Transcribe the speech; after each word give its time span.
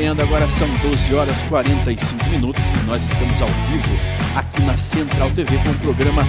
acompanhando 0.00 0.22
agora, 0.22 0.48
são 0.48 0.68
12 0.78 1.14
horas 1.14 1.42
45 1.42 2.24
minutos 2.30 2.64
e 2.64 2.86
nós 2.86 3.02
estamos 3.02 3.42
ao 3.42 3.48
vivo 3.48 3.98
aqui 4.34 4.62
na 4.62 4.74
Central 4.74 5.30
TV 5.30 5.58
com 5.58 5.70
o 5.70 5.74
programa 5.74 6.22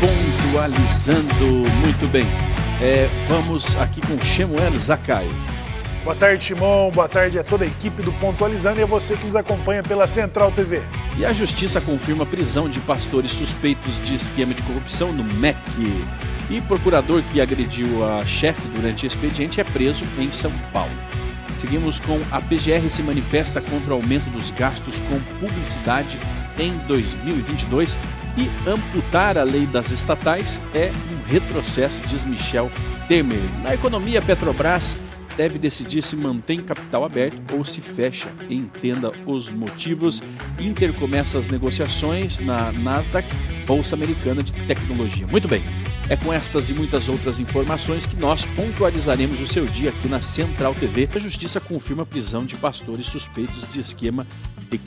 Pontualizando. 0.00 1.44
Muito 1.82 2.10
bem, 2.10 2.24
é, 2.80 3.06
vamos 3.28 3.76
aqui 3.76 4.00
com 4.00 4.18
Shemuel 4.24 4.74
Zakai. 4.76 5.28
Boa 6.04 6.16
tarde, 6.16 6.42
Timon. 6.42 6.90
Boa 6.90 7.06
tarde 7.06 7.38
a 7.38 7.44
toda 7.44 7.64
a 7.64 7.66
equipe 7.66 8.02
do 8.02 8.12
Pontualizando 8.14 8.80
e 8.80 8.82
a 8.82 8.86
você 8.86 9.14
que 9.14 9.26
nos 9.26 9.36
acompanha 9.36 9.82
pela 9.82 10.06
Central 10.06 10.50
TV. 10.50 10.80
E 11.18 11.26
a 11.26 11.32
Justiça 11.32 11.82
confirma 11.82 12.22
a 12.22 12.26
prisão 12.26 12.66
de 12.66 12.80
pastores 12.80 13.30
suspeitos 13.30 14.00
de 14.06 14.14
esquema 14.14 14.54
de 14.54 14.62
corrupção 14.62 15.12
no 15.12 15.22
MEC. 15.22 15.58
E 16.48 16.62
procurador 16.62 17.22
que 17.30 17.42
agrediu 17.42 18.08
a 18.08 18.24
chefe 18.24 18.66
durante 18.68 19.04
o 19.04 19.06
expediente 19.06 19.60
é 19.60 19.64
preso 19.64 20.06
em 20.18 20.32
São 20.32 20.52
Paulo. 20.72 21.27
Seguimos 21.58 21.98
com 21.98 22.20
a 22.30 22.40
PGR 22.40 22.88
se 22.88 23.02
manifesta 23.02 23.60
contra 23.60 23.92
o 23.92 23.96
aumento 23.96 24.30
dos 24.30 24.50
gastos 24.52 25.00
com 25.00 25.18
publicidade 25.40 26.16
em 26.56 26.72
2022 26.86 27.98
e 28.36 28.48
amputar 28.68 29.36
a 29.36 29.42
lei 29.42 29.66
das 29.66 29.90
estatais 29.90 30.60
é 30.72 30.92
um 31.10 31.30
retrocesso, 31.30 31.98
diz 32.06 32.24
Michel 32.24 32.70
Temer. 33.08 33.42
Na 33.64 33.74
economia, 33.74 34.22
Petrobras 34.22 34.96
deve 35.36 35.58
decidir 35.58 36.02
se 36.02 36.14
mantém 36.14 36.60
capital 36.60 37.04
aberto 37.04 37.40
ou 37.54 37.64
se 37.64 37.80
fecha. 37.80 38.28
Entenda 38.48 39.12
os 39.26 39.50
motivos. 39.50 40.22
Inter 40.60 40.92
começa 40.92 41.38
as 41.38 41.48
negociações 41.48 42.38
na 42.38 42.70
Nasdaq, 42.70 43.28
Bolsa 43.66 43.96
Americana 43.96 44.44
de 44.44 44.52
Tecnologia. 44.66 45.26
Muito 45.26 45.48
bem. 45.48 45.62
É 46.10 46.16
com 46.16 46.32
estas 46.32 46.70
e 46.70 46.72
muitas 46.72 47.06
outras 47.06 47.38
informações 47.38 48.06
que 48.06 48.16
nós 48.16 48.46
pontualizaremos 48.46 49.42
o 49.42 49.46
seu 49.46 49.66
dia 49.66 49.90
aqui 49.90 50.08
na 50.08 50.22
Central 50.22 50.74
TV. 50.74 51.06
A 51.14 51.18
Justiça 51.18 51.60
confirma 51.60 52.02
a 52.02 52.06
prisão 52.06 52.46
de 52.46 52.56
pastores 52.56 53.04
suspeitos 53.04 53.70
de 53.74 53.80
esquema 53.80 54.26
de 54.70 54.80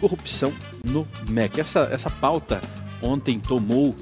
corrupção 0.00 0.52
no 0.82 1.06
MEC. 1.28 1.60
Essa, 1.60 1.88
essa 1.92 2.10
pauta 2.10 2.60
ontem 3.00 3.38
tomou 3.38 3.94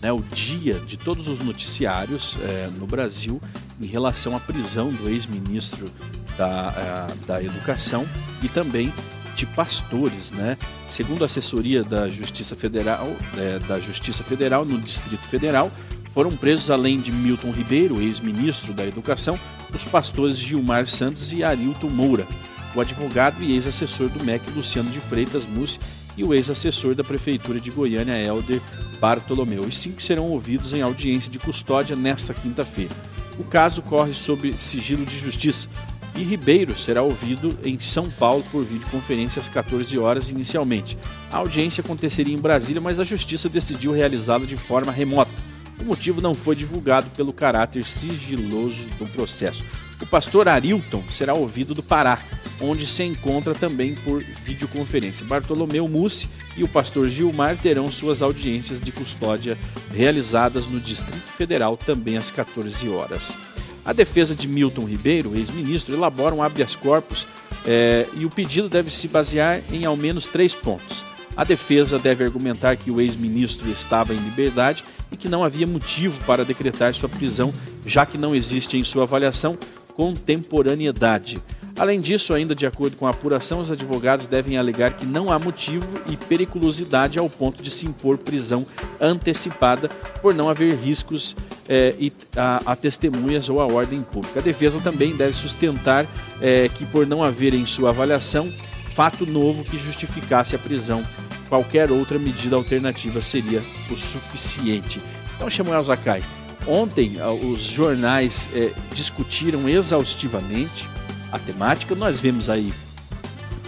né, 0.00 0.10
o 0.12 0.22
dia 0.22 0.80
de 0.80 0.96
todos 0.96 1.28
os 1.28 1.40
noticiários 1.40 2.38
é, 2.42 2.68
no 2.68 2.86
Brasil 2.86 3.38
em 3.78 3.86
relação 3.86 4.34
à 4.34 4.40
prisão 4.40 4.88
do 4.88 5.10
ex-ministro 5.10 5.90
da, 6.38 6.70
uh, 6.70 7.26
da 7.26 7.42
Educação 7.42 8.06
e 8.42 8.48
também 8.48 8.90
de 9.36 9.44
pastores, 9.46 10.30
né? 10.30 10.56
Segundo 10.88 11.22
a 11.22 11.26
assessoria 11.26 11.82
da 11.82 12.08
Justiça 12.08 12.54
Federal, 12.54 13.08
é, 13.36 13.58
da 13.66 13.80
Justiça 13.80 14.22
Federal 14.22 14.64
no 14.64 14.78
Distrito 14.78 15.22
Federal, 15.26 15.72
foram 16.14 16.30
presos 16.36 16.70
além 16.70 17.00
de 17.00 17.10
Milton 17.10 17.50
Ribeiro, 17.50 18.00
ex-ministro 18.00 18.72
da 18.72 18.86
Educação, 18.86 19.38
os 19.74 19.84
pastores 19.84 20.38
Gilmar 20.38 20.86
Santos 20.86 21.32
e 21.32 21.42
Arilton 21.42 21.88
Moura, 21.88 22.24
o 22.72 22.80
advogado 22.80 23.42
e 23.42 23.52
ex-assessor 23.52 24.08
do 24.08 24.22
MEC 24.24 24.48
Luciano 24.52 24.88
de 24.90 25.00
Freitas 25.00 25.44
Mussi 25.44 25.80
e 26.16 26.22
o 26.22 26.32
ex-assessor 26.32 26.94
da 26.94 27.02
Prefeitura 27.02 27.58
de 27.58 27.72
Goiânia 27.72 28.16
Helder 28.16 28.62
Bartolomeu. 29.00 29.62
Os 29.64 29.76
cinco 29.76 30.00
serão 30.00 30.30
ouvidos 30.30 30.72
em 30.72 30.82
audiência 30.82 31.30
de 31.30 31.40
custódia 31.40 31.96
nesta 31.96 32.32
quinta-feira. 32.32 32.94
O 33.36 33.42
caso 33.42 33.82
corre 33.82 34.14
sob 34.14 34.52
sigilo 34.54 35.04
de 35.04 35.18
justiça 35.18 35.68
e 36.16 36.22
Ribeiro 36.22 36.78
será 36.78 37.02
ouvido 37.02 37.58
em 37.64 37.80
São 37.80 38.08
Paulo 38.08 38.44
por 38.52 38.64
videoconferência 38.64 39.40
às 39.40 39.48
14 39.48 39.98
horas 39.98 40.30
inicialmente. 40.30 40.96
A 41.32 41.38
audiência 41.38 41.80
aconteceria 41.80 42.32
em 42.32 42.40
Brasília, 42.40 42.80
mas 42.80 43.00
a 43.00 43.04
justiça 43.04 43.48
decidiu 43.48 43.90
realizá-la 43.90 44.46
de 44.46 44.56
forma 44.56 44.92
remota. 44.92 45.53
O 45.78 45.84
motivo 45.84 46.20
não 46.20 46.34
foi 46.34 46.54
divulgado 46.54 47.10
pelo 47.10 47.32
caráter 47.32 47.84
sigiloso 47.84 48.88
do 48.98 49.06
processo. 49.06 49.64
O 50.00 50.06
pastor 50.06 50.48
Arilton 50.48 51.02
será 51.10 51.34
ouvido 51.34 51.74
do 51.74 51.82
Pará, 51.82 52.18
onde 52.60 52.86
se 52.86 53.02
encontra 53.02 53.54
também 53.54 53.94
por 53.94 54.22
videoconferência. 54.22 55.24
Bartolomeu 55.24 55.88
Mussi 55.88 56.28
e 56.56 56.62
o 56.62 56.68
pastor 56.68 57.08
Gilmar 57.08 57.56
terão 57.56 57.90
suas 57.90 58.22
audiências 58.22 58.80
de 58.80 58.92
custódia 58.92 59.58
realizadas 59.92 60.66
no 60.66 60.78
Distrito 60.78 61.30
Federal 61.32 61.76
também 61.76 62.16
às 62.16 62.30
14 62.30 62.88
horas. 62.88 63.36
A 63.84 63.92
defesa 63.92 64.34
de 64.34 64.48
Milton 64.48 64.84
Ribeiro, 64.84 65.36
ex-ministro, 65.36 65.94
elabora 65.94 66.34
um 66.34 66.42
habeas 66.42 66.74
corpus 66.74 67.26
é, 67.66 68.06
e 68.14 68.24
o 68.24 68.30
pedido 68.30 68.68
deve 68.68 68.90
se 68.90 69.08
basear 69.08 69.60
em 69.70 69.84
ao 69.84 69.96
menos 69.96 70.28
três 70.28 70.54
pontos. 70.54 71.04
A 71.36 71.44
defesa 71.44 71.98
deve 71.98 72.24
argumentar 72.24 72.76
que 72.76 72.90
o 72.90 73.00
ex-ministro 73.00 73.68
estava 73.68 74.14
em 74.14 74.18
liberdade 74.18 74.84
e 75.10 75.16
que 75.16 75.28
não 75.28 75.44
havia 75.44 75.66
motivo 75.66 76.22
para 76.24 76.44
decretar 76.44 76.94
sua 76.94 77.08
prisão, 77.08 77.52
já 77.84 78.04
que 78.04 78.18
não 78.18 78.34
existe 78.34 78.76
em 78.76 78.84
sua 78.84 79.04
avaliação 79.04 79.56
contemporaneidade. 79.94 81.40
Além 81.76 82.00
disso, 82.00 82.32
ainda 82.32 82.54
de 82.54 82.66
acordo 82.66 82.96
com 82.96 83.06
a 83.06 83.10
apuração, 83.10 83.60
os 83.60 83.70
advogados 83.70 84.28
devem 84.28 84.56
alegar 84.56 84.92
que 84.92 85.04
não 85.04 85.32
há 85.32 85.38
motivo 85.40 85.86
e 86.08 86.16
periculosidade 86.16 87.18
ao 87.18 87.28
ponto 87.28 87.62
de 87.62 87.70
se 87.70 87.84
impor 87.84 88.16
prisão 88.16 88.64
antecipada 89.00 89.88
por 90.22 90.32
não 90.32 90.48
haver 90.48 90.76
riscos 90.76 91.36
é, 91.68 91.94
a, 92.36 92.72
a, 92.72 92.76
testemunhas 92.76 93.48
ou 93.48 93.60
à 93.60 93.66
ordem 93.66 94.02
pública. 94.02 94.38
A 94.38 94.42
defesa 94.42 94.78
também 94.80 95.16
deve 95.16 95.32
sustentar 95.32 96.06
é, 96.40 96.68
que, 96.68 96.86
por 96.86 97.06
não 97.08 97.24
haver 97.24 97.54
em 97.54 97.66
sua 97.66 97.88
avaliação 97.88 98.52
fato 98.94 99.26
novo 99.26 99.64
que 99.64 99.76
justificasse 99.76 100.54
a 100.54 100.58
prisão, 100.58 101.02
qualquer 101.48 101.90
outra 101.90 102.16
medida 102.16 102.54
alternativa 102.54 103.20
seria 103.20 103.60
o 103.90 103.96
suficiente. 103.96 105.00
Então, 105.34 105.50
Samuel 105.50 105.82
Zakai, 105.82 106.22
ontem 106.64 107.14
os 107.52 107.62
jornais 107.62 108.48
é, 108.54 108.72
discutiram 108.92 109.68
exaustivamente 109.68 110.88
a 111.32 111.40
temática. 111.40 111.96
Nós 111.96 112.20
vemos 112.20 112.48
aí 112.48 112.72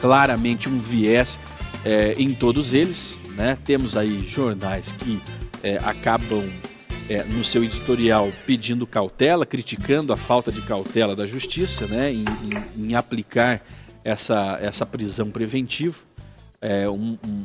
claramente 0.01 0.69
um 0.69 0.79
viés 0.79 1.41
é, 1.85 2.15
em 2.17 2.33
todos 2.33 2.73
eles. 2.73 3.21
Né? 3.37 3.59
Temos 3.65 3.97
aí 3.97 4.25
jornais 4.29 4.93
que 4.93 5.21
é, 5.61 5.79
acabam 5.79 6.49
é, 7.11 7.25
no 7.25 7.45
seu 7.45 7.65
editorial 7.65 8.31
pedindo 8.47 8.87
cautela, 8.87 9.45
criticando 9.45 10.13
a 10.13 10.17
falta 10.17 10.53
de 10.53 10.63
cautela 10.63 11.17
da 11.17 11.27
justiça 11.27 11.85
né? 11.89 12.13
em, 12.13 12.25
em, 12.25 12.91
em 12.91 12.95
aplicar 12.95 13.61
essa, 14.07 14.59
essa 14.63 14.87
prisão 14.87 15.31
preventiva. 15.31 15.99
É 16.61 16.89
um, 16.89 17.19
um, 17.27 17.45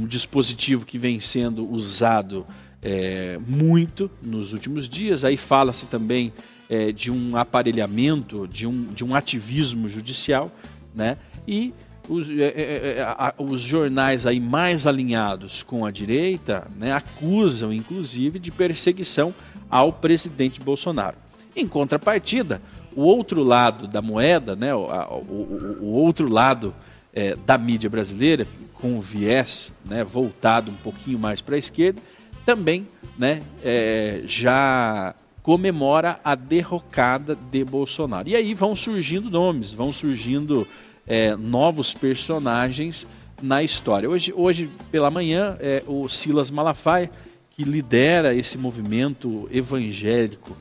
um 0.00 0.06
dispositivo 0.06 0.86
que 0.86 0.98
vem 0.98 1.20
sendo 1.20 1.68
usado 1.70 2.46
é, 2.82 3.38
muito 3.46 4.10
nos 4.22 4.52
últimos 4.52 4.88
dias. 4.88 5.22
Aí 5.22 5.36
fala-se 5.36 5.86
também 5.86 6.32
é, 6.68 6.90
de 6.92 7.10
um 7.10 7.36
aparelhamento, 7.36 8.48
de 8.48 8.66
um, 8.66 8.84
de 8.84 9.04
um 9.04 9.14
ativismo 9.14 9.88
judicial, 9.88 10.50
né? 10.94 11.18
E 11.46 11.74
os, 12.08 12.28
é, 12.30 12.42
é, 12.42 12.46
é, 12.46 13.00
é 13.00 13.34
os 13.38 13.60
jornais 13.60 14.24
aí 14.24 14.40
mais 14.40 14.86
alinhados 14.86 15.62
com 15.62 15.84
a 15.84 15.90
direita 15.90 16.66
né, 16.76 16.92
acusam, 16.92 17.70
inclusive, 17.72 18.38
de 18.38 18.50
perseguição 18.50 19.34
ao 19.70 19.92
presidente 19.92 20.58
Bolsonaro. 20.58 21.16
Em 21.54 21.66
contrapartida, 21.66 22.62
o 22.98 23.02
outro 23.02 23.44
lado 23.44 23.86
da 23.86 24.02
moeda, 24.02 24.56
né, 24.56 24.74
o, 24.74 24.80
o, 24.80 25.78
o 25.82 25.92
outro 25.92 26.28
lado 26.28 26.74
é, 27.14 27.36
da 27.36 27.56
mídia 27.56 27.88
brasileira, 27.88 28.44
com 28.74 28.98
o 28.98 29.00
viés 29.00 29.72
né, 29.84 30.02
voltado 30.02 30.72
um 30.72 30.74
pouquinho 30.74 31.16
mais 31.16 31.40
para 31.40 31.54
a 31.54 31.58
esquerda, 31.60 32.02
também 32.44 32.88
né, 33.16 33.40
é, 33.62 34.22
já 34.26 35.14
comemora 35.44 36.18
a 36.24 36.34
derrocada 36.34 37.36
de 37.36 37.62
Bolsonaro. 37.62 38.28
E 38.28 38.34
aí 38.34 38.52
vão 38.52 38.74
surgindo 38.74 39.30
nomes, 39.30 39.72
vão 39.72 39.92
surgindo 39.92 40.66
é, 41.06 41.36
novos 41.36 41.94
personagens 41.94 43.06
na 43.40 43.62
história. 43.62 44.10
Hoje, 44.10 44.32
hoje 44.36 44.68
pela 44.90 45.08
manhã, 45.08 45.56
é, 45.60 45.84
o 45.86 46.08
Silas 46.08 46.50
Malafaia, 46.50 47.08
que 47.52 47.62
lidera 47.62 48.34
esse 48.34 48.58
movimento 48.58 49.48
evangélico 49.52 50.56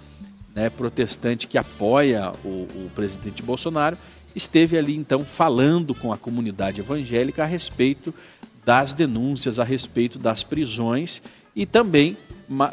né, 0.58 0.72
protestante 0.72 1.46
que 1.46 1.56
apoia 1.56 2.32
o, 2.44 2.64
o 2.64 2.92
presidente 2.96 3.44
Bolsonaro, 3.44 3.96
esteve 4.36 4.76
ali 4.76 4.96
então 4.96 5.24
falando 5.24 5.94
com 5.94 6.12
a 6.12 6.18
comunidade 6.18 6.82
evangélica 6.82 7.44
a 7.44 7.46
respeito 7.46 8.12
das 8.66 8.92
denúncias, 8.92 9.60
a 9.60 9.64
respeito 9.64 10.18
das 10.18 10.44
prisões 10.44 11.22
e 11.56 11.64
também 11.64 12.18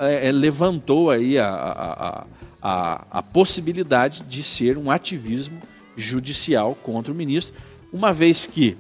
é, 0.01 0.29
é, 0.29 0.33
levantou 0.33 1.11
aí 1.11 1.39
a, 1.39 1.47
a, 1.47 2.27
a, 2.63 3.07
a 3.19 3.23
possibilidade 3.23 4.23
de 4.23 4.43
ser 4.43 4.79
um 4.79 4.91
ativismo 4.91 5.61
judicial 5.95 6.75
contra 6.75 7.13
o 7.13 7.15
ministro, 7.15 7.55
uma 7.93 8.15
vez 8.15 8.47
que 8.47 8.79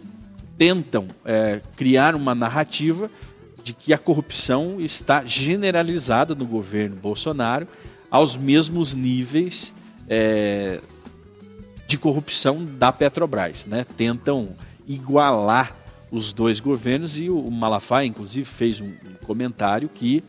tentam 0.56 1.08
é, 1.26 1.60
criar 1.76 2.14
uma 2.14 2.34
narrativa 2.34 3.10
de 3.62 3.74
que 3.74 3.92
a 3.92 3.98
corrupção 3.98 4.80
está 4.80 5.26
generalizada 5.26 6.34
no 6.34 6.46
governo 6.46 6.96
Bolsonaro 6.96 7.68
aos 8.10 8.36
mesmos 8.36 8.94
níveis 8.94 9.72
é, 10.08 10.80
de 11.86 11.98
corrupção 11.98 12.64
da 12.64 12.92
Petrobras. 12.92 13.66
Né? 13.66 13.86
Tentam 13.96 14.50
igualar 14.86 15.74
os 16.10 16.32
dois 16.32 16.60
governos 16.60 17.18
e 17.18 17.28
o 17.28 17.50
Malafaia, 17.50 18.06
inclusive, 18.06 18.44
fez 18.44 18.80
um 18.80 18.92
comentário 19.26 19.88
que 19.88 20.22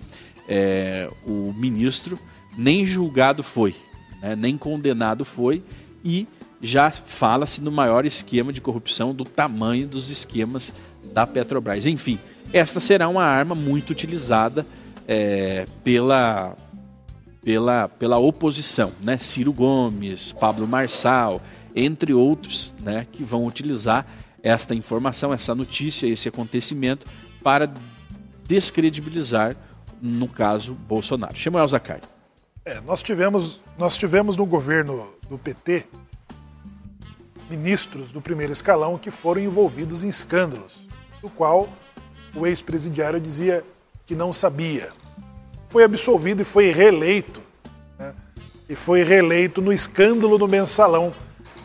é, 0.47 1.09
o 1.25 1.53
ministro 1.53 2.19
nem 2.57 2.85
julgado 2.85 3.43
foi, 3.43 3.75
né, 4.21 4.35
nem 4.35 4.57
condenado 4.57 5.25
foi 5.25 5.61
e 6.03 6.27
já 6.61 6.89
fala-se 6.89 7.61
no 7.61 7.71
maior 7.71 8.05
esquema 8.05 8.51
de 8.51 8.61
corrupção 8.61 9.13
do 9.13 9.23
tamanho 9.23 9.87
dos 9.87 10.09
esquemas 10.09 10.73
da 11.13 11.27
Petrobras. 11.27 11.85
Enfim, 11.85 12.17
esta 12.51 12.79
será 12.79 13.07
uma 13.07 13.23
arma 13.23 13.53
muito 13.53 13.91
utilizada 13.91 14.65
é, 15.07 15.67
pela, 15.83 16.55
pela, 17.45 17.87
pela 17.87 18.17
oposição, 18.17 18.91
né? 19.01 19.19
Ciro 19.19 19.53
Gomes, 19.53 20.31
Pablo 20.31 20.67
Marçal, 20.67 21.39
entre 21.75 22.11
outros, 22.11 22.73
né, 22.81 23.05
que 23.11 23.23
vão 23.23 23.45
utilizar 23.45 24.05
esta 24.41 24.73
informação, 24.73 25.31
essa 25.31 25.53
notícia, 25.53 26.07
esse 26.07 26.27
acontecimento 26.27 27.05
para 27.43 27.71
descredibilizar, 28.47 29.55
no 30.01 30.27
caso, 30.27 30.73
Bolsonaro. 30.73 31.35
Chama 31.35 31.65
Zacari. 31.67 32.01
É, 32.63 32.81
nós 32.81 33.03
tivemos, 33.03 33.59
nós 33.77 33.95
tivemos 33.95 34.35
no 34.35 34.45
governo 34.45 35.13
do 35.29 35.37
PT 35.37 35.85
ministros 37.47 38.11
do 38.11 38.21
primeiro 38.21 38.51
escalão 38.51 38.97
que 38.97 39.11
foram 39.11 39.41
envolvidos 39.41 40.03
em 40.03 40.09
escândalos, 40.09 40.87
do 41.21 41.29
qual 41.29 41.69
o 42.35 42.47
ex-presidiário 42.47 43.19
dizia 43.19 43.63
que 44.05 44.15
não 44.15 44.33
sabia. 44.33 44.89
Foi 45.75 45.83
absolvido 45.83 46.41
e 46.41 46.45
foi 46.45 46.71
reeleito. 46.71 47.41
Né? 47.99 48.13
E 48.69 48.75
foi 48.77 49.03
reeleito 49.03 49.61
no 49.61 49.73
escândalo 49.73 50.37
do 50.37 50.47
mensalão, 50.47 51.13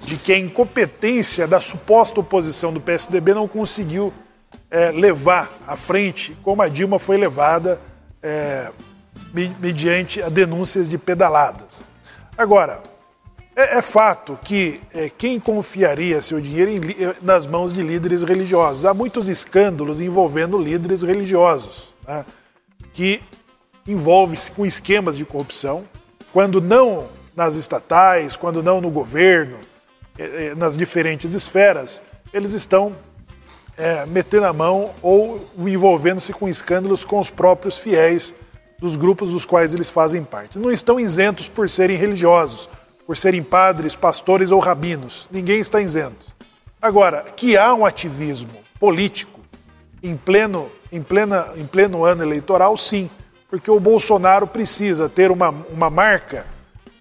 de 0.03 0.17
que 0.17 0.33
a 0.33 0.37
incompetência 0.37 1.47
da 1.47 1.61
suposta 1.61 2.19
oposição 2.19 2.73
do 2.73 2.81
PSDB 2.81 3.35
não 3.35 3.47
conseguiu 3.47 4.13
é, 4.69 4.91
levar 4.91 5.57
à 5.65 5.77
frente 5.77 6.37
como 6.43 6.61
a 6.61 6.67
Dilma 6.67 6.99
foi 6.99 7.19
levada 7.19 7.81
é, 8.21 8.73
mediante 9.61 10.21
a 10.21 10.29
denúncias 10.29 10.89
de 10.89 10.99
pedaladas. 10.99 11.85
Agora, 12.37 12.83
é, 13.55 13.79
é 13.79 13.81
fato 13.81 14.37
que 14.43 14.81
é, 14.93 15.09
quem 15.09 15.39
confiaria 15.39 16.21
seu 16.21 16.41
dinheiro 16.41 16.69
em, 16.73 16.81
nas 17.23 17.47
mãos 17.47 17.73
de 17.73 17.81
líderes 17.81 18.25
religiosos? 18.25 18.85
Há 18.85 18.93
muitos 18.93 19.29
escândalos 19.29 20.01
envolvendo 20.01 20.59
líderes 20.59 21.05
religiosos, 21.05 21.95
né, 22.05 22.27
que 22.93 23.23
envolvem-se 23.91 24.51
com 24.51 24.65
esquemas 24.65 25.17
de 25.17 25.25
corrupção, 25.25 25.85
quando 26.33 26.61
não 26.61 27.09
nas 27.35 27.55
estatais, 27.55 28.37
quando 28.37 28.63
não 28.63 28.81
no 28.81 28.91
governo, 28.91 29.59
é, 30.19 30.47
é, 30.47 30.55
nas 30.55 30.77
diferentes 30.77 31.35
esferas, 31.35 32.03
eles 32.33 32.53
estão 32.53 32.95
é, 33.77 34.05
metendo 34.07 34.47
a 34.47 34.53
mão 34.53 34.91
ou 35.01 35.45
envolvendo-se 35.59 36.33
com 36.33 36.49
escândalos 36.49 37.05
com 37.05 37.19
os 37.19 37.31
próprios 37.31 37.79
fiéis 37.79 38.35
dos 38.79 38.97
grupos 38.97 39.31
dos 39.31 39.45
quais 39.45 39.75
eles 39.75 39.91
fazem 39.91 40.23
parte. 40.23 40.59
Não 40.59 40.71
estão 40.71 40.99
isentos 40.99 41.49
por 41.49 41.69
serem 41.69 41.97
religiosos, 41.97 42.69
por 43.07 43.17
serem 43.17 43.43
padres, 43.43 43.97
pastores 43.97 44.51
ou 44.51 44.61
rabinos. 44.61 45.29
Ninguém 45.33 45.61
está 45.61 45.81
isento. 45.81 46.35
Agora, 46.81 47.23
que 47.23 47.57
há 47.57 47.75
um 47.75 47.85
ativismo 47.85 48.55
político 48.79 49.41
em 50.03 50.17
pleno, 50.17 50.71
em 50.91 51.03
plena, 51.03 51.53
em 51.57 51.67
pleno 51.67 52.05
ano 52.05 52.23
eleitoral, 52.23 52.77
sim, 52.77 53.11
porque 53.51 53.71
o 53.71 53.81
Bolsonaro 53.81 54.47
precisa 54.47 55.09
ter 55.09 55.31
uma, 55.31 55.51
uma 55.51 55.91
marca 55.91 56.47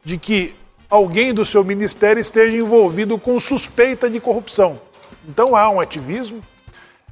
de 0.03 0.17
que 0.17 0.55
alguém 0.89 1.33
do 1.33 1.45
seu 1.45 1.63
ministério 1.63 2.19
esteja 2.19 2.57
envolvido 2.57 3.17
com 3.19 3.39
suspeita 3.39 4.09
de 4.09 4.19
corrupção. 4.19 4.81
Então 5.27 5.55
há 5.55 5.69
um 5.69 5.79
ativismo. 5.79 6.43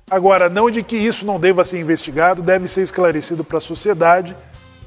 Agora, 0.10 0.50
não 0.50 0.72
de 0.72 0.82
que 0.82 0.96
isso 0.96 1.26
não 1.26 1.40
deva 1.40 1.64
ser 1.64 1.80
investigado, 1.80 2.42
deve 2.42 2.68
ser 2.68 2.82
esclarecido 2.82 3.44
para 3.44 3.58
a 3.58 3.62
sociedade, 3.62 4.36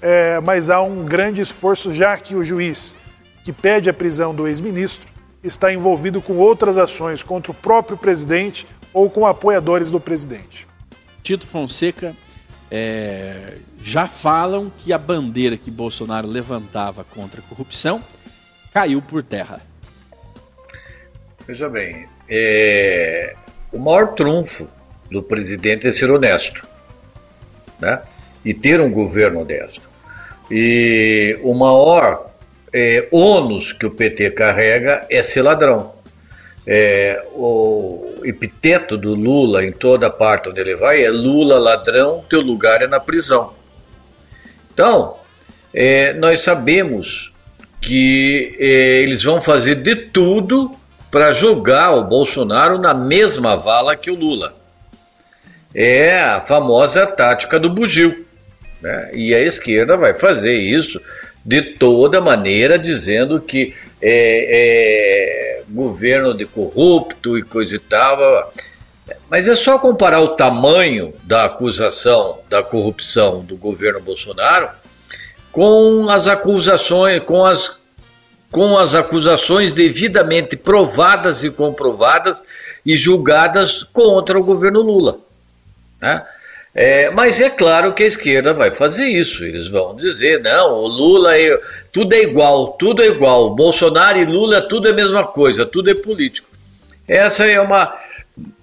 é, 0.02 0.40
mas 0.40 0.70
há 0.70 0.80
um 0.80 1.04
grande 1.04 1.40
esforço, 1.40 1.94
já 1.94 2.16
que 2.16 2.34
o 2.34 2.42
juiz 2.42 2.96
que 3.44 3.52
pede 3.52 3.88
a 3.88 3.94
prisão 3.94 4.34
do 4.34 4.48
ex-ministro, 4.48 5.08
está 5.42 5.72
envolvido 5.72 6.20
com 6.20 6.36
outras 6.36 6.76
ações 6.76 7.22
contra 7.22 7.52
o 7.52 7.54
próprio 7.54 7.96
presidente 7.96 8.66
ou 8.92 9.08
com 9.08 9.26
apoiadores 9.26 9.90
do 9.90 10.00
presidente. 10.00 10.66
Tito 11.22 11.46
Fonseca, 11.46 12.14
é, 12.70 13.56
já 13.82 14.06
falam 14.06 14.70
que 14.78 14.92
a 14.92 14.98
bandeira 14.98 15.56
que 15.56 15.70
Bolsonaro 15.70 16.28
levantava 16.28 17.04
contra 17.04 17.40
a 17.40 17.42
corrupção 17.42 18.02
caiu 18.72 19.02
por 19.02 19.22
terra. 19.22 19.60
Veja 21.46 21.68
bem, 21.68 22.06
é, 22.28 23.34
o 23.72 23.78
maior 23.78 24.14
trunfo 24.14 24.68
do 25.10 25.22
presidente 25.22 25.88
é 25.88 25.92
ser 25.92 26.10
honesto 26.10 26.64
né? 27.80 28.00
e 28.44 28.54
ter 28.54 28.80
um 28.80 28.90
governo 28.90 29.40
honesto. 29.40 29.90
E 30.50 31.38
o 31.42 31.54
maior 31.54 32.30
é, 32.72 33.08
ônus 33.10 33.72
que 33.72 33.86
o 33.86 33.90
PT 33.90 34.30
carrega 34.30 35.06
é 35.10 35.22
ser 35.22 35.42
ladrão. 35.42 35.92
É, 36.66 37.24
o 37.32 38.20
epiteto 38.22 38.96
do 38.96 39.14
Lula 39.14 39.64
em 39.64 39.72
toda 39.72 40.10
parte 40.10 40.48
onde 40.48 40.60
ele 40.60 40.76
vai 40.76 41.02
é 41.02 41.10
Lula 41.10 41.58
ladrão, 41.58 42.24
teu 42.28 42.40
lugar 42.40 42.82
é 42.82 42.86
na 42.86 43.00
prisão. 43.00 43.54
Então, 44.72 45.16
é, 45.74 46.12
nós 46.14 46.40
sabemos 46.40 47.32
que 47.80 48.56
é, 48.58 49.02
eles 49.02 49.22
vão 49.22 49.40
fazer 49.40 49.76
de 49.76 49.96
tudo 49.96 50.70
para 51.10 51.32
jogar 51.32 51.92
o 51.92 52.04
Bolsonaro 52.04 52.78
na 52.78 52.94
mesma 52.94 53.56
vala 53.56 53.96
que 53.96 54.10
o 54.10 54.14
Lula. 54.14 54.54
É 55.74 56.20
a 56.20 56.40
famosa 56.40 57.06
tática 57.06 57.58
do 57.58 57.70
bugio. 57.70 58.26
Né? 58.80 59.10
E 59.14 59.34
a 59.34 59.40
esquerda 59.40 59.96
vai 59.96 60.14
fazer 60.14 60.56
isso 60.56 61.00
de 61.44 61.62
toda 61.62 62.20
maneira, 62.20 62.78
dizendo 62.78 63.40
que 63.40 63.74
é, 64.02 65.60
é 65.60 65.62
governo 65.68 66.36
de 66.36 66.46
corrupto 66.46 67.38
e 67.38 67.42
coisa 67.42 67.76
e 67.76 67.78
tal. 67.78 68.52
Mas 69.28 69.48
é 69.48 69.54
só 69.54 69.78
comparar 69.78 70.20
o 70.20 70.36
tamanho 70.36 71.14
da 71.24 71.46
acusação 71.46 72.40
da 72.48 72.62
corrupção 72.62 73.40
do 73.40 73.56
governo 73.56 74.00
Bolsonaro 74.00 74.68
com 75.52 76.08
as 76.08 76.28
acusações, 76.28 77.22
com 77.24 77.44
as, 77.44 77.76
com 78.50 78.78
as 78.78 78.94
acusações 78.94 79.72
devidamente 79.72 80.56
provadas 80.56 81.42
e 81.42 81.50
comprovadas 81.50 82.42
e 82.86 82.96
julgadas 82.96 83.84
contra 83.84 84.38
o 84.38 84.44
governo 84.44 84.80
Lula. 84.80 85.18
Né? 86.00 86.24
É, 86.74 87.10
mas 87.10 87.40
é 87.40 87.50
claro 87.50 87.92
que 87.92 88.04
a 88.04 88.06
esquerda 88.06 88.54
vai 88.54 88.72
fazer 88.72 89.06
isso. 89.06 89.44
Eles 89.44 89.68
vão 89.68 89.94
dizer: 89.94 90.40
não, 90.40 90.72
o 90.72 90.86
Lula 90.86 91.36
é, 91.36 91.58
tudo 91.92 92.14
é 92.14 92.22
igual, 92.22 92.68
tudo 92.78 93.02
é 93.02 93.06
igual. 93.06 93.54
Bolsonaro 93.54 94.18
e 94.18 94.24
Lula, 94.24 94.62
tudo 94.62 94.86
é 94.88 94.92
a 94.92 94.94
mesma 94.94 95.24
coisa, 95.24 95.66
tudo 95.66 95.90
é 95.90 95.94
político. 95.94 96.48
Essa 97.08 97.44
é 97.46 97.60
uma 97.60 97.92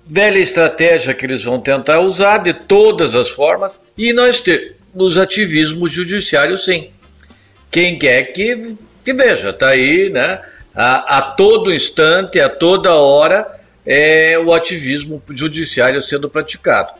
velha 0.05 0.39
estratégia 0.39 1.13
que 1.13 1.25
eles 1.25 1.43
vão 1.43 1.59
tentar 1.59 1.99
usar 1.99 2.37
de 2.37 2.53
todas 2.53 3.13
as 3.13 3.29
formas 3.29 3.79
e 3.97 4.13
nós 4.13 4.39
temos 4.39 5.17
ativismo 5.17 5.89
judiciário, 5.89 6.57
sim. 6.57 6.91
Quem 7.69 7.99
quer 7.99 8.23
que, 8.31 8.75
que 9.03 9.13
veja, 9.13 9.49
está 9.49 9.69
aí, 9.69 10.09
né? 10.09 10.39
A, 10.73 11.17
a 11.17 11.21
todo 11.21 11.73
instante, 11.73 12.39
a 12.39 12.47
toda 12.47 12.95
hora, 12.95 13.45
é 13.85 14.39
o 14.39 14.53
ativismo 14.53 15.21
judiciário 15.29 16.01
sendo 16.01 16.29
praticado. 16.29 16.93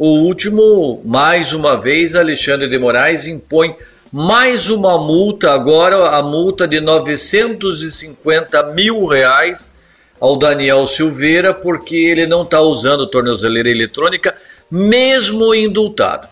O 0.00 0.20
último, 0.20 1.02
mais 1.04 1.52
uma 1.52 1.78
vez, 1.78 2.16
Alexandre 2.16 2.66
de 2.66 2.78
Moraes 2.78 3.26
impõe 3.26 3.76
mais 4.10 4.70
uma 4.70 4.96
multa, 4.96 5.52
agora 5.52 6.16
a 6.16 6.22
multa 6.22 6.66
de 6.66 6.80
950 6.80 8.62
mil 8.72 9.04
reais 9.04 9.70
ao 10.18 10.38
Daniel 10.38 10.86
Silveira, 10.86 11.52
porque 11.52 11.96
ele 11.96 12.26
não 12.26 12.44
está 12.44 12.62
usando 12.62 13.06
tornozeleira 13.08 13.68
eletrônica, 13.68 14.34
mesmo 14.70 15.54
indultado. 15.54 16.28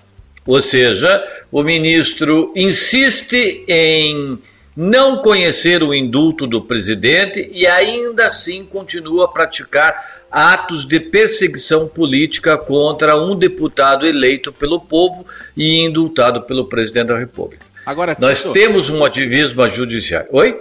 Ou 0.46 0.62
seja, 0.62 1.22
o 1.52 1.62
ministro 1.62 2.50
insiste 2.56 3.66
em 3.68 4.38
não 4.74 5.18
conhecer 5.18 5.82
o 5.82 5.92
indulto 5.92 6.46
do 6.46 6.62
presidente 6.62 7.50
e 7.52 7.66
ainda 7.66 8.28
assim 8.28 8.64
continua 8.64 9.26
a 9.26 9.28
praticar 9.28 10.17
atos 10.30 10.86
de 10.86 11.00
perseguição 11.00 11.88
política 11.88 12.56
contra 12.56 13.16
um 13.16 13.34
deputado 13.34 14.06
eleito 14.06 14.52
pelo 14.52 14.80
povo 14.80 15.26
e 15.56 15.84
indultado 15.84 16.42
pelo 16.42 16.66
presidente 16.66 17.08
da 17.08 17.18
República. 17.18 17.66
Agora, 17.84 18.14
Tito, 18.14 18.26
nós 18.26 18.44
temos 18.44 18.90
um 18.90 19.04
ativismo 19.04 19.68
judiciário. 19.70 20.28
Oi? 20.30 20.60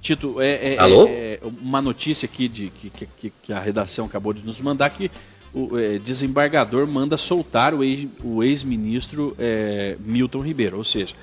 Tito, 0.00 0.40
é, 0.40 0.74
é, 0.74 0.78
Alô? 0.78 1.06
É, 1.08 1.38
uma 1.62 1.80
notícia 1.80 2.26
aqui 2.26 2.48
de 2.48 2.68
que, 2.68 2.90
que, 2.90 3.32
que, 3.42 3.52
a 3.52 3.60
redação 3.60 4.06
acabou 4.06 4.32
de 4.32 4.44
nos 4.44 4.60
mandar 4.60 4.90
que 4.90 5.10
o 5.54 5.78
é, 5.78 5.98
desembargador 5.98 6.86
manda 6.86 7.16
soltar 7.16 7.72
o 7.74 8.42
ex-ministro 8.42 9.36
é, 9.38 9.96
Milton 10.00 10.40
Ribeiro, 10.40 10.76
ou 10.76 10.84
seja, 10.84 11.14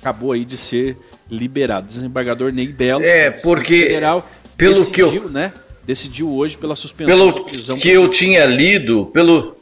acabou 0.00 0.32
aí 0.32 0.44
de 0.44 0.56
ser 0.56 0.96
liberado. 1.30 1.86
Desembargador 1.86 2.52
Ney 2.52 2.68
Belo, 2.68 3.02
é 3.04 3.30
porque 3.30 3.82
federal, 3.84 4.28
pelo 4.56 4.74
decidiu, 4.74 5.10
que 5.10 5.16
eu 5.16 5.28
né, 5.30 5.52
decidiu 5.86 6.32
hoje 6.32 6.56
pela 6.56 6.76
suspensão 6.76 7.32
pelo 7.32 7.44
que 7.44 7.90
eu 7.90 8.08
tinha 8.08 8.44
lido, 8.44 9.06
pelo, 9.06 9.56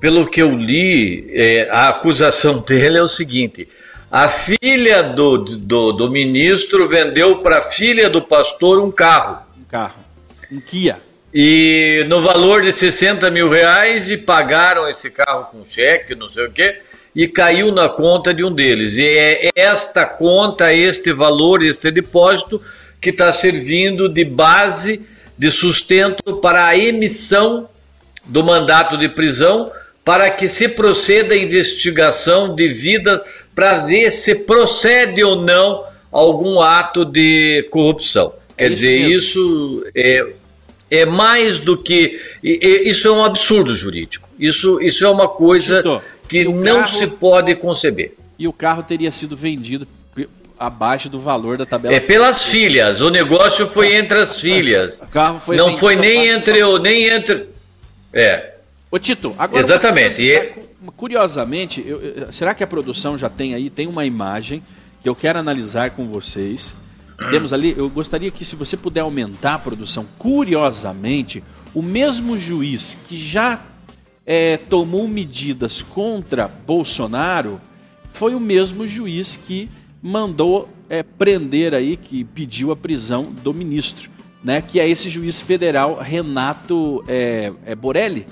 pelo 0.00 0.26
que 0.28 0.42
eu 0.42 0.54
li, 0.54 1.28
é, 1.32 1.68
a 1.70 1.88
acusação 1.88 2.60
dele 2.60 2.98
é 2.98 3.02
o 3.02 3.08
seguinte: 3.08 3.68
a 4.10 4.28
filha 4.28 5.02
do, 5.02 5.38
do, 5.38 5.92
do 5.92 6.10
ministro 6.10 6.88
vendeu 6.88 7.38
para 7.38 7.58
a 7.58 7.62
filha 7.62 8.08
do 8.08 8.22
pastor 8.22 8.78
um 8.78 8.90
carro. 8.90 9.38
Um 9.58 9.64
carro. 9.64 10.04
Um 10.50 10.60
Kia. 10.60 10.98
E 11.34 12.06
no 12.08 12.22
valor 12.22 12.62
de 12.62 12.72
60 12.72 13.30
mil 13.30 13.50
reais 13.50 14.10
e 14.10 14.16
pagaram 14.16 14.88
esse 14.88 15.10
carro 15.10 15.46
com 15.50 15.64
cheque, 15.68 16.14
não 16.14 16.30
sei 16.30 16.46
o 16.46 16.50
quê, 16.50 16.78
e 17.14 17.26
caiu 17.26 17.72
na 17.72 17.88
conta 17.88 18.32
de 18.32 18.44
um 18.44 18.50
deles. 18.50 18.96
E 18.96 19.04
é 19.04 19.50
esta 19.54 20.06
conta, 20.06 20.72
este 20.72 21.12
valor, 21.12 21.62
este 21.62 21.90
depósito 21.90 22.62
que 23.00 23.10
está 23.10 23.32
servindo 23.32 24.08
de 24.08 24.24
base, 24.24 25.00
de 25.38 25.50
sustento 25.50 26.36
para 26.36 26.66
a 26.66 26.78
emissão 26.78 27.68
do 28.26 28.42
mandato 28.42 28.96
de 28.96 29.08
prisão, 29.08 29.70
para 30.04 30.30
que 30.30 30.48
se 30.48 30.68
proceda 30.68 31.34
a 31.34 31.38
investigação 31.38 32.54
devida 32.54 33.22
para 33.54 33.78
ver 33.78 34.10
se 34.10 34.34
procede 34.34 35.22
ou 35.22 35.42
não 35.42 35.84
algum 36.12 36.60
ato 36.60 37.04
de 37.04 37.66
corrupção. 37.70 38.32
Quer 38.56 38.66
é 38.66 38.68
dizer, 38.68 39.00
mesmo. 39.00 39.18
isso 39.18 39.86
é, 39.94 40.26
é 40.90 41.04
mais 41.04 41.58
do 41.58 41.76
que. 41.76 42.20
Isso 42.42 43.08
é 43.08 43.10
um 43.10 43.24
absurdo 43.24 43.76
jurídico. 43.76 44.28
Isso, 44.38 44.80
isso 44.80 45.04
é 45.04 45.10
uma 45.10 45.28
coisa 45.28 45.82
que 46.28 46.44
não 46.44 46.80
carro, 46.80 46.98
se 46.98 47.06
pode 47.06 47.54
conceber. 47.56 48.14
E 48.38 48.46
o 48.46 48.52
carro 48.52 48.82
teria 48.82 49.12
sido 49.12 49.36
vendido 49.36 49.86
abaixo 50.58 51.08
do 51.08 51.20
valor 51.20 51.56
da 51.56 51.66
tabela. 51.66 51.94
É 51.94 52.00
pelas 52.00 52.44
filhas. 52.44 53.00
O 53.00 53.10
negócio 53.10 53.66
foi 53.66 53.94
entre 53.94 54.18
as 54.18 54.40
filhas. 54.40 55.00
O 55.02 55.06
carro 55.06 55.40
foi 55.40 55.56
não 55.56 55.76
foi 55.76 55.96
nem 55.96 56.28
entre 56.28 56.62
o 56.62 56.78
nem 56.78 57.08
entre. 57.08 57.48
É. 58.12 58.54
Ô 58.90 58.98
Tito, 58.98 59.34
agora. 59.38 59.62
Exatamente. 59.62 60.22
E... 60.22 60.66
Curiosamente, 60.96 61.82
eu, 61.84 62.32
será 62.32 62.54
que 62.54 62.62
a 62.62 62.66
produção 62.66 63.18
já 63.18 63.28
tem 63.28 63.54
aí? 63.54 63.68
Tem 63.68 63.86
uma 63.86 64.06
imagem 64.06 64.62
que 65.02 65.08
eu 65.08 65.14
quero 65.14 65.38
analisar 65.38 65.90
com 65.90 66.06
vocês. 66.06 66.74
Temos 67.30 67.52
ali, 67.52 67.74
eu 67.76 67.88
gostaria 67.88 68.30
que 68.30 68.44
se 68.44 68.54
você 68.54 68.76
puder 68.76 69.00
aumentar 69.00 69.54
a 69.54 69.58
produção, 69.58 70.06
curiosamente, 70.18 71.42
o 71.74 71.82
mesmo 71.82 72.36
juiz 72.36 72.96
que 73.08 73.18
já 73.18 73.60
é, 74.26 74.58
tomou 74.58 75.08
medidas 75.08 75.82
contra 75.82 76.46
Bolsonaro 76.46 77.60
foi 78.12 78.34
o 78.34 78.40
mesmo 78.40 78.86
juiz 78.86 79.36
que 79.36 79.70
mandou 80.06 80.68
é, 80.88 81.02
prender 81.02 81.74
aí, 81.74 81.96
que 81.96 82.22
pediu 82.22 82.70
a 82.70 82.76
prisão 82.76 83.24
do 83.24 83.52
ministro, 83.52 84.08
né? 84.42 84.62
Que 84.62 84.78
é 84.78 84.88
esse 84.88 85.10
juiz 85.10 85.40
federal 85.40 85.98
Renato 86.00 87.02
é, 87.08 87.52
é 87.64 87.74
Borelli. 87.74 88.24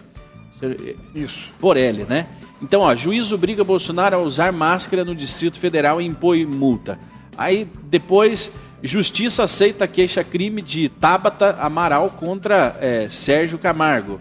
Isso. 1.14 1.52
Borelli, 1.60 2.04
né? 2.08 2.26
Então, 2.62 2.82
ó, 2.82 2.94
juiz 2.94 3.32
obriga 3.32 3.64
Bolsonaro 3.64 4.16
a 4.16 4.20
usar 4.20 4.52
máscara 4.52 5.04
no 5.04 5.14
Distrito 5.14 5.58
Federal 5.58 6.00
e 6.00 6.06
impõe 6.06 6.46
multa. 6.46 6.98
Aí 7.36 7.66
depois, 7.90 8.52
justiça 8.80 9.42
aceita 9.42 9.88
queixa-crime 9.88 10.62
de 10.62 10.88
Tabata 10.88 11.58
Amaral 11.60 12.10
contra 12.10 12.76
é, 12.80 13.08
Sérgio 13.10 13.58
Camargo, 13.58 14.20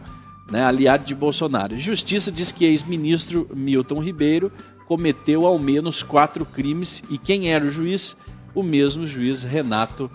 né, 0.51 0.65
aliado 0.65 1.05
de 1.05 1.13
Bolsonaro. 1.13 1.77
Justiça 1.77 2.31
diz 2.31 2.51
que 2.51 2.65
ex-ministro 2.65 3.47
Milton 3.55 3.99
Ribeiro 3.99 4.51
cometeu 4.87 5.45
ao 5.45 5.57
menos 5.57 6.03
quatro 6.03 6.45
crimes 6.45 7.03
e 7.09 7.17
quem 7.17 7.51
era 7.51 7.65
o 7.65 7.71
juiz? 7.71 8.15
O 8.53 8.61
mesmo 8.61 9.07
juiz 9.07 9.43
Renato 9.43 10.11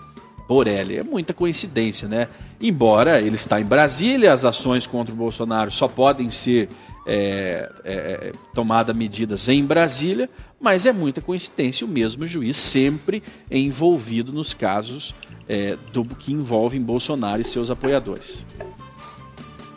Borelli. 0.47 0.97
É 0.97 1.03
muita 1.03 1.31
coincidência, 1.33 2.07
né? 2.07 2.27
Embora 2.59 3.21
ele 3.21 3.35
está 3.35 3.61
em 3.61 3.65
Brasília, 3.65 4.33
as 4.33 4.43
ações 4.43 4.87
contra 4.87 5.13
o 5.13 5.17
Bolsonaro 5.17 5.69
só 5.69 5.87
podem 5.87 6.31
ser 6.31 6.69
é, 7.05 7.71
é, 7.83 7.93
é 7.93 8.33
tomadas 8.53 8.95
medidas 8.95 9.47
em 9.47 9.63
Brasília, 9.63 10.29
mas 10.59 10.87
é 10.87 10.91
muita 10.91 11.21
coincidência 11.21 11.85
o 11.85 11.89
mesmo 11.89 12.25
juiz 12.25 12.57
sempre 12.57 13.21
é 13.49 13.57
envolvido 13.57 14.33
nos 14.33 14.53
casos 14.53 15.13
é, 15.47 15.77
do 15.93 16.03
que 16.03 16.33
envolvem 16.33 16.81
Bolsonaro 16.81 17.41
e 17.41 17.45
seus 17.45 17.69
apoiadores. 17.69 18.45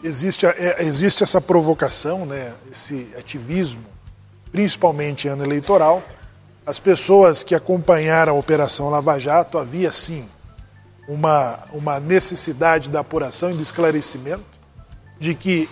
Existe, 0.02 0.46
é, 0.46 0.82
existe 0.82 1.22
essa 1.22 1.40
provocação, 1.40 2.24
né, 2.26 2.52
esse 2.70 3.08
ativismo 3.16 3.91
principalmente 4.52 5.26
em 5.26 5.30
ano 5.30 5.42
eleitoral. 5.42 6.02
As 6.64 6.78
pessoas 6.78 7.42
que 7.42 7.54
acompanharam 7.54 8.36
a 8.36 8.38
Operação 8.38 8.90
Lava 8.90 9.18
Jato, 9.18 9.58
havia 9.58 9.90
sim 9.90 10.28
uma, 11.08 11.58
uma 11.72 11.98
necessidade 11.98 12.90
da 12.90 13.00
apuração 13.00 13.50
e 13.50 13.54
do 13.54 13.62
esclarecimento 13.62 14.44
de 15.18 15.34
que 15.34 15.68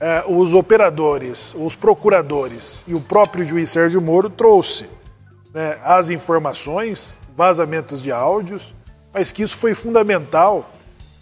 eh, 0.00 0.24
os 0.26 0.54
operadores, 0.54 1.54
os 1.58 1.76
procuradores 1.76 2.84
e 2.86 2.94
o 2.94 3.00
próprio 3.00 3.44
juiz 3.44 3.70
Sérgio 3.70 4.00
Moro 4.00 4.30
trouxe 4.30 4.88
né, 5.52 5.78
as 5.82 6.10
informações, 6.10 7.20
vazamentos 7.36 8.02
de 8.02 8.10
áudios, 8.10 8.74
mas 9.12 9.30
que 9.30 9.42
isso 9.42 9.56
foi 9.56 9.74
fundamental 9.74 10.70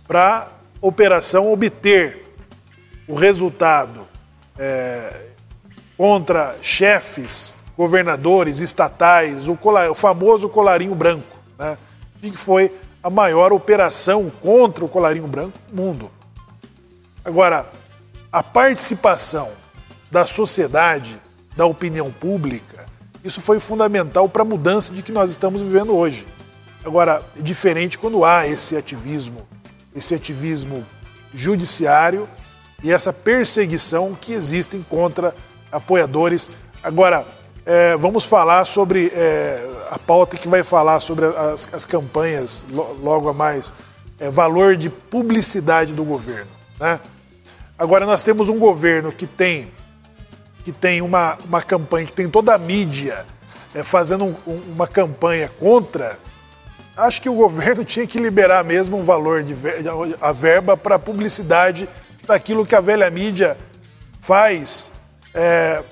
para 0.07 0.39
a 0.39 0.47
operação 0.81 1.53
obter 1.53 2.23
o 3.07 3.15
resultado 3.15 4.07
eh, 4.59 5.32
contra 5.97 6.55
chefes, 6.63 7.57
governadores 7.77 8.61
estatais, 8.61 9.49
o, 9.49 9.57
colar, 9.57 9.91
o 9.91 9.95
famoso 9.95 10.49
colarinho 10.49 10.95
branco, 10.95 11.39
né? 11.59 11.77
que 12.21 12.31
foi 12.33 12.75
a 13.03 13.11
maior 13.11 13.53
operação 13.53 14.31
contra 14.41 14.85
o 14.85 14.89
colarinho 14.89 15.27
branco 15.27 15.59
do 15.69 15.83
mundo. 15.83 16.11
Agora, 17.25 17.69
a 18.31 18.43
participação 18.43 19.51
da 20.11 20.25
sociedade, 20.25 21.21
da 21.57 21.67
opinião 21.67 22.11
pública, 22.11 22.87
isso 23.25 23.41
foi 23.41 23.61
fundamental 23.61 24.29
para 24.29 24.43
a 24.43 24.45
mudança 24.45 24.93
de 24.93 25.03
que 25.03 25.13
nós 25.13 25.31
estamos 25.31 25.63
vivendo 25.63 25.95
hoje. 25.95 26.27
Agora, 26.85 27.23
é 27.39 27.43
diferente 27.43 27.97
quando 27.97 28.25
há 28.25 28.47
esse 28.47 28.77
ativismo, 28.77 29.43
esse 29.95 30.15
ativismo 30.15 30.85
judiciário 31.33 32.29
e 32.83 32.91
essa 32.91 33.13
perseguição 33.13 34.17
que 34.21 34.33
existem 34.33 34.83
contra 34.83 35.35
apoiadores. 35.73 36.51
Agora, 36.83 37.27
é, 37.65 37.97
vamos 37.97 38.25
falar 38.25 38.65
sobre 38.67 39.11
é, 39.15 39.67
a 39.91 39.99
pauta 39.99 40.37
que 40.37 40.47
vai 40.47 40.63
falar 40.63 41.01
sobre 41.01 41.25
as, 41.25 41.69
as 41.73 41.87
campanhas 41.87 42.65
logo 43.03 43.29
a 43.29 43.33
mais, 43.33 43.73
é, 44.21 44.31
valor 44.31 44.77
de 44.77 44.91
publicidade 44.91 45.95
do 45.95 46.05
governo. 46.05 46.51
Né? 46.79 47.01
Agora, 47.79 48.05
nós 48.05 48.23
temos 48.23 48.49
um 48.49 48.59
governo 48.59 49.11
que 49.11 49.27
tem, 49.27 49.73
que 50.63 50.73
tem 50.73 51.01
uma, 51.01 51.39
uma 51.45 51.63
campanha, 51.63 52.07
que 52.07 52.13
tem 52.13 52.29
toda 52.29 52.55
a 52.55 52.59
mídia 52.59 53.25
é, 53.75 53.83
fazendo 53.83 54.25
um, 54.25 54.35
uma 54.73 54.87
campanha 54.87 55.51
contra. 55.59 56.19
Acho 56.97 57.23
que 57.23 57.29
o 57.29 57.35
governo 57.35 57.83
tinha 57.87 58.07
que 58.07 58.19
liberar 58.19 58.65
mesmo 58.65 58.99
um 58.99 59.05
valor 59.05 59.43
de 59.43 59.55
a 60.21 60.33
verba 60.33 60.77
para 60.77 60.99
publicidade 60.99 61.89
daquilo 62.27 62.67
que 62.67 62.75
a 62.75 62.81
velha 62.81 63.11
mídia 63.11 63.57
faz 64.21 64.93
é, 65.35 65.83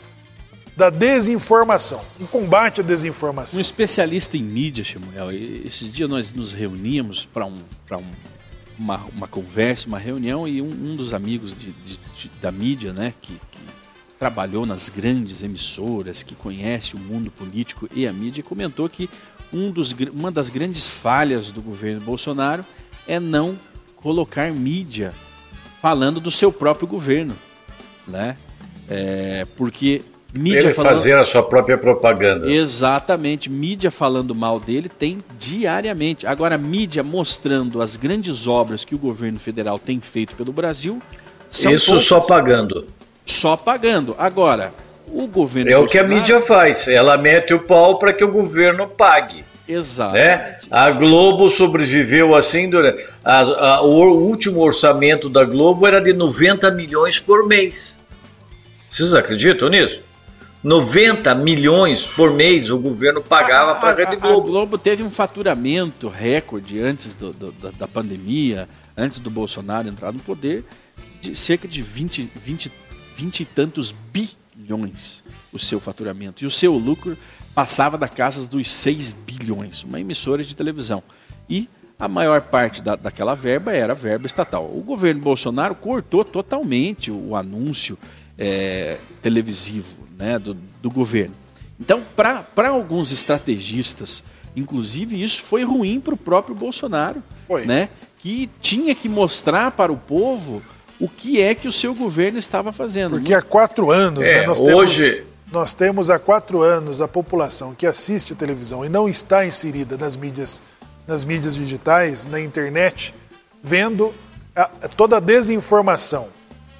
da 0.76 0.90
desinformação, 0.90 2.00
um 2.18 2.26
combate 2.26 2.80
à 2.80 2.84
desinformação. 2.84 3.58
Um 3.58 3.60
especialista 3.60 4.36
em 4.36 4.42
mídia, 4.42 4.84
Samuel, 4.84 5.30
esses 5.32 5.92
dias 5.92 6.08
nós 6.08 6.32
nos 6.32 6.52
reuníamos 6.52 7.24
para 7.24 7.46
um, 7.46 7.54
um, 7.92 8.12
uma, 8.78 8.96
uma 9.14 9.28
conversa, 9.28 9.86
uma 9.86 9.98
reunião, 9.98 10.48
e 10.48 10.62
um, 10.62 10.70
um 10.70 10.96
dos 10.96 11.12
amigos 11.12 11.54
de, 11.54 11.72
de, 11.72 11.98
de, 12.16 12.30
da 12.40 12.50
mídia, 12.50 12.92
né, 12.92 13.12
que, 13.20 13.34
que 13.34 13.58
trabalhou 14.18 14.64
nas 14.64 14.88
grandes 14.88 15.42
emissoras, 15.42 16.22
que 16.22 16.34
conhece 16.34 16.94
o 16.94 16.98
mundo 16.98 17.30
político 17.30 17.88
e 17.94 18.06
a 18.06 18.12
mídia, 18.12 18.42
comentou 18.42 18.88
que 18.88 19.08
um 19.52 19.70
dos, 19.70 19.94
uma 20.12 20.30
das 20.30 20.48
grandes 20.48 20.86
falhas 20.86 21.50
do 21.50 21.60
governo 21.60 22.00
Bolsonaro 22.00 22.64
é 23.06 23.18
não 23.18 23.58
colocar 23.96 24.50
mídia 24.52 25.12
falando 25.80 26.20
do 26.20 26.30
seu 26.30 26.52
próprio 26.52 26.86
governo, 26.86 27.36
né? 28.06 28.36
É, 28.90 29.46
porque 29.56 30.02
mídia 30.36 30.60
Ele 30.60 30.74
falando... 30.74 30.92
fazer 30.92 31.16
a 31.16 31.24
sua 31.24 31.42
própria 31.42 31.78
propaganda. 31.78 32.50
Exatamente, 32.50 33.48
mídia 33.48 33.90
falando 33.90 34.34
mal 34.34 34.58
dele 34.58 34.88
tem 34.88 35.22
diariamente. 35.38 36.26
Agora, 36.26 36.58
mídia 36.58 37.02
mostrando 37.02 37.80
as 37.80 37.96
grandes 37.96 38.46
obras 38.46 38.84
que 38.84 38.94
o 38.94 38.98
governo 38.98 39.38
federal 39.38 39.78
tem 39.78 40.00
feito 40.00 40.34
pelo 40.34 40.52
Brasil. 40.52 41.00
Isso 41.50 41.86
poucas. 41.86 42.04
só 42.04 42.20
pagando. 42.20 42.88
Só 43.24 43.56
pagando. 43.56 44.14
Agora, 44.18 44.72
o 45.06 45.26
governo. 45.26 45.70
É 45.70 45.78
o 45.78 45.86
que 45.86 45.98
a 45.98 46.04
mídia 46.04 46.40
faz. 46.40 46.88
Ela 46.88 47.16
mete 47.16 47.54
o 47.54 47.60
pau 47.60 47.98
para 47.98 48.12
que 48.12 48.24
o 48.24 48.28
governo 48.28 48.86
pague. 48.86 49.44
Exato. 49.68 50.14
Né? 50.14 50.56
A 50.68 50.90
Globo 50.90 51.48
sobreviveu 51.48 52.34
assim 52.34 52.68
durante. 52.68 53.04
A, 53.24 53.40
a, 53.40 53.82
o 53.82 54.18
último 54.18 54.60
orçamento 54.60 55.28
da 55.28 55.44
Globo 55.44 55.86
era 55.86 56.00
de 56.00 56.12
90 56.12 56.70
milhões 56.72 57.20
por 57.20 57.46
mês. 57.46 57.99
Vocês 58.90 59.14
acreditam 59.14 59.68
nisso? 59.68 60.00
90 60.62 61.34
milhões 61.36 62.06
por 62.06 62.32
mês 62.32 62.70
o 62.70 62.78
governo 62.78 63.22
pagava 63.22 63.76
para 63.76 63.90
a 63.90 63.94
Rede 63.94 64.16
Globo. 64.16 64.48
A 64.48 64.50
Globo 64.50 64.78
teve 64.78 65.02
um 65.02 65.10
faturamento 65.10 66.08
recorde 66.08 66.80
antes 66.80 67.14
do, 67.14 67.32
do, 67.32 67.52
da, 67.52 67.70
da, 67.70 67.88
pandemia, 67.88 68.68
antes 68.94 69.20
do 69.20 69.30
Bolsonaro 69.30 69.88
entrar 69.88 70.12
no 70.12 70.18
poder, 70.18 70.64
de 71.22 71.34
cerca 71.34 71.66
de 71.66 71.80
20, 71.80 72.30
20, 72.44 72.70
20 73.16 73.40
e 73.40 73.44
tantos 73.46 73.94
bilhões 74.12 75.22
o 75.52 75.58
seu 75.58 75.80
faturamento. 75.80 76.44
E 76.44 76.46
o 76.46 76.50
seu 76.50 76.74
lucro 76.74 77.16
passava 77.54 77.96
da 77.96 78.08
casa 78.08 78.46
dos 78.46 78.68
6 78.68 79.12
bilhões, 79.12 79.82
uma 79.82 80.00
emissora 80.00 80.44
de 80.44 80.54
televisão. 80.54 81.02
E 81.48 81.68
a 81.98 82.08
maior 82.08 82.40
parte 82.42 82.82
da, 82.82 82.96
daquela 82.96 83.34
verba 83.34 83.72
era 83.72 83.94
verba 83.94 84.26
estatal. 84.26 84.64
O 84.64 84.82
governo 84.82 85.20
Bolsonaro 85.20 85.74
cortou 85.74 86.24
totalmente 86.24 87.10
o 87.10 87.36
anúncio 87.36 87.98
é, 88.40 88.96
televisivo 89.22 89.96
né, 90.18 90.38
do, 90.38 90.54
do 90.54 90.90
governo. 90.90 91.34
Então, 91.78 92.02
para 92.16 92.68
alguns 92.68 93.12
estrategistas, 93.12 94.24
inclusive, 94.56 95.22
isso 95.22 95.42
foi 95.42 95.62
ruim 95.62 96.00
para 96.00 96.14
o 96.14 96.16
próprio 96.16 96.54
Bolsonaro, 96.54 97.22
foi. 97.46 97.66
né, 97.66 97.90
que 98.16 98.48
tinha 98.60 98.94
que 98.94 99.08
mostrar 99.08 99.70
para 99.70 99.92
o 99.92 99.96
povo 99.96 100.62
o 100.98 101.08
que 101.08 101.40
é 101.40 101.54
que 101.54 101.68
o 101.68 101.72
seu 101.72 101.94
governo 101.94 102.38
estava 102.38 102.72
fazendo. 102.72 103.12
Porque 103.12 103.32
há 103.32 103.42
quatro 103.42 103.90
anos, 103.90 104.26
é, 104.28 104.40
né, 104.40 104.46
nós 104.46 104.60
hoje... 104.60 105.12
temos 105.12 105.30
nós 105.52 105.74
temos 105.74 106.10
há 106.10 106.18
quatro 106.18 106.62
anos 106.62 107.02
a 107.02 107.08
população 107.08 107.74
que 107.74 107.84
assiste 107.84 108.36
televisão 108.36 108.84
e 108.84 108.88
não 108.88 109.08
está 109.08 109.44
inserida 109.44 109.96
nas 109.96 110.14
mídias, 110.14 110.62
nas 111.08 111.24
mídias 111.24 111.56
digitais, 111.56 112.24
na 112.24 112.40
internet, 112.40 113.12
vendo 113.60 114.14
a, 114.54 114.66
toda 114.96 115.16
a 115.16 115.20
desinformação. 115.20 116.28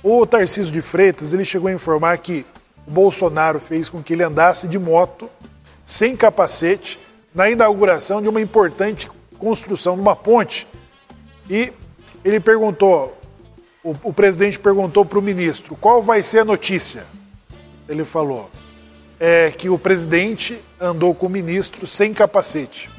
O 0.02 0.25
Tarcísio 0.25 0.73
de 0.73 0.80
Freitas 0.80 1.35
ele 1.35 1.45
chegou 1.45 1.69
a 1.69 1.73
informar 1.73 2.16
que 2.19 2.47
o 2.87 2.90
Bolsonaro 2.90 3.61
fez 3.61 3.88
com 3.88 4.02
que 4.02 4.14
ele 4.14 4.23
andasse 4.23 4.66
de 4.66 4.78
moto, 4.78 5.28
sem 5.85 6.16
capacete, 6.16 6.99
na 7.35 7.50
inauguração 7.50 8.23
de 8.23 8.28
uma 8.28 8.40
importante 8.40 9.11
construção 9.38 9.95
de 9.95 10.00
uma 10.00 10.16
ponte. 10.16 10.66
E 11.49 11.73
ele 12.25 12.40
perguntou, 12.40 13.16
o, 13.85 13.95
o 14.04 14.12
presidente 14.12 14.59
perguntou 14.59 15.04
para 15.04 15.19
o 15.19 15.23
ministro, 15.23 15.76
qual 15.76 16.02
vai 16.02 16.23
ser 16.23 16.40
a 16.40 16.45
notícia? 16.45 17.04
Ele 17.88 18.04
falou, 18.04 18.50
é, 19.19 19.50
que 19.50 19.69
o 19.69 19.78
presidente 19.78 20.59
andou 20.80 21.14
com 21.14 21.26
o 21.26 21.30
ministro 21.30 21.87
sem 21.87 22.14
capacete. 22.14 22.90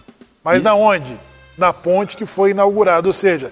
Mas 0.43 0.61
e... 0.61 0.65
na 0.65 0.75
onde? 0.75 1.17
Na 1.57 1.73
ponte 1.73 2.15
que 2.15 2.25
foi 2.25 2.51
inaugurada. 2.51 3.07
Ou 3.07 3.13
seja, 3.13 3.51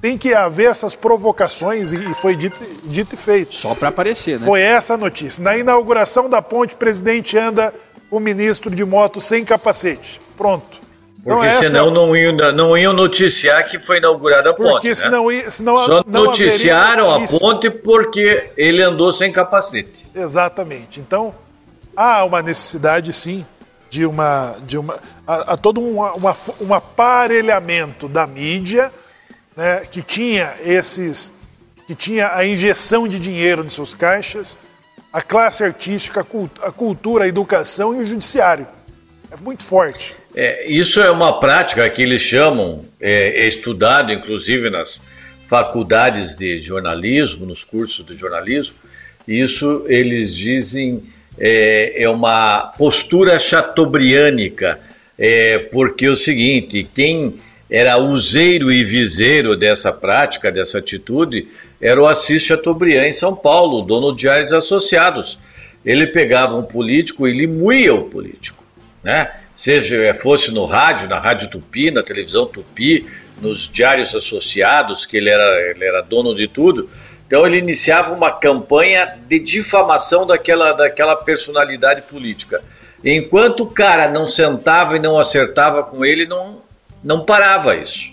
tem 0.00 0.16
que 0.16 0.32
haver 0.32 0.70
essas 0.70 0.94
provocações 0.94 1.92
e 1.92 2.14
foi 2.14 2.36
dito, 2.36 2.60
dito 2.84 3.14
e 3.14 3.18
feito. 3.18 3.54
Só 3.54 3.74
para 3.74 3.88
aparecer, 3.88 4.38
né? 4.38 4.46
Foi 4.46 4.60
essa 4.60 4.94
a 4.94 4.96
notícia. 4.96 5.42
Na 5.42 5.56
inauguração 5.56 6.30
da 6.30 6.40
ponte, 6.40 6.74
o 6.74 6.78
presidente 6.78 7.36
anda 7.36 7.74
o 8.10 8.20
ministro 8.20 8.74
de 8.74 8.84
moto 8.84 9.20
sem 9.20 9.44
capacete. 9.44 10.20
Pronto. 10.36 10.78
Porque 11.22 11.46
então, 11.46 11.62
senão 11.62 11.90
não, 11.90 12.16
iam, 12.16 12.32
não 12.54 12.78
iam 12.78 12.92
noticiar 12.92 13.66
que 13.66 13.78
foi 13.78 13.98
inaugurada 13.98 14.50
a 14.50 14.54
ponte. 14.54 14.70
Porque 14.70 14.88
né? 14.88 14.94
senão, 14.94 15.26
senão 15.50 15.78
Só 15.84 16.04
não 16.06 16.24
noticiaram 16.26 17.12
a 17.12 17.26
ponte 17.26 17.68
porque 17.68 18.50
ele 18.56 18.82
andou 18.82 19.12
sem 19.12 19.32
capacete. 19.32 20.06
Exatamente. 20.14 21.00
Então, 21.00 21.34
há 21.94 22.24
uma 22.24 22.40
necessidade, 22.40 23.12
sim, 23.12 23.44
de 23.90 24.06
uma. 24.06 24.56
De 24.62 24.78
uma 24.78 24.96
a, 25.26 25.54
a 25.54 25.56
todo 25.56 25.80
um, 25.80 26.00
uma, 26.00 26.36
um 26.60 26.72
aparelhamento 26.72 28.08
da 28.08 28.26
mídia 28.26 28.92
né, 29.58 29.82
que 29.90 30.00
tinha 30.00 30.54
esses. 30.64 31.34
que 31.84 31.94
tinha 31.94 32.32
a 32.32 32.46
injeção 32.46 33.08
de 33.08 33.18
dinheiro 33.18 33.64
em 33.64 33.68
seus 33.68 33.92
caixas, 33.92 34.56
a 35.12 35.20
classe 35.20 35.64
artística, 35.64 36.24
a 36.62 36.70
cultura, 36.70 37.24
a 37.24 37.28
educação 37.28 37.92
e 37.92 38.04
o 38.04 38.06
judiciário. 38.06 38.68
É 39.32 39.36
muito 39.42 39.64
forte. 39.64 40.14
É, 40.34 40.70
isso 40.70 41.00
é 41.00 41.10
uma 41.10 41.40
prática 41.40 41.90
que 41.90 42.00
eles 42.00 42.20
chamam, 42.20 42.84
é, 43.00 43.42
é 43.42 43.46
estudado 43.48 44.12
inclusive 44.12 44.70
nas 44.70 45.02
faculdades 45.48 46.36
de 46.36 46.62
jornalismo, 46.62 47.44
nos 47.44 47.64
cursos 47.64 48.06
de 48.06 48.14
jornalismo. 48.16 48.76
Isso 49.26 49.84
eles 49.88 50.36
dizem 50.36 51.02
é, 51.36 52.04
é 52.04 52.08
uma 52.08 52.72
postura 52.78 53.38
chateaubriânica, 53.40 54.78
é, 55.18 55.58
porque 55.58 56.06
é 56.06 56.10
o 56.10 56.14
seguinte, 56.14 56.88
quem 56.94 57.34
era 57.70 57.98
useiro 57.98 58.72
e 58.72 58.82
viseiro 58.82 59.56
dessa 59.56 59.92
prática, 59.92 60.50
dessa 60.50 60.78
atitude, 60.78 61.48
era 61.80 62.00
o 62.00 62.06
Assis 62.06 62.42
Chateaubriand 62.42 63.08
em 63.08 63.12
São 63.12 63.34
Paulo, 63.34 63.82
dono 63.82 64.12
de 64.12 64.22
Diários 64.22 64.52
Associados. 64.52 65.38
Ele 65.84 66.06
pegava 66.06 66.56
um 66.56 66.62
político 66.62 67.28
e 67.28 67.46
moía 67.46 67.94
o 67.94 68.04
político, 68.04 68.64
né? 69.02 69.30
Seja 69.54 70.14
fosse 70.14 70.52
no 70.52 70.64
rádio, 70.64 71.08
na 71.08 71.18
Rádio 71.18 71.50
Tupi, 71.50 71.90
na 71.90 72.02
televisão 72.02 72.46
Tupi, 72.46 73.06
nos 73.40 73.68
Diários 73.68 74.14
Associados, 74.14 75.04
que 75.04 75.16
ele 75.16 75.30
era, 75.30 75.70
ele 75.70 75.84
era 75.84 76.00
dono 76.00 76.34
de 76.34 76.48
tudo, 76.48 76.88
então 77.26 77.46
ele 77.46 77.58
iniciava 77.58 78.12
uma 78.14 78.30
campanha 78.30 79.18
de 79.28 79.38
difamação 79.38 80.26
daquela, 80.26 80.72
daquela 80.72 81.14
personalidade 81.14 82.02
política. 82.02 82.62
Enquanto 83.04 83.64
o 83.64 83.70
cara 83.70 84.08
não 84.08 84.28
sentava 84.28 84.96
e 84.96 85.00
não 85.00 85.18
acertava 85.18 85.84
com 85.84 86.04
ele, 86.04 86.26
não, 86.26 86.62
não 87.02 87.24
parava 87.24 87.76
isso. 87.76 88.10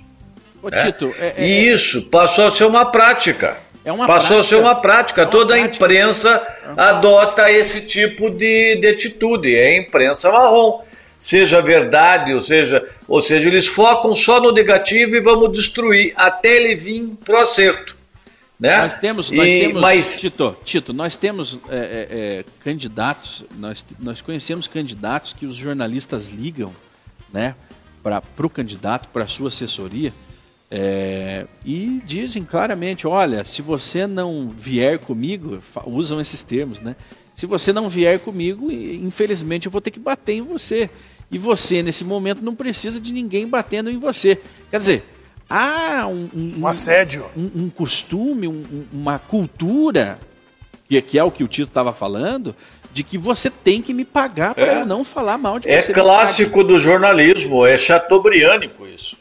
Ô, 0.61 0.69
né? 0.69 0.77
Tito, 0.85 1.13
é, 1.19 1.33
é, 1.37 1.47
e 1.47 1.69
é- 1.69 1.73
isso 1.73 2.03
passou 2.03 2.47
a 2.47 2.51
ser 2.51 2.65
uma 2.65 2.85
prática. 2.85 3.57
É 3.83 3.91
uma 3.91 4.07
passou 4.07 4.37
prática. 4.37 4.41
a 4.41 4.43
ser 4.43 4.55
uma 4.55 4.75
prática. 4.75 5.21
É 5.21 5.23
uma 5.25 5.31
Toda 5.31 5.53
prática. 5.53 5.71
a 5.71 5.75
imprensa 5.75 6.47
adota 6.75 7.51
esse 7.51 7.81
tipo 7.81 8.31
de, 8.31 8.77
de 8.77 8.87
atitude. 8.87 9.55
É 9.55 9.75
a 9.75 9.77
imprensa 9.77 10.31
marrom. 10.31 10.81
Seja 11.19 11.61
verdade, 11.61 12.33
ou 12.33 12.41
seja, 12.41 12.83
ou 13.07 13.21
seja, 13.21 13.47
eles 13.47 13.67
focam 13.67 14.13
só 14.13 14.39
no 14.39 14.51
negativo 14.51 15.15
e 15.15 15.21
vamos 15.21 15.51
destruir 15.51 16.13
até 16.15 16.57
ele 16.57 16.75
vir 16.75 17.13
pro 17.23 17.37
acerto. 17.37 17.95
Né? 18.59 18.77
Nós 18.77 18.95
temos, 18.95 19.31
nós 19.31 19.51
e, 19.51 19.59
temos 19.59 19.81
mas... 19.81 20.19
Tito, 20.19 20.57
Tito, 20.63 20.93
nós 20.93 21.17
temos 21.17 21.59
é, 21.69 21.75
é, 21.75 22.07
é, 22.11 22.45
candidatos, 22.63 23.43
nós, 23.57 23.85
nós 23.99 24.21
conhecemos 24.21 24.67
candidatos 24.67 25.33
que 25.33 25.45
os 25.45 25.55
jornalistas 25.55 26.29
ligam 26.29 26.73
né, 27.33 27.55
para 28.05 28.45
o 28.45 28.49
candidato, 28.49 29.09
para 29.09 29.23
a 29.23 29.27
sua 29.27 29.47
assessoria, 29.47 30.13
é, 30.69 31.47
e 31.65 32.01
dizem 32.05 32.43
claramente: 32.43 33.07
olha, 33.07 33.43
se 33.43 33.63
você 33.63 34.05
não 34.05 34.49
vier 34.49 34.99
comigo, 34.99 35.57
usam 35.87 36.21
esses 36.21 36.43
termos, 36.43 36.79
né? 36.79 36.95
Se 37.35 37.47
você 37.47 37.73
não 37.73 37.89
vier 37.89 38.19
comigo, 38.19 38.71
infelizmente 38.71 39.65
eu 39.65 39.71
vou 39.71 39.81
ter 39.81 39.91
que 39.91 39.99
bater 39.99 40.33
em 40.33 40.41
você. 40.41 40.89
E 41.31 41.37
você, 41.37 41.81
nesse 41.81 42.05
momento, 42.05 42.41
não 42.41 42.55
precisa 42.55 42.99
de 42.99 43.11
ninguém 43.11 43.47
batendo 43.47 43.89
em 43.89 43.97
você. 43.97 44.39
Quer 44.69 44.77
dizer, 44.77 45.03
há 45.49 46.07
um, 46.07 46.29
um, 46.33 46.59
um 46.59 46.67
assédio, 46.67 47.25
um, 47.35 47.63
um 47.63 47.69
costume, 47.69 48.47
uma 48.93 49.19
cultura, 49.19 50.19
que, 50.87 51.01
que 51.01 51.19
é 51.19 51.23
o 51.23 51.31
que 51.31 51.43
o 51.43 51.47
Tito 51.47 51.69
estava 51.69 51.91
falando, 51.91 52.55
de 52.95 53.03
que 53.03 53.17
você 53.17 53.49
tem 53.49 53.81
que 53.81 53.93
me 53.93 54.05
pagar 54.05 54.55
para 54.55 54.71
é. 54.71 54.81
eu 54.81 54.85
não 54.85 55.03
falar 55.03 55.37
mal 55.37 55.59
de 55.59 55.69
é 55.69 55.81
você. 55.81 55.91
É 55.91 55.93
clássico 55.93 56.63
do 56.63 56.79
jornalismo, 56.79 57.65
é 57.65 57.77
chateaubriânico 57.77 58.87
isso. 58.87 59.17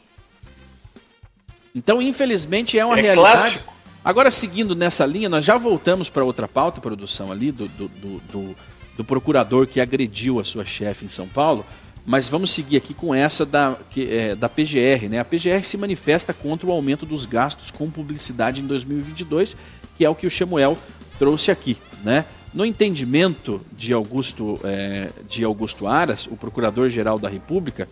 Então, 1.75 2.01
infelizmente, 2.01 2.79
é 2.79 2.87
uma 2.87 2.97
é 2.97 3.03
realidade. 3.03 3.37
Clássico. 3.37 3.75
Agora, 4.05 4.31
seguindo 4.31 4.77
nessa 4.77 5.05
linha, 5.05 5.29
nós 5.29 5.45
já 5.45 5.57
voltamos 5.57 6.09
para 6.09 6.23
outra 6.23 6.47
pauta, 6.47 6.81
produção 6.81 7.33
ali, 7.33 7.51
do, 7.51 7.67
do, 7.67 7.89
do, 7.89 8.23
do, 8.31 8.57
do 8.99 9.05
procurador 9.05 9.67
que 9.67 9.81
agrediu 9.81 10.39
a 10.39 10.45
sua 10.45 10.65
chefe 10.65 11.05
em 11.05 11.09
São 11.09 11.27
Paulo. 11.27 11.67
Mas 12.07 12.29
vamos 12.29 12.53
seguir 12.53 12.77
aqui 12.77 12.95
com 12.95 13.13
essa 13.13 13.45
da, 13.45 13.75
que, 13.91 14.09
é, 14.09 14.37
da 14.37 14.49
PGR. 14.49 15.09
Né? 15.11 15.19
A 15.19 15.25
PGR 15.25 15.65
se 15.65 15.77
manifesta 15.77 16.33
contra 16.33 16.69
o 16.69 16.71
aumento 16.71 17.05
dos 17.05 17.27
gastos 17.27 17.73
com 17.73 17.91
publicidade 17.91 18.61
em 18.61 18.67
2022, 18.69 19.57
que 19.97 20.05
é 20.05 20.09
o 20.09 20.15
que 20.15 20.29
o 20.29 20.31
Samuel 20.31 20.79
trouxe 21.19 21.51
aqui. 21.51 21.77
Né? 22.05 22.25
No 22.55 22.64
entendimento 22.64 23.61
de 23.77 23.93
Augusto, 23.93 24.61
é, 24.62 25.11
de 25.29 25.43
Augusto 25.43 25.88
Aras, 25.88 26.29
o 26.29 26.37
Procurador-Geral 26.37 27.19
da 27.19 27.29
República, 27.29 27.88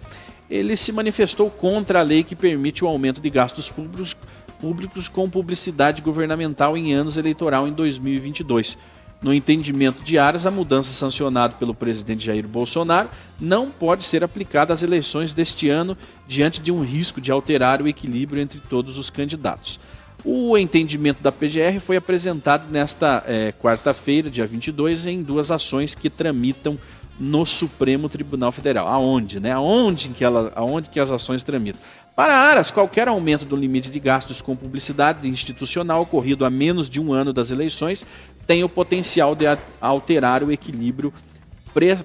ele 0.48 0.76
se 0.76 0.92
manifestou 0.92 1.50
contra 1.50 1.98
a 1.98 2.02
lei 2.02 2.22
que 2.22 2.36
permite 2.36 2.84
o 2.84 2.86
aumento 2.86 3.20
de 3.20 3.28
gastos 3.28 3.68
públicos, 3.68 4.16
públicos 4.60 5.08
com 5.08 5.28
publicidade 5.28 6.00
governamental 6.00 6.76
em 6.76 6.94
anos 6.94 7.16
eleitoral 7.16 7.66
em 7.66 7.72
2022. 7.72 8.78
No 9.20 9.34
entendimento 9.34 10.04
de 10.04 10.16
Aras, 10.16 10.46
a 10.46 10.50
mudança 10.50 10.92
sancionada 10.92 11.54
pelo 11.54 11.74
presidente 11.74 12.24
Jair 12.24 12.46
Bolsonaro 12.46 13.08
não 13.40 13.68
pode 13.68 14.04
ser 14.04 14.22
aplicada 14.22 14.72
às 14.72 14.84
eleições 14.84 15.34
deste 15.34 15.68
ano 15.68 15.98
diante 16.26 16.60
de 16.60 16.70
um 16.70 16.84
risco 16.84 17.20
de 17.20 17.32
alterar 17.32 17.82
o 17.82 17.88
equilíbrio 17.88 18.40
entre 18.40 18.60
todos 18.60 18.96
os 18.96 19.10
candidatos. 19.10 19.80
O 20.24 20.56
entendimento 20.56 21.20
da 21.20 21.32
PGR 21.32 21.80
foi 21.80 21.96
apresentado 21.96 22.70
nesta 22.70 23.24
é, 23.26 23.52
quarta-feira, 23.52 24.30
dia 24.30 24.46
22, 24.46 25.06
em 25.06 25.20
duas 25.20 25.50
ações 25.50 25.96
que 25.96 26.08
tramitam 26.08 26.78
no 27.18 27.44
Supremo 27.44 28.08
Tribunal 28.08 28.52
Federal. 28.52 28.86
Aonde, 28.86 29.40
né? 29.40 29.50
Aonde 29.50 30.10
que, 30.10 30.24
ela, 30.24 30.52
aonde 30.54 30.90
que 30.90 31.00
as 31.00 31.10
ações 31.10 31.42
tramitam? 31.42 31.80
Para 32.14 32.38
Aras, 32.38 32.70
qualquer 32.70 33.08
aumento 33.08 33.44
do 33.44 33.56
limite 33.56 33.90
de 33.90 33.98
gastos 33.98 34.40
com 34.40 34.54
publicidade 34.54 35.28
institucional 35.28 36.02
ocorrido 36.02 36.44
a 36.44 36.50
menos 36.50 36.88
de 36.88 37.00
um 37.00 37.12
ano 37.12 37.32
das 37.32 37.50
eleições 37.50 38.04
tem 38.46 38.62
o 38.62 38.68
potencial 38.68 39.34
de 39.34 39.46
alterar 39.80 40.42
o 40.42 40.52
equilíbrio 40.52 41.12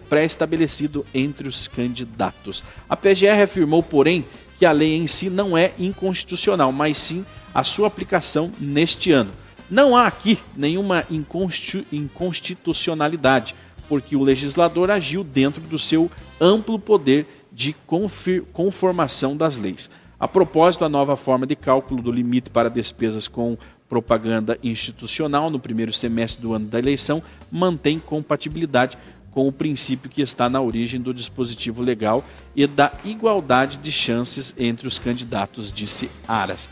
pré-estabelecido 0.10 1.06
entre 1.14 1.48
os 1.48 1.68
candidatos. 1.68 2.64
A 2.88 2.96
PGR 2.96 3.44
afirmou, 3.44 3.84
porém, 3.84 4.26
que 4.58 4.66
a 4.66 4.72
lei 4.72 4.96
em 4.96 5.08
si 5.08 5.30
não 5.30 5.58
é 5.58 5.72
inconstitucional, 5.78 6.72
mas 6.72 6.98
sim 6.98 7.26
a 7.58 7.64
sua 7.64 7.88
aplicação 7.88 8.52
neste 8.60 9.12
ano. 9.12 9.32
Não 9.68 9.98
há 9.98 10.06
aqui 10.06 10.38
nenhuma 10.56 11.04
inconstitucionalidade, 11.92 13.56
porque 13.90 14.16
o 14.16 14.22
legislador 14.22 14.92
agiu 14.92 15.24
dentro 15.24 15.60
do 15.62 15.80
seu 15.80 16.12
amplo 16.40 16.78
poder 16.78 17.26
de 17.52 17.76
conformação 18.54 19.36
das 19.36 19.58
leis. 19.58 19.90
A 20.20 20.28
propósito, 20.28 20.86
a 20.86 20.90
nova 20.90 21.16
forma 21.16 21.48
de 21.48 21.56
cálculo 21.56 22.00
do 22.00 22.12
limite 22.12 22.52
para 22.52 22.70
despesas 22.70 23.28
com 23.28 23.58
propaganda 23.90 24.60
institucional 24.62 25.50
no 25.50 25.60
primeiro 25.60 25.92
semestre 25.92 26.40
do 26.40 26.54
ano 26.54 26.68
da 26.68 26.78
eleição 26.78 27.24
mantém 27.52 27.98
compatibilidade 27.98 28.96
com 29.32 29.48
o 29.48 29.52
princípio 29.52 30.12
que 30.12 30.22
está 30.22 30.48
na 30.48 30.62
origem 30.62 31.02
do 31.02 31.12
dispositivo 31.12 31.82
legal 31.82 32.24
e 32.56 32.68
da 32.68 32.92
igualdade 33.04 33.78
de 33.78 33.92
chances 33.92 34.54
entre 34.60 34.88
os 34.88 35.00
candidatos, 35.00 35.72
disse 35.72 36.12
Aras. 36.28 36.70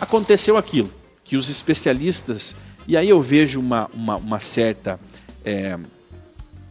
Aconteceu 0.00 0.56
aquilo 0.56 0.90
que 1.24 1.36
os 1.36 1.50
especialistas, 1.50 2.54
e 2.86 2.96
aí 2.96 3.08
eu 3.08 3.20
vejo 3.20 3.58
uma, 3.58 3.90
uma, 3.92 4.16
uma 4.16 4.40
certa, 4.40 5.00
é, 5.44 5.78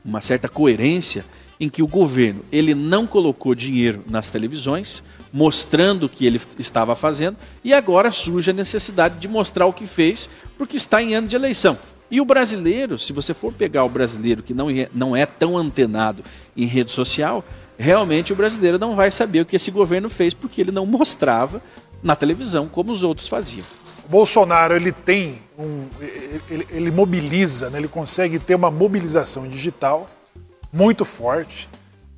uma 0.04 0.22
certa 0.22 0.48
coerência 0.48 1.26
em 1.60 1.70
que 1.70 1.82
o 1.82 1.88
governo 1.88 2.42
ele 2.52 2.76
não 2.76 3.08
colocou 3.08 3.56
dinheiro 3.56 4.02
nas 4.08 4.30
televisões, 4.30 5.04
mostrando 5.32 6.06
o 6.06 6.10
que 6.10 6.26
ele 6.26 6.40
estava 6.60 6.96
fazendo, 6.96 7.38
e 7.64 7.74
agora 7.74 8.12
surge 8.12 8.52
a 8.52 8.54
necessidade 8.54 9.20
de 9.20 9.28
mostrar 9.28 9.66
o 9.66 9.74
que 9.74 9.86
fez, 9.86 10.30
porque 10.58 10.78
está 10.78 11.02
em 11.02 11.16
ano 11.16 11.28
de 11.28 11.36
eleição. 11.36 11.78
E 12.10 12.22
o 12.22 12.26
brasileiro, 12.26 13.00
se 13.00 13.12
você 13.12 13.34
for 13.34 13.52
pegar 13.52 13.84
o 13.84 13.90
brasileiro 13.90 14.44
que 14.44 14.54
não 14.54 14.70
é, 14.70 14.88
não 14.94 15.16
é 15.16 15.26
tão 15.26 15.58
antenado 15.58 16.24
em 16.56 16.66
rede 16.66 16.92
social, 16.92 17.44
realmente 17.78 18.32
o 18.32 18.36
brasileiro 18.36 18.80
não 18.80 18.96
vai 18.96 19.12
saber 19.12 19.42
o 19.42 19.46
que 19.46 19.56
esse 19.56 19.72
governo 19.72 20.10
fez 20.10 20.34
porque 20.34 20.62
ele 20.62 20.72
não 20.72 20.86
mostrava 20.86 21.62
na 22.06 22.16
televisão 22.16 22.68
como 22.68 22.92
os 22.92 23.02
outros 23.02 23.28
faziam. 23.28 23.66
O 24.06 24.08
Bolsonaro 24.08 24.76
ele 24.76 24.92
tem 24.92 25.42
um, 25.58 25.88
ele, 26.48 26.68
ele 26.70 26.92
mobiliza, 26.92 27.72
né? 27.72 27.80
ele 27.80 27.88
consegue 27.88 28.38
ter 28.38 28.54
uma 28.54 28.70
mobilização 28.70 29.50
digital 29.50 30.08
muito 30.72 31.04
forte. 31.04 31.68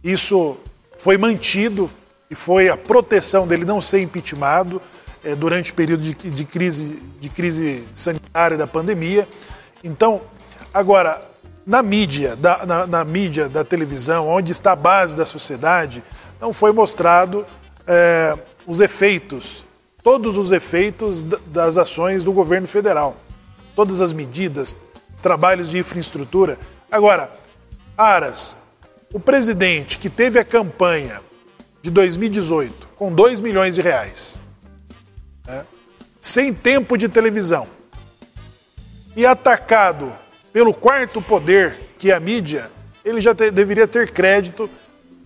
Isso 0.04 0.58
foi 0.97 1.17
mantido 1.17 1.89
e 2.30 2.36
foi 2.36 2.67
a 2.67 2.76
proteção 2.76 3.47
dele 3.47 3.63
não 3.63 3.80
ser 3.80 4.02
impeachmentado 4.02 4.82
é, 5.23 5.34
durante 5.34 5.71
o 5.71 5.76
período 5.76 6.04
de, 6.04 6.13
de, 6.13 6.43
crise, 6.43 7.02
de 7.21 7.30
crise 7.30 7.88
sanitária 7.93 8.58
da 8.58 8.67
pandemia. 8.67 9.26
Então, 9.82 10.19
agora, 10.73 11.17
na 11.65 11.82
mídia, 11.82 12.36
da, 12.36 12.65
na, 12.65 12.86
na, 12.86 13.06
mídia 13.06 13.47
da 13.47 13.63
televisão, 13.63 14.28
onde 14.28 14.52
está 14.52 14.73
a 14.73 14.76
base 14.76 15.15
da 15.15 15.26
sociedade, 15.26 16.04
não 16.41 16.52
foi 16.52 16.73
mostrado 16.73 17.45
é, 17.88 18.38
os 18.65 18.82
efeitos, 18.82 19.63
todos 20.08 20.38
os 20.38 20.54
efeitos 20.54 21.22
das 21.22 21.78
ações 21.78 22.24
do 22.24 22.32
governo 22.32 22.65
federal, 22.65 23.17
todas 23.76 24.00
as 24.00 24.13
medidas, 24.13 24.78
trabalhos 25.22 25.70
de 25.70 25.80
infraestrutura. 25.80 26.58
Agora, 26.89 27.30
Aras, 27.98 28.58
o 29.12 29.20
presidente 29.20 30.00
que 30.00 30.10
teve 30.10 30.39
a 30.39 30.46
campanha 30.46 31.20
de 31.82 31.91
2018 31.91 32.88
com 32.96 33.12
2 33.12 33.41
milhões 33.41 33.76
de 33.76 33.82
reais, 33.82 34.41
né, 35.46 35.65
sem 36.22 36.54
tempo 36.54 36.98
de 36.98 37.10
televisão, 37.10 37.67
e 39.13 39.26
atacado 39.26 40.13
pelo 40.54 40.74
quarto 40.74 41.22
poder, 41.22 41.78
que 41.98 42.12
é 42.12 42.15
a 42.15 42.20
mídia, 42.22 42.72
ele 43.04 43.20
já 43.20 43.36
te, 43.36 43.52
deveria 43.52 43.86
ter 43.86 44.10
crédito 44.10 44.70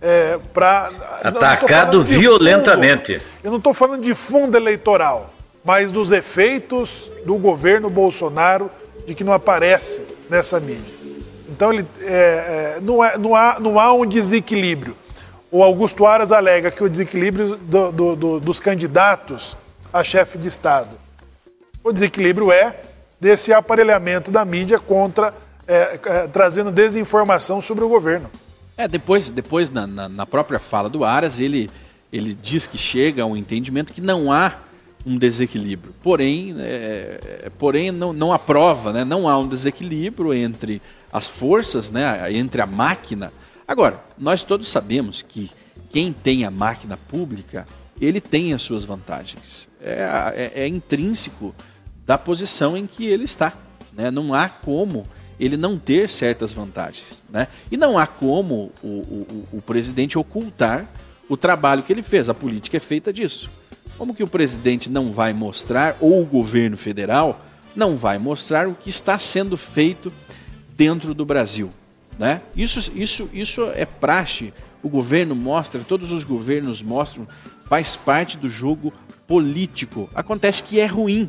é, 0.02 0.38
para. 0.52 0.90
Atacado 1.22 2.02
violentamente. 2.02 3.20
Fundo, 3.20 3.40
eu 3.44 3.50
não 3.52 3.58
estou 3.58 3.72
falando 3.72 4.02
de 4.02 4.14
fundo 4.14 4.56
eleitoral, 4.56 5.32
mas 5.64 5.92
dos 5.92 6.10
efeitos 6.10 7.10
do 7.24 7.36
governo 7.36 7.88
Bolsonaro 7.88 8.68
de 9.06 9.14
que 9.14 9.22
não 9.22 9.32
aparece 9.32 10.02
nessa 10.28 10.58
mídia. 10.58 10.94
Então 11.48 11.72
ele, 11.72 11.86
é, 12.00 12.76
é, 12.76 12.78
não, 12.82 13.04
é, 13.04 13.16
não, 13.16 13.36
há, 13.36 13.60
não 13.60 13.78
há 13.78 13.92
um 13.92 14.04
desequilíbrio. 14.04 14.96
O 15.50 15.62
Augusto 15.62 16.06
Aras 16.06 16.32
alega 16.32 16.70
que 16.70 16.82
o 16.82 16.88
desequilíbrio 16.88 17.56
do, 17.56 17.92
do, 17.92 18.16
do, 18.16 18.40
dos 18.40 18.58
candidatos 18.58 19.56
a 19.92 20.02
chefe 20.02 20.38
de 20.38 20.48
Estado. 20.48 20.96
O 21.84 21.92
desequilíbrio 21.92 22.50
é 22.50 22.74
desse 23.20 23.52
aparelhamento 23.52 24.30
da 24.30 24.44
mídia 24.44 24.78
contra, 24.78 25.34
é, 25.68 26.00
é, 26.04 26.26
trazendo 26.28 26.72
desinformação 26.72 27.60
sobre 27.60 27.84
o 27.84 27.88
governo. 27.88 28.30
É, 28.76 28.88
depois, 28.88 29.30
depois 29.30 29.70
na, 29.70 29.86
na, 29.86 30.08
na, 30.08 30.26
própria 30.26 30.58
fala 30.58 30.88
do 30.88 31.04
Aras, 31.04 31.40
ele, 31.40 31.70
ele 32.12 32.34
diz 32.34 32.66
que 32.66 32.78
chega 32.78 33.22
a 33.22 33.26
um 33.26 33.36
entendimento 33.36 33.92
que 33.92 34.00
não 34.00 34.32
há 34.32 34.56
um 35.04 35.18
desequilíbrio. 35.18 35.94
Porém, 36.02 36.54
é, 36.58 37.50
porém 37.58 37.90
não, 37.90 38.12
não 38.12 38.32
aprova, 38.32 38.92
né? 38.92 39.04
não 39.04 39.28
há 39.28 39.38
um 39.38 39.48
desequilíbrio 39.48 40.32
entre 40.32 40.80
as 41.12 41.28
forças, 41.28 41.90
né? 41.90 42.32
entre 42.32 42.62
a 42.62 42.66
máquina. 42.66 43.32
Agora, 43.66 44.02
nós 44.16 44.42
todos 44.42 44.68
sabemos 44.68 45.22
que 45.22 45.50
quem 45.92 46.12
tem 46.12 46.44
a 46.44 46.50
máquina 46.50 46.96
pública, 46.96 47.66
ele 48.00 48.20
tem 48.20 48.54
as 48.54 48.62
suas 48.62 48.84
vantagens. 48.84 49.68
É, 49.80 50.50
é, 50.54 50.62
é 50.62 50.68
intrínseco 50.68 51.54
da 52.06 52.16
posição 52.16 52.76
em 52.76 52.86
que 52.86 53.04
ele 53.04 53.24
está. 53.24 53.52
Né? 53.92 54.10
Não 54.10 54.32
há 54.32 54.48
como 54.48 55.06
ele 55.42 55.56
não 55.56 55.76
ter 55.76 56.08
certas 56.08 56.52
vantagens. 56.52 57.24
Né? 57.28 57.48
E 57.68 57.76
não 57.76 57.98
há 57.98 58.06
como 58.06 58.70
o, 58.80 58.86
o, 58.86 59.48
o 59.54 59.62
presidente 59.62 60.16
ocultar 60.16 60.86
o 61.28 61.36
trabalho 61.36 61.82
que 61.82 61.92
ele 61.92 62.02
fez. 62.02 62.28
A 62.28 62.34
política 62.34 62.76
é 62.76 62.80
feita 62.80 63.12
disso. 63.12 63.50
Como 63.98 64.14
que 64.14 64.22
o 64.22 64.28
presidente 64.28 64.88
não 64.88 65.10
vai 65.10 65.32
mostrar, 65.32 65.96
ou 66.00 66.22
o 66.22 66.26
governo 66.26 66.76
federal 66.76 67.40
não 67.74 67.96
vai 67.96 68.18
mostrar 68.18 68.68
o 68.68 68.74
que 68.74 68.88
está 68.88 69.18
sendo 69.18 69.56
feito 69.56 70.12
dentro 70.76 71.12
do 71.12 71.24
Brasil? 71.24 71.70
Né? 72.16 72.40
Isso, 72.56 72.92
isso, 72.94 73.28
isso 73.32 73.62
é 73.74 73.84
praxe. 73.84 74.54
O 74.80 74.88
governo 74.88 75.34
mostra, 75.34 75.82
todos 75.82 76.12
os 76.12 76.22
governos 76.22 76.82
mostram, 76.82 77.26
faz 77.64 77.96
parte 77.96 78.36
do 78.36 78.48
jogo 78.48 78.92
político. 79.26 80.08
Acontece 80.14 80.62
que 80.62 80.78
é 80.78 80.86
ruim 80.86 81.28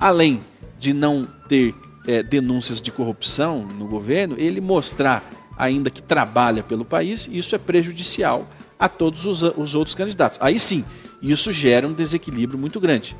além 0.00 0.40
de 0.78 0.92
não 0.92 1.26
ter 1.48 1.74
é, 2.06 2.22
denúncias 2.22 2.80
de 2.80 2.90
corrupção 2.90 3.62
no 3.62 3.86
governo, 3.86 4.36
ele 4.38 4.60
mostrar 4.60 5.28
ainda 5.56 5.90
que 5.90 6.02
trabalha 6.02 6.62
pelo 6.62 6.84
país, 6.84 7.28
isso 7.32 7.54
é 7.54 7.58
prejudicial 7.58 8.46
a 8.78 8.88
todos 8.88 9.26
os, 9.26 9.42
os 9.42 9.74
outros 9.74 9.94
candidatos. 9.94 10.38
Aí 10.40 10.60
sim, 10.60 10.84
isso 11.22 11.52
gera 11.52 11.86
um 11.86 11.92
desequilíbrio 11.92 12.58
muito 12.58 12.78
grande. 12.78 13.16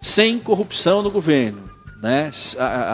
Sem 0.00 0.38
corrupção 0.38 1.02
no 1.02 1.10
governo, 1.10 1.70
né? 2.02 2.30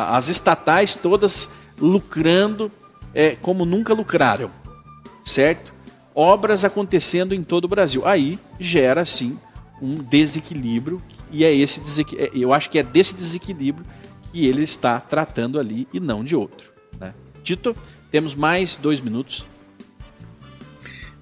as 0.08 0.28
estatais 0.28 0.94
todas 0.94 1.48
lucrando 1.78 2.70
é, 3.14 3.36
como 3.40 3.64
nunca 3.64 3.92
lucraram, 3.92 4.50
certo? 5.24 5.72
Obras 6.14 6.64
acontecendo 6.64 7.34
em 7.34 7.42
todo 7.42 7.64
o 7.64 7.68
Brasil. 7.68 8.06
Aí 8.06 8.38
gera 8.60 9.04
sim 9.04 9.38
um 9.80 9.96
desequilíbrio 9.96 11.02
e 11.30 11.44
é 11.44 11.52
esse 11.52 11.80
é, 12.16 12.30
eu 12.34 12.52
acho 12.52 12.70
que 12.70 12.78
é 12.78 12.82
desse 12.82 13.14
desequilíbrio 13.14 13.84
que 14.32 14.46
ele 14.46 14.62
está 14.62 14.98
tratando 14.98 15.60
ali 15.60 15.86
e 15.92 16.00
não 16.00 16.24
de 16.24 16.34
outro. 16.34 16.72
Né? 16.98 17.12
Tito, 17.44 17.76
temos 18.10 18.34
mais 18.34 18.76
dois 18.76 19.00
minutos. 19.00 19.44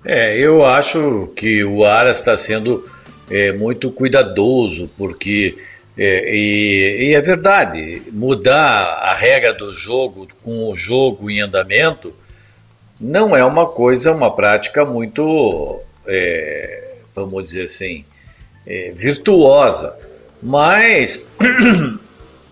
É, 0.05 0.39
eu 0.39 0.65
acho 0.65 1.31
que 1.37 1.63
o 1.65 1.85
Aras 1.85 2.19
está 2.19 2.37
sendo 2.37 2.89
é, 3.31 3.53
muito 3.53 3.91
cuidadoso, 3.91 4.89
porque 4.97 5.59
é, 5.99 6.35
e, 6.35 7.09
e, 7.09 7.15
é 7.15 7.21
verdade, 7.21 8.03
mudar 8.13 8.85
a 9.03 9.15
regra 9.15 9.53
do 9.53 9.73
jogo 9.73 10.27
com 10.43 10.71
o 10.71 10.75
jogo 10.75 11.29
em 11.29 11.41
andamento 11.41 12.15
não 12.99 13.37
é 13.37 13.45
uma 13.45 13.67
coisa, 13.67 14.13
uma 14.13 14.35
prática 14.35 14.85
muito, 14.85 15.81
é, 16.07 16.95
vamos 17.15 17.45
dizer 17.45 17.65
assim, 17.65 18.05
é, 18.67 18.93
virtuosa, 18.95 19.95
mas 20.43 21.23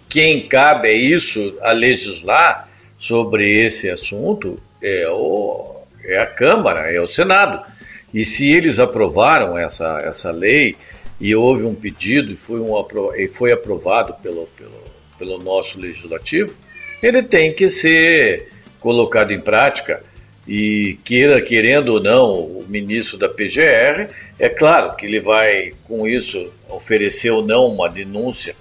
quem 0.09 0.49
cabe 0.49 0.89
é 0.89 0.95
isso 0.95 1.57
a 1.61 1.73
legislar 1.73 2.69
sobre 2.97 3.65
esse 3.65 3.89
assunto 3.91 4.59
é, 4.83 5.09
o, 5.09 5.77
é 6.05 6.19
a 6.19 6.27
Câmara, 6.27 6.93
é 6.93 7.01
o 7.01 7.07
Senado. 7.07 7.65
E 8.13 8.25
se 8.25 8.51
eles 8.51 8.79
aprovaram 8.79 9.59
essa, 9.59 10.01
essa 10.01 10.31
lei 10.31 10.77
e 11.21 11.35
houve 11.35 11.65
um 11.65 11.75
pedido 11.75 12.33
e 12.33 12.37
foi, 12.37 12.61
um, 12.61 12.75
e 13.17 13.29
foi 13.29 13.53
aprovado 13.53 14.15
pelo, 14.23 14.49
pelo, 14.57 14.85
pelo 15.19 15.39
nosso 15.39 15.79
legislativo, 15.79 16.57
ele 17.03 17.23
tem 17.23 17.53
que 17.53 17.69
ser 17.69 18.51
colocado 18.81 19.33
em 19.33 19.41
prática 19.41 20.03
e 20.47 20.99
queira, 21.05 21.43
querendo 21.43 21.93
ou 21.93 22.03
não, 22.03 22.33
o 22.41 22.65
ministro 22.67 23.19
da 23.19 23.29
PGR, 23.29 24.11
é 24.39 24.49
claro 24.49 24.97
que 24.97 25.05
ele 25.05 25.21
vai, 25.21 25.75
com 25.85 26.09
isso, 26.09 26.51
oferecer 26.71 27.31
ou 27.31 27.45
não 27.45 27.67
uma 27.67 27.89
denúncia, 27.89 28.57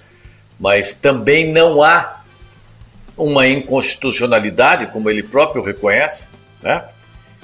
mas 0.59 0.93
também 0.93 1.51
não 1.51 1.83
há 1.83 2.21
uma 3.17 3.47
inconstitucionalidade, 3.47 4.87
como 4.87 5.09
ele 5.09 5.23
próprio 5.23 5.63
reconhece, 5.63 6.27
né? 6.61 6.83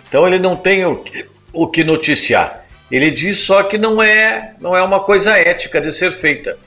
Então 0.07 0.27
ele 0.27 0.37
não 0.37 0.55
tem 0.55 0.85
o, 0.85 1.03
o 1.51 1.67
que 1.67 1.83
noticiar. 1.83 2.65
Ele 2.91 3.09
diz 3.09 3.39
só 3.39 3.63
que 3.63 3.77
não 3.77 4.01
é, 4.01 4.53
não 4.61 4.77
é 4.77 4.83
uma 4.83 4.99
coisa 4.99 5.35
ética 5.35 5.81
de 5.81 5.91
ser 5.91 6.11
feita, 6.11 6.57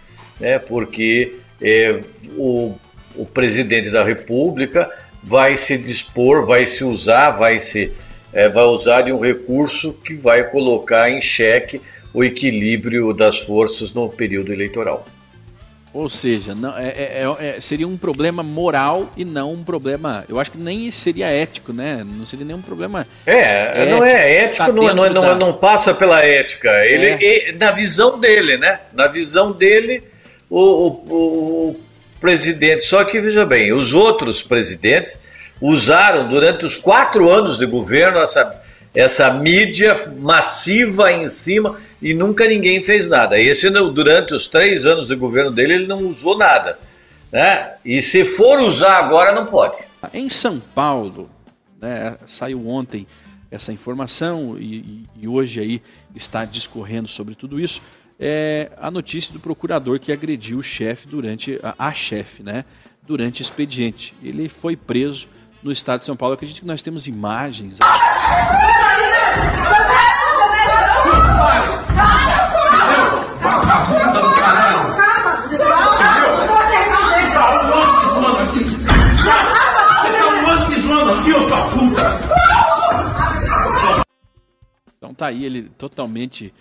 né? 0.41 0.59
porque 0.59 1.37
é, 1.63 2.01
o, 2.37 2.75
o 3.15 3.25
presidente 3.25 3.91
da 3.91 4.03
República 4.03 4.91
vai 5.23 5.57
se 5.57 5.79
dispor, 5.79 6.45
vai 6.45 6.67
se 6.67 6.83
usar, 6.83 7.31
vai 7.31 7.61
se 7.61 7.93
é, 8.33 8.49
vai 8.49 8.65
usar 8.65 9.03
de 9.03 9.13
um 9.13 9.21
recurso 9.21 9.93
que 9.93 10.15
vai 10.15 10.45
colocar 10.51 11.09
em 11.09 11.21
xeque 11.21 11.81
o 12.13 12.25
equilíbrio 12.25 13.13
das 13.13 13.39
forças 13.39 13.93
no 13.93 14.09
período 14.09 14.53
eleitoral. 14.53 15.07
Ou 15.97 16.11
seja, 16.11 16.55
não, 16.55 16.77
é, 16.77 16.89
é, 16.89 17.23
é, 17.23 17.57
é, 17.57 17.61
seria 17.61 17.89
um 17.89 17.97
problema 17.97 18.43
moral 18.43 19.11
e 19.17 19.25
não 19.25 19.55
um 19.55 19.65
problema. 19.65 20.27
Eu 20.29 20.39
acho 20.39 20.53
que 20.53 20.59
nem 20.59 20.91
seria 20.91 21.29
ético, 21.29 21.73
né? 21.73 22.05
Não 22.05 22.27
seria 22.27 22.45
nenhum 22.45 22.61
problema. 22.61 23.07
É, 23.25 23.81
ético, 23.81 23.91
não 23.91 24.05
é 24.05 24.35
ético, 24.35 24.67
tá 24.67 24.73
não, 24.73 24.95
não, 24.95 25.11
não, 25.11 25.39
não, 25.39 25.53
passa 25.55 25.95
pela 25.95 26.23
ética. 26.23 26.69
Ele, 26.85 27.25
é. 27.25 27.53
na 27.53 27.73
visão 27.73 28.21
dele, 28.21 28.59
né? 28.59 28.81
Na 28.93 29.09
visão 29.09 29.53
dele, 29.53 30.05
o, 30.51 30.61
o, 30.61 31.71
o 31.71 31.81
presidente. 32.21 32.85
Só 32.85 33.03
que 33.03 33.19
veja 33.19 33.47
bem, 33.47 33.73
os 33.73 33.95
outros 33.95 34.43
presidentes 34.43 35.19
usaram 35.63 36.29
durante 36.29 36.67
os 36.67 36.77
quatro 36.77 37.31
anos 37.31 37.57
de 37.57 37.65
governo 37.65 38.19
essa, 38.19 38.63
essa 38.97 39.31
mídia 39.31 40.11
massiva 40.19 41.13
em 41.13 41.29
cima 41.29 41.79
e 42.01 42.15
nunca 42.15 42.49
ninguém 42.49 42.83
fez 42.83 43.11
nada. 43.11 43.39
Esse, 43.39 43.69
durante 43.69 44.35
os 44.35 44.49
três 44.49 44.87
anos 44.87 45.07
de 45.07 45.15
governo 45.15 45.51
dele, 45.51 45.75
ele 45.75 45.87
não 45.87 46.07
usou 46.07 46.37
nada. 46.37 46.79
Né? 47.31 47.75
E 47.85 48.01
se 48.01 48.25
for 48.25 48.59
usar 48.59 48.99
agora, 48.99 49.35
não 49.35 49.45
pode. 49.45 49.77
Em 50.15 50.31
São 50.31 50.59
Paulo, 50.59 51.29
né, 51.79 52.17
saiu 52.27 52.67
ontem 52.67 53.07
essa 53.51 53.71
informação 53.71 54.57
e, 54.59 55.05
e, 55.21 55.29
hoje 55.29 55.61
aí 55.61 55.83
está 56.15 56.47
discorrendo 56.47 57.07
sobre 57.07 57.35
tudo 57.35 57.61
isso. 57.61 57.83
É 58.19 58.71
a 58.79 58.91
notícia 58.91 59.31
do 59.31 59.39
procurador 59.39 60.01
que 60.01 60.11
agrediu 60.11 60.59
o 60.59 60.63
chefe 60.63 61.07
durante 61.07 61.61
a, 61.63 61.75
a 61.79 61.93
chefe, 61.93 62.43
né? 62.43 62.65
Durante 63.07 63.43
expediente. 63.43 64.15
Ele 64.23 64.49
foi 64.49 64.75
preso 64.75 65.29
no 65.67 65.73
estado 65.73 65.99
de 65.99 66.05
São 66.05 66.17
Paulo. 66.17 66.33
Eu 66.33 66.37
acredito 66.37 66.61
que 66.61 66.67
nós 66.67 66.81
temos 66.81 67.09
imagens. 67.09 67.79
Então 84.97 85.15
tá 85.15 85.27
aí 85.27 85.45
ele 85.45 85.63
totalmente 85.77 86.55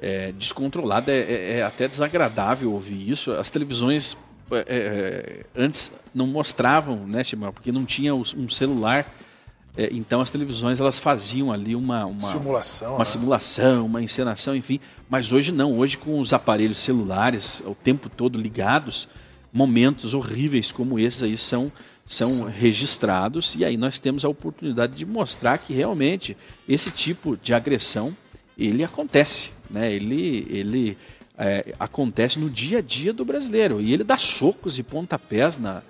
é, 0.00 0.30
descontrolado. 0.32 1.10
É, 1.10 1.18
é, 1.18 1.58
é, 1.58 1.62
até 1.62 1.88
desagradável 1.88 2.72
ouvir 2.72 3.10
isso. 3.10 3.32
As 3.32 3.50
televisões 3.50 4.16
é, 4.50 4.64
é, 4.68 5.46
antes 5.56 5.92
não 6.14 6.26
mostravam, 6.26 7.06
né, 7.06 7.24
Chimal? 7.24 7.52
Porque 7.52 7.72
não 7.72 7.84
tinha 7.84 8.14
um 8.14 8.48
celular 8.48 9.06
é, 9.76 9.90
então 9.92 10.20
as 10.20 10.30
televisões 10.30 10.80
elas 10.80 10.98
faziam 10.98 11.52
ali 11.52 11.76
uma, 11.76 12.06
uma 12.06 12.18
simulação, 12.18 12.90
uma 12.92 12.98
né? 13.00 13.04
simulação, 13.04 13.86
uma 13.86 14.02
encenação, 14.02 14.56
enfim. 14.56 14.80
Mas 15.08 15.32
hoje 15.32 15.52
não. 15.52 15.72
Hoje 15.72 15.98
com 15.98 16.18
os 16.18 16.32
aparelhos 16.32 16.78
celulares 16.78 17.62
o 17.66 17.74
tempo 17.74 18.08
todo 18.08 18.40
ligados, 18.40 19.06
momentos 19.52 20.14
horríveis 20.14 20.72
como 20.72 20.98
esses 20.98 21.22
aí 21.22 21.36
são 21.36 21.70
são 22.08 22.44
registrados 22.44 23.56
e 23.56 23.64
aí 23.64 23.76
nós 23.76 23.98
temos 23.98 24.24
a 24.24 24.28
oportunidade 24.28 24.94
de 24.94 25.04
mostrar 25.04 25.58
que 25.58 25.74
realmente 25.74 26.36
esse 26.68 26.92
tipo 26.92 27.36
de 27.36 27.52
agressão 27.52 28.16
ele 28.56 28.84
acontece, 28.84 29.50
né? 29.68 29.92
Ele 29.92 30.46
ele 30.48 30.98
é, 31.38 31.74
acontece 31.78 32.38
no 32.38 32.48
dia 32.48 32.78
a 32.78 32.82
dia 32.82 33.12
do 33.12 33.24
brasileiro 33.24 33.80
e 33.80 33.92
ele 33.92 34.04
dá 34.04 34.16
socos 34.16 34.78
e 34.78 34.82
pontapés 34.82 35.58
na, 35.58 35.82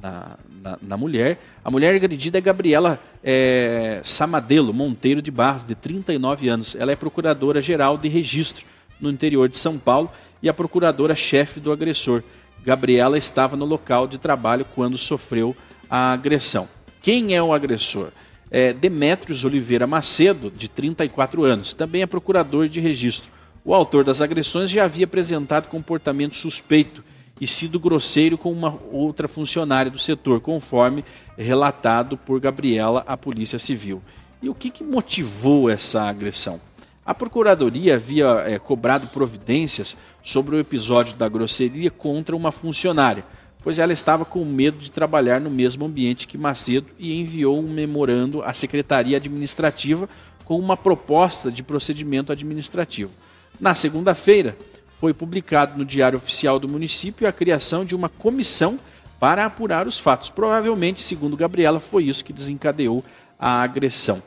na, 0.00 0.36
na, 0.62 0.78
na 0.80 0.96
mulher. 0.96 1.38
A 1.64 1.70
mulher 1.70 1.94
agredida 1.94 2.38
é 2.38 2.40
Gabriela 2.40 3.00
é, 3.22 4.00
Samadelo 4.04 4.72
Monteiro 4.72 5.20
de 5.20 5.30
Barros, 5.30 5.64
de 5.64 5.74
39 5.74 6.48
anos. 6.48 6.76
Ela 6.78 6.92
é 6.92 6.96
procuradora-geral 6.96 7.98
de 7.98 8.08
registro 8.08 8.64
no 9.00 9.10
interior 9.10 9.48
de 9.48 9.56
São 9.56 9.78
Paulo 9.78 10.10
e 10.42 10.48
a 10.48 10.54
procuradora-chefe 10.54 11.60
do 11.60 11.72
agressor. 11.72 12.22
Gabriela 12.64 13.18
estava 13.18 13.56
no 13.56 13.64
local 13.64 14.06
de 14.06 14.18
trabalho 14.18 14.64
quando 14.74 14.96
sofreu 14.96 15.56
a 15.90 16.12
agressão. 16.12 16.68
Quem 17.02 17.34
é 17.34 17.42
o 17.42 17.52
agressor? 17.52 18.10
É 18.50 18.72
Demétrios 18.72 19.44
Oliveira 19.44 19.86
Macedo, 19.86 20.50
de 20.50 20.68
34 20.68 21.42
anos, 21.42 21.74
também 21.74 22.02
é 22.02 22.06
procurador 22.06 22.68
de 22.68 22.80
registro. 22.80 23.30
O 23.64 23.72
autor 23.74 24.02
das 24.02 24.20
agressões 24.20 24.70
já 24.70 24.84
havia 24.84 25.04
apresentado 25.04 25.68
comportamento 25.68 26.34
suspeito 26.34 27.04
e 27.40 27.46
sido 27.46 27.78
grosseiro 27.78 28.36
com 28.36 28.50
uma 28.50 28.76
outra 28.90 29.28
funcionária 29.28 29.90
do 29.90 30.00
setor, 30.00 30.40
conforme 30.40 31.04
relatado 31.38 32.16
por 32.16 32.40
Gabriela 32.40 33.04
à 33.06 33.16
Polícia 33.16 33.60
Civil. 33.60 34.02
E 34.42 34.48
o 34.48 34.54
que, 34.54 34.68
que 34.68 34.82
motivou 34.82 35.70
essa 35.70 36.02
agressão? 36.02 36.60
A 37.06 37.14
Procuradoria 37.14 37.94
havia 37.94 38.44
é, 38.46 38.58
cobrado 38.58 39.06
providências 39.08 39.96
sobre 40.24 40.56
o 40.56 40.58
episódio 40.58 41.16
da 41.16 41.28
grosseria 41.28 41.90
contra 41.90 42.34
uma 42.34 42.50
funcionária, 42.50 43.24
pois 43.62 43.78
ela 43.78 43.92
estava 43.92 44.24
com 44.24 44.44
medo 44.44 44.78
de 44.78 44.90
trabalhar 44.90 45.40
no 45.40 45.50
mesmo 45.50 45.84
ambiente 45.84 46.26
que 46.26 46.38
Macedo 46.38 46.88
e 46.98 47.20
enviou 47.20 47.60
um 47.60 47.68
memorando 47.68 48.42
à 48.42 48.52
Secretaria 48.52 49.16
Administrativa 49.16 50.08
com 50.44 50.58
uma 50.58 50.76
proposta 50.76 51.50
de 51.50 51.62
procedimento 51.62 52.32
administrativo. 52.32 53.12
Na 53.60 53.74
segunda-feira, 53.74 54.56
foi 55.00 55.12
publicado 55.12 55.76
no 55.76 55.84
Diário 55.84 56.16
Oficial 56.16 56.58
do 56.58 56.68
município 56.68 57.26
a 57.26 57.32
criação 57.32 57.84
de 57.84 57.94
uma 57.94 58.08
comissão 58.08 58.78
para 59.18 59.44
apurar 59.44 59.86
os 59.86 59.98
fatos. 59.98 60.30
Provavelmente, 60.30 61.02
segundo 61.02 61.36
Gabriela, 61.36 61.80
foi 61.80 62.04
isso 62.04 62.24
que 62.24 62.32
desencadeou 62.32 63.04
a 63.38 63.62
agressão. 63.62 64.22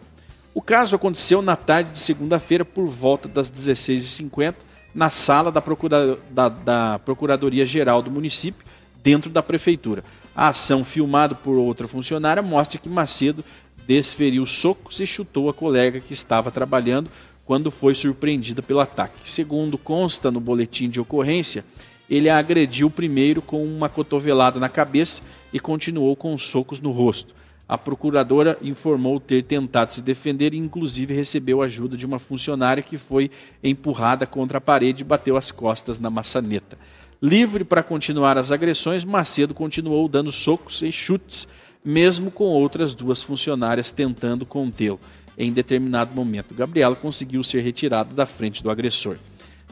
O 0.53 0.61
caso 0.61 0.95
aconteceu 0.95 1.41
na 1.41 1.55
tarde 1.55 1.91
de 1.91 1.99
segunda-feira, 1.99 2.63
por 2.63 2.87
volta 2.87 3.27
das 3.27 3.51
16h50, 3.51 4.55
na 4.93 5.09
sala 5.09 5.51
da, 5.51 5.61
Procura 5.61 6.17
da, 6.29 6.47
da 6.47 6.99
Procuradoria-Geral 6.99 8.01
do 8.01 8.09
município, 8.09 8.65
dentro 9.03 9.29
da 9.29 9.43
prefeitura. 9.43 10.03
A 10.35 10.49
ação, 10.49 10.83
filmada 10.83 11.35
por 11.35 11.55
outra 11.55 11.87
funcionária, 11.87 12.41
mostra 12.41 12.79
que 12.79 12.89
Macedo 12.89 13.43
desferiu 13.85 14.45
socos 14.45 14.99
e 14.99 15.05
chutou 15.05 15.49
a 15.49 15.53
colega 15.53 15.99
que 15.99 16.13
estava 16.13 16.51
trabalhando 16.51 17.09
quando 17.45 17.69
foi 17.69 17.93
surpreendida 17.93 18.61
pelo 18.61 18.79
ataque. 18.79 19.29
Segundo 19.29 19.77
consta 19.77 20.31
no 20.31 20.39
boletim 20.39 20.89
de 20.89 20.99
ocorrência, 20.99 21.63
ele 22.09 22.29
a 22.29 22.37
agrediu 22.37 22.89
primeiro 22.89 23.41
com 23.41 23.63
uma 23.63 23.87
cotovelada 23.87 24.59
na 24.59 24.67
cabeça 24.67 25.21
e 25.53 25.59
continuou 25.59 26.15
com 26.15 26.37
socos 26.37 26.81
no 26.81 26.91
rosto. 26.91 27.33
A 27.67 27.77
procuradora 27.77 28.57
informou 28.61 29.19
ter 29.19 29.43
tentado 29.43 29.93
se 29.93 30.01
defender 30.01 30.53
e, 30.53 30.57
inclusive, 30.57 31.15
recebeu 31.15 31.63
ajuda 31.63 31.97
de 31.97 32.05
uma 32.05 32.19
funcionária 32.19 32.83
que 32.83 32.97
foi 32.97 33.31
empurrada 33.63 34.27
contra 34.27 34.59
a 34.59 34.61
parede 34.61 35.01
e 35.01 35.05
bateu 35.05 35.35
as 35.35 35.51
costas 35.51 35.99
na 35.99 36.11
maçaneta. 36.11 36.77
Livre 37.19 37.63
para 37.63 37.81
continuar 37.81 38.37
as 38.37 38.51
agressões, 38.51 39.03
Macedo 39.03 39.53
continuou 39.53 40.07
dando 40.07 40.31
socos 40.31 40.83
e 40.83 40.91
chutes, 40.91 41.47
mesmo 41.83 42.29
com 42.29 42.43
outras 42.43 42.93
duas 42.93 43.23
funcionárias 43.23 43.91
tentando 43.91 44.45
contê-lo 44.45 44.99
em 45.37 45.51
determinado 45.51 46.13
momento. 46.15 46.53
Gabriela 46.53 46.95
conseguiu 46.95 47.43
ser 47.43 47.61
retirada 47.61 48.13
da 48.13 48.25
frente 48.25 48.63
do 48.63 48.69
agressor. 48.69 49.17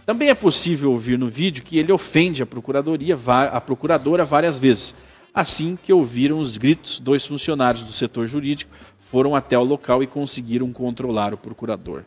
Também 0.06 0.30
é 0.30 0.36
possível 0.36 0.91
ouvir 0.91 1.17
no 1.17 1.30
vídeo 1.30 1.63
que 1.63 1.78
ele 1.78 1.91
ofende 1.91 2.43
a 2.43 2.45
procuradoria, 2.45 3.17
a 3.52 3.62
procuradora 3.62 4.26
várias 4.26 4.58
vezes. 4.58 4.93
Assim 5.34 5.78
que 5.82 5.93
ouviram 5.93 6.39
os 6.39 6.58
gritos, 6.58 6.99
dois 6.99 7.26
funcionários 7.26 7.84
do 7.84 7.91
setor 7.91 8.28
jurídico 8.28 8.71
foram 8.99 9.36
até 9.36 9.58
o 9.58 9.63
local 9.63 10.04
e 10.04 10.08
conseguiram 10.08 10.71
controlar 10.73 11.34
o 11.34 11.38
procurador. 11.38 12.04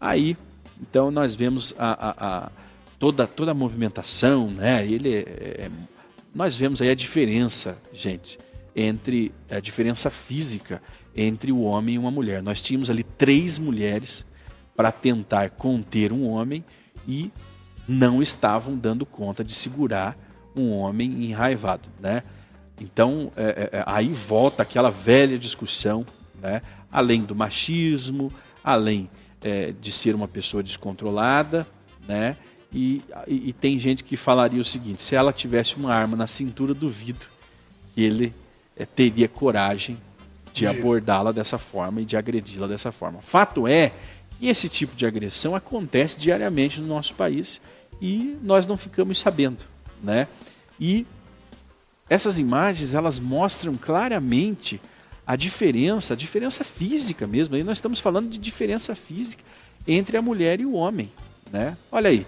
Aí, 0.00 0.36
então, 0.80 1.10
nós 1.10 1.34
vemos 1.34 1.74
a, 1.78 2.08
a, 2.08 2.44
a 2.46 2.50
toda, 2.98 3.26
toda 3.26 3.52
a 3.52 3.54
movimentação, 3.54 4.50
né? 4.50 4.84
Ele 4.84 5.14
é, 5.14 5.20
é, 5.20 5.70
nós 6.34 6.56
vemos 6.56 6.82
aí 6.82 6.90
a 6.90 6.94
diferença, 6.94 7.78
gente, 7.94 8.38
entre 8.74 9.32
a 9.50 9.60
diferença 9.60 10.10
física 10.10 10.82
entre 11.16 11.50
o 11.50 11.62
homem 11.62 11.94
e 11.94 11.98
uma 11.98 12.10
mulher. 12.10 12.42
Nós 12.42 12.60
tínhamos 12.60 12.90
ali 12.90 13.02
três 13.02 13.58
mulheres 13.58 14.26
para 14.76 14.92
tentar 14.92 15.50
conter 15.50 16.12
um 16.12 16.28
homem 16.28 16.64
e 17.08 17.30
não 17.88 18.22
estavam 18.22 18.76
dando 18.76 19.06
conta 19.06 19.42
de 19.42 19.54
segurar 19.54 20.16
um 20.54 20.72
homem 20.72 21.24
enraivado, 21.24 21.88
né? 22.00 22.22
Então 22.80 23.32
é, 23.36 23.70
é, 23.72 23.78
é 23.78 23.84
aí 23.86 24.08
volta 24.08 24.62
aquela 24.62 24.90
velha 24.90 25.38
discussão, 25.38 26.04
né? 26.40 26.60
Além 26.92 27.22
do 27.22 27.34
machismo, 27.34 28.32
além 28.62 29.08
é, 29.42 29.72
de 29.80 29.92
ser 29.92 30.14
uma 30.14 30.28
pessoa 30.28 30.62
descontrolada, 30.62 31.66
né? 32.06 32.36
E, 32.72 33.02
e, 33.26 33.48
e, 33.48 33.52
tem 33.52 33.78
gente 33.78 34.04
que 34.04 34.16
falaria 34.16 34.60
o 34.60 34.64
seguinte: 34.64 35.02
se 35.02 35.14
ela 35.14 35.32
tivesse 35.32 35.76
uma 35.76 35.94
arma 35.94 36.16
na 36.16 36.26
cintura, 36.26 36.74
duvido 36.74 37.24
que 37.94 38.02
ele 38.02 38.34
é, 38.76 38.84
teria 38.84 39.28
coragem 39.28 39.96
de 40.56 40.66
abordá-la 40.66 41.32
dessa 41.32 41.58
forma 41.58 42.00
e 42.00 42.04
de 42.06 42.16
agredi-la 42.16 42.66
dessa 42.66 42.90
forma. 42.90 43.20
Fato 43.20 43.68
é 43.68 43.92
que 44.30 44.48
esse 44.48 44.70
tipo 44.70 44.96
de 44.96 45.04
agressão 45.04 45.54
acontece 45.54 46.18
diariamente 46.18 46.80
no 46.80 46.86
nosso 46.86 47.14
país 47.14 47.60
e 48.00 48.38
nós 48.42 48.66
não 48.66 48.76
ficamos 48.76 49.18
sabendo, 49.18 49.62
né? 50.02 50.26
E 50.80 51.06
essas 52.08 52.38
imagens 52.38 52.94
elas 52.94 53.18
mostram 53.18 53.76
claramente 53.76 54.80
a 55.26 55.36
diferença, 55.36 56.14
a 56.14 56.16
diferença 56.16 56.64
física 56.64 57.26
mesmo. 57.26 57.54
Aí 57.54 57.62
nós 57.62 57.76
estamos 57.76 58.00
falando 58.00 58.30
de 58.30 58.38
diferença 58.38 58.94
física 58.94 59.42
entre 59.86 60.16
a 60.16 60.22
mulher 60.22 60.60
e 60.60 60.64
o 60.66 60.72
homem, 60.72 61.10
Né? 61.52 61.76
Olha 61.92 62.10
aí, 62.10 62.26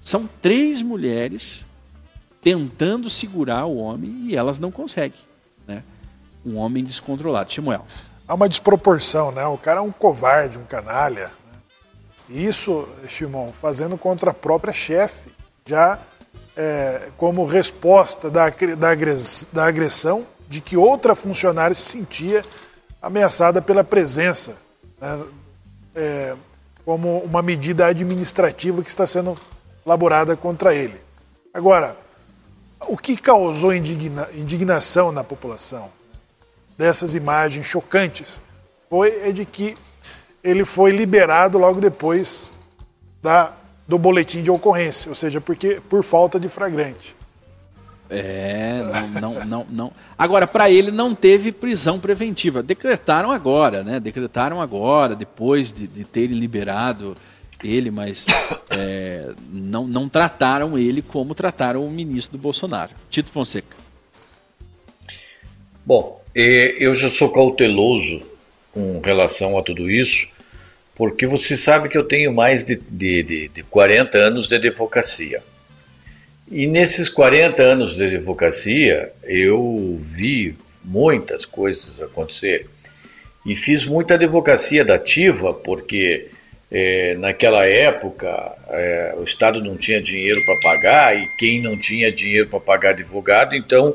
são 0.00 0.28
três 0.40 0.80
mulheres 0.80 1.64
tentando 2.40 3.10
segurar 3.10 3.66
o 3.66 3.76
homem 3.76 4.26
e 4.28 4.36
elas 4.36 4.58
não 4.58 4.70
conseguem. 4.70 5.18
Um 6.46 6.58
homem 6.58 6.84
descontrolado. 6.84 7.52
Samuel. 7.52 7.84
Há 8.28 8.34
uma 8.34 8.48
desproporção, 8.48 9.32
né? 9.32 9.44
O 9.46 9.58
cara 9.58 9.80
é 9.80 9.82
um 9.82 9.90
covarde, 9.90 10.58
um 10.58 10.64
canalha. 10.64 11.32
Isso, 12.30 12.88
Shimon, 13.08 13.50
fazendo 13.52 13.98
contra 13.98 14.30
a 14.30 14.34
própria 14.34 14.72
chefe, 14.72 15.30
já 15.64 15.98
é, 16.56 17.08
como 17.16 17.44
resposta 17.44 18.30
da, 18.30 18.44
da 19.52 19.66
agressão 19.66 20.24
de 20.48 20.60
que 20.60 20.76
outra 20.76 21.16
funcionária 21.16 21.74
se 21.74 21.82
sentia 21.82 22.42
ameaçada 23.02 23.60
pela 23.60 23.82
presença, 23.82 24.56
né? 25.00 25.24
é, 25.96 26.36
como 26.84 27.18
uma 27.18 27.42
medida 27.42 27.86
administrativa 27.86 28.82
que 28.82 28.88
está 28.88 29.06
sendo 29.06 29.36
elaborada 29.84 30.36
contra 30.36 30.72
ele. 30.72 31.00
Agora, 31.52 31.96
o 32.82 32.96
que 32.96 33.16
causou 33.16 33.74
indigna, 33.74 34.28
indignação 34.32 35.10
na 35.10 35.24
população 35.24 35.90
dessas 36.76 37.14
imagens 37.14 37.66
chocantes 37.66 38.40
foi 38.88 39.20
é 39.22 39.32
de 39.32 39.44
que 39.44 39.74
ele 40.42 40.64
foi 40.64 40.92
liberado 40.92 41.58
logo 41.58 41.80
depois 41.80 42.52
da, 43.22 43.52
do 43.86 43.98
boletim 43.98 44.42
de 44.42 44.50
ocorrência, 44.50 45.08
ou 45.08 45.14
seja, 45.14 45.40
porque 45.40 45.80
por 45.88 46.02
falta 46.04 46.38
de 46.38 46.48
flagrante. 46.48 47.16
É, 48.08 48.82
não, 49.20 49.34
não, 49.34 49.44
não, 49.44 49.66
não. 49.68 49.92
Agora, 50.16 50.46
para 50.46 50.70
ele 50.70 50.92
não 50.92 51.12
teve 51.12 51.50
prisão 51.50 51.98
preventiva. 51.98 52.62
Decretaram 52.62 53.32
agora, 53.32 53.82
né? 53.82 53.98
Decretaram 53.98 54.62
agora, 54.62 55.16
depois 55.16 55.72
de, 55.72 55.88
de 55.88 56.04
terem 56.04 56.38
liberado 56.38 57.16
ele, 57.64 57.90
mas 57.90 58.26
é, 58.70 59.32
não, 59.50 59.86
não 59.86 60.08
trataram 60.08 60.78
ele 60.78 61.02
como 61.02 61.34
trataram 61.34 61.84
o 61.84 61.90
ministro 61.90 62.38
do 62.38 62.40
Bolsonaro. 62.40 62.92
Tito 63.10 63.30
Fonseca. 63.30 63.76
Bom, 65.84 66.20
eu 66.42 66.94
já 66.94 67.08
sou 67.08 67.30
cauteloso 67.30 68.20
com 68.72 69.00
relação 69.00 69.56
a 69.56 69.62
tudo 69.62 69.90
isso, 69.90 70.28
porque 70.94 71.26
você 71.26 71.56
sabe 71.56 71.88
que 71.88 71.96
eu 71.96 72.04
tenho 72.04 72.32
mais 72.32 72.62
de, 72.62 72.76
de, 72.76 73.22
de, 73.22 73.48
de 73.48 73.62
40 73.62 74.18
anos 74.18 74.46
de 74.46 74.54
advocacia. 74.54 75.42
E 76.50 76.66
nesses 76.66 77.08
40 77.08 77.62
anos 77.62 77.96
de 77.96 78.04
advocacia, 78.04 79.12
eu 79.24 79.96
vi 79.98 80.54
muitas 80.84 81.46
coisas 81.46 82.00
acontecer. 82.00 82.66
E 83.44 83.54
fiz 83.54 83.86
muita 83.86 84.14
advocacia 84.14 84.84
dativa, 84.84 85.54
porque 85.54 86.28
é, 86.70 87.14
naquela 87.18 87.64
época 87.64 88.52
é, 88.68 89.14
o 89.16 89.24
Estado 89.24 89.62
não 89.62 89.76
tinha 89.76 90.02
dinheiro 90.02 90.44
para 90.44 90.60
pagar, 90.60 91.16
e 91.16 91.26
quem 91.38 91.62
não 91.62 91.78
tinha 91.78 92.12
dinheiro 92.12 92.48
para 92.48 92.60
pagar 92.60 92.90
advogado, 92.90 93.54
então 93.56 93.94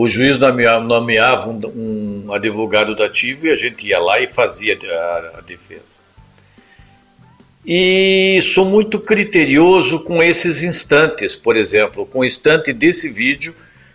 o 0.00 0.06
juiz 0.06 0.38
nomeava, 0.38 1.48
um, 1.48 2.26
um, 2.28 2.32
advogado 2.32 2.94
dativo 2.94 3.48
e 3.48 3.50
a 3.50 3.56
gente 3.56 3.84
ia 3.84 3.98
lá 3.98 4.20
e 4.20 4.28
fazia 4.28 4.78
a, 4.80 5.38
a 5.38 5.40
defesa. 5.40 5.98
E 7.66 8.38
sou 8.40 8.64
muito 8.64 9.00
criterioso 9.00 9.98
com 10.04 10.22
esses 10.22 10.62
instantes, 10.62 11.34
por 11.34 11.56
exemplo, 11.56 12.06
com 12.06 12.20
o 12.20 12.24
instante 12.24 12.72
desse 12.72 13.08
vídeo, 13.08 13.52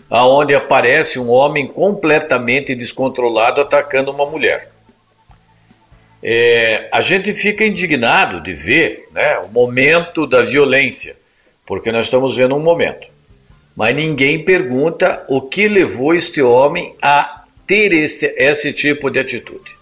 aonde 0.09 0.53
aparece 0.53 1.17
um 1.19 1.29
homem 1.29 1.67
completamente 1.67 2.75
descontrolado 2.75 3.61
atacando 3.61 4.11
uma 4.11 4.25
mulher. 4.25 4.73
É, 6.21 6.89
a 6.91 6.99
gente 6.99 7.33
fica 7.33 7.63
indignado 7.63 8.41
de 8.41 8.53
ver 8.53 9.07
né, 9.13 9.37
o 9.37 9.47
momento 9.47 10.27
da 10.27 10.41
violência, 10.41 11.15
porque 11.65 11.93
nós 11.93 12.07
estamos 12.07 12.35
vendo 12.35 12.55
um 12.55 12.59
momento. 12.59 13.12
Mas 13.75 13.95
ninguém 13.95 14.43
pergunta 14.43 15.25
o 15.27 15.41
que 15.41 15.67
levou 15.67 16.13
este 16.13 16.41
homem 16.41 16.95
a 17.01 17.43
ter 17.65 17.91
esse, 17.91 18.27
esse 18.37 18.71
tipo 18.71 19.09
de 19.09 19.19
atitude. 19.19 19.75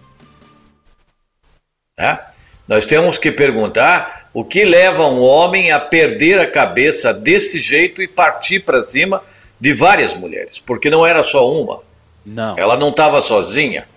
Né? 1.97 2.19
Nós 2.67 2.85
temos 2.85 3.17
que 3.17 3.31
perguntar 3.31 4.29
o 4.33 4.45
que 4.45 4.63
leva 4.63 5.05
um 5.07 5.21
homem 5.21 5.71
a 5.71 5.79
perder 5.79 6.39
a 6.39 6.49
cabeça 6.49 7.13
deste 7.13 7.59
jeito 7.59 8.01
e 8.01 8.07
partir 8.07 8.61
para 8.61 8.81
cima 8.81 9.21
de 9.59 9.73
várias 9.73 10.15
mulheres, 10.15 10.57
porque 10.59 10.89
não 10.89 11.05
era 11.05 11.21
só 11.21 11.49
uma. 11.51 11.81
Não. 12.25 12.57
Ela 12.57 12.77
não 12.77 12.89
estava 12.89 13.21
sozinha. 13.21 13.87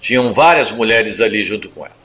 Tinham 0.00 0.32
várias 0.32 0.70
mulheres 0.70 1.20
ali 1.20 1.44
junto 1.44 1.68
com 1.68 1.84
ela. 1.84 1.96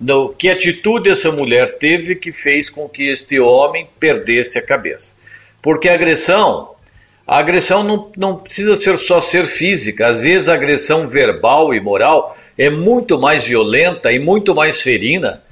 No, 0.00 0.30
que 0.30 0.48
atitude 0.48 1.10
essa 1.10 1.30
mulher 1.30 1.78
teve 1.78 2.16
que 2.16 2.32
fez 2.32 2.70
com 2.70 2.88
que 2.88 3.08
este 3.08 3.38
homem 3.38 3.88
perdesse 4.00 4.58
a 4.58 4.62
cabeça? 4.62 5.12
Porque 5.62 5.88
a 5.88 5.94
agressão, 5.94 6.70
a 7.26 7.38
agressão 7.38 7.84
não, 7.84 8.10
não 8.16 8.36
precisa 8.36 8.74
ser 8.74 8.98
só 8.98 9.20
ser 9.20 9.46
física, 9.46 10.08
às 10.08 10.18
vezes 10.18 10.48
a 10.48 10.54
agressão 10.54 11.08
verbal 11.08 11.72
e 11.72 11.80
moral 11.80 12.36
é 12.58 12.68
muito 12.68 13.18
mais 13.18 13.46
violenta 13.46 14.12
e 14.12 14.18
muito 14.18 14.54
mais 14.54 14.82
ferina 14.82 15.42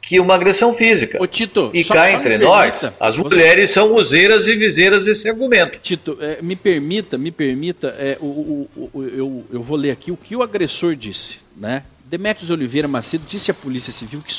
que 0.00 0.20
uma 0.20 0.34
agressão 0.34 0.72
física. 0.74 1.20
Ô, 1.20 1.26
Tito, 1.26 1.70
e 1.72 1.82
cá 1.82 2.12
entre 2.12 2.36
nós, 2.36 2.86
as 3.00 3.16
mulheres 3.16 3.70
são 3.70 3.94
useiras 3.94 4.46
e 4.46 4.54
viseiras 4.54 5.06
desse 5.06 5.28
argumento. 5.28 5.78
Tito, 5.78 6.18
é, 6.20 6.42
me 6.42 6.54
permita, 6.54 7.16
me 7.16 7.30
permita, 7.30 7.88
é, 7.98 8.18
o, 8.20 8.26
o, 8.26 8.90
o, 8.92 9.02
eu, 9.02 9.44
eu 9.50 9.62
vou 9.62 9.78
ler 9.78 9.92
aqui 9.92 10.12
o 10.12 10.16
que 10.16 10.36
o 10.36 10.42
agressor 10.42 10.94
disse. 10.94 11.38
Né? 11.56 11.82
Demetrios 12.04 12.50
Oliveira 12.50 12.86
Macedo 12.86 13.24
disse 13.26 13.50
à 13.50 13.54
Polícia 13.54 13.92
Civil 13.92 14.20
que 14.20 14.32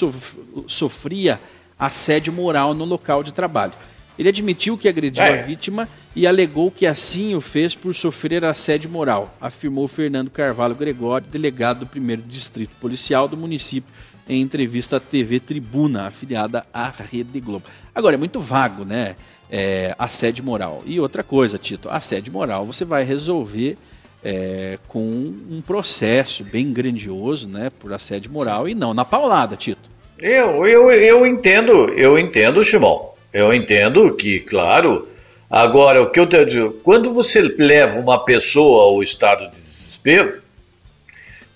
sofria 0.68 1.40
assédio 1.80 2.32
moral 2.32 2.76
no 2.76 2.86
local 2.86 3.24
de 3.24 3.34
trabalho. 3.34 3.74
Ele 4.18 4.30
admitiu 4.30 4.78
que 4.78 4.88
agrediu 4.88 5.24
é. 5.24 5.40
a 5.40 5.42
vítima 5.44 5.88
e 6.16 6.26
alegou 6.26 6.72
que 6.72 6.86
assim 6.86 7.36
o 7.36 7.42
fez 7.42 7.76
por 7.76 7.94
sofrer 7.94 8.46
assédio 8.46 8.90
moral, 8.90 9.36
afirmou 9.40 9.88
Fernando 9.88 10.30
Carvalho 10.30 10.76
Gregório, 10.76 11.28
delegado 11.30 11.86
do 11.86 12.00
1 12.00 12.28
Distrito 12.28 12.76
Policial 12.80 13.28
do 13.28 13.36
município, 13.36 13.94
em 14.28 14.42
entrevista 14.42 14.98
à 14.98 15.00
TV 15.00 15.40
Tribuna, 15.40 16.08
afiliada 16.08 16.66
à 16.74 16.90
Rede 16.90 17.40
Globo. 17.40 17.66
Agora, 17.94 18.16
é 18.16 18.18
muito 18.18 18.40
vago, 18.40 18.84
né? 18.84 19.16
É, 19.52 19.94
assédio 20.00 20.44
moral. 20.44 20.82
E 20.86 21.00
outra 21.00 21.22
coisa, 21.22 21.58
Tito, 21.58 21.90
assédio 21.90 22.34
moral 22.34 22.66
você 22.66 22.84
vai 22.84 23.04
resolver 23.04 23.78
é, 24.24 24.80
com 24.88 25.00
um 25.00 25.62
processo 25.62 26.44
bem 26.46 26.74
grandioso, 26.74 27.48
né? 27.48 27.70
Por 27.70 27.94
assédio 27.94 28.32
moral 28.32 28.66
Sim. 28.66 28.72
e 28.72 28.76
não 28.76 28.94
na 28.94 29.06
paulada, 29.06 29.56
Tito. 29.56 29.88
Eu, 30.18 30.66
eu, 30.66 30.92
eu 30.92 31.26
entendo, 31.26 31.90
eu 31.90 32.18
entendo, 32.18 32.64
Chimão. 32.64 33.15
Eu 33.36 33.54
entendo 33.54 34.16
que, 34.16 34.40
claro. 34.40 35.10
Agora, 35.52 36.02
o 36.02 36.10
que 36.10 36.18
eu 36.18 36.26
te 36.26 36.46
digo, 36.46 36.72
quando 36.82 37.14
você 37.14 37.42
leva 37.42 38.00
uma 38.00 38.24
pessoa 38.24 38.84
ao 38.84 39.04
estado 39.04 39.52
de 39.52 39.62
desespero, 39.62 40.42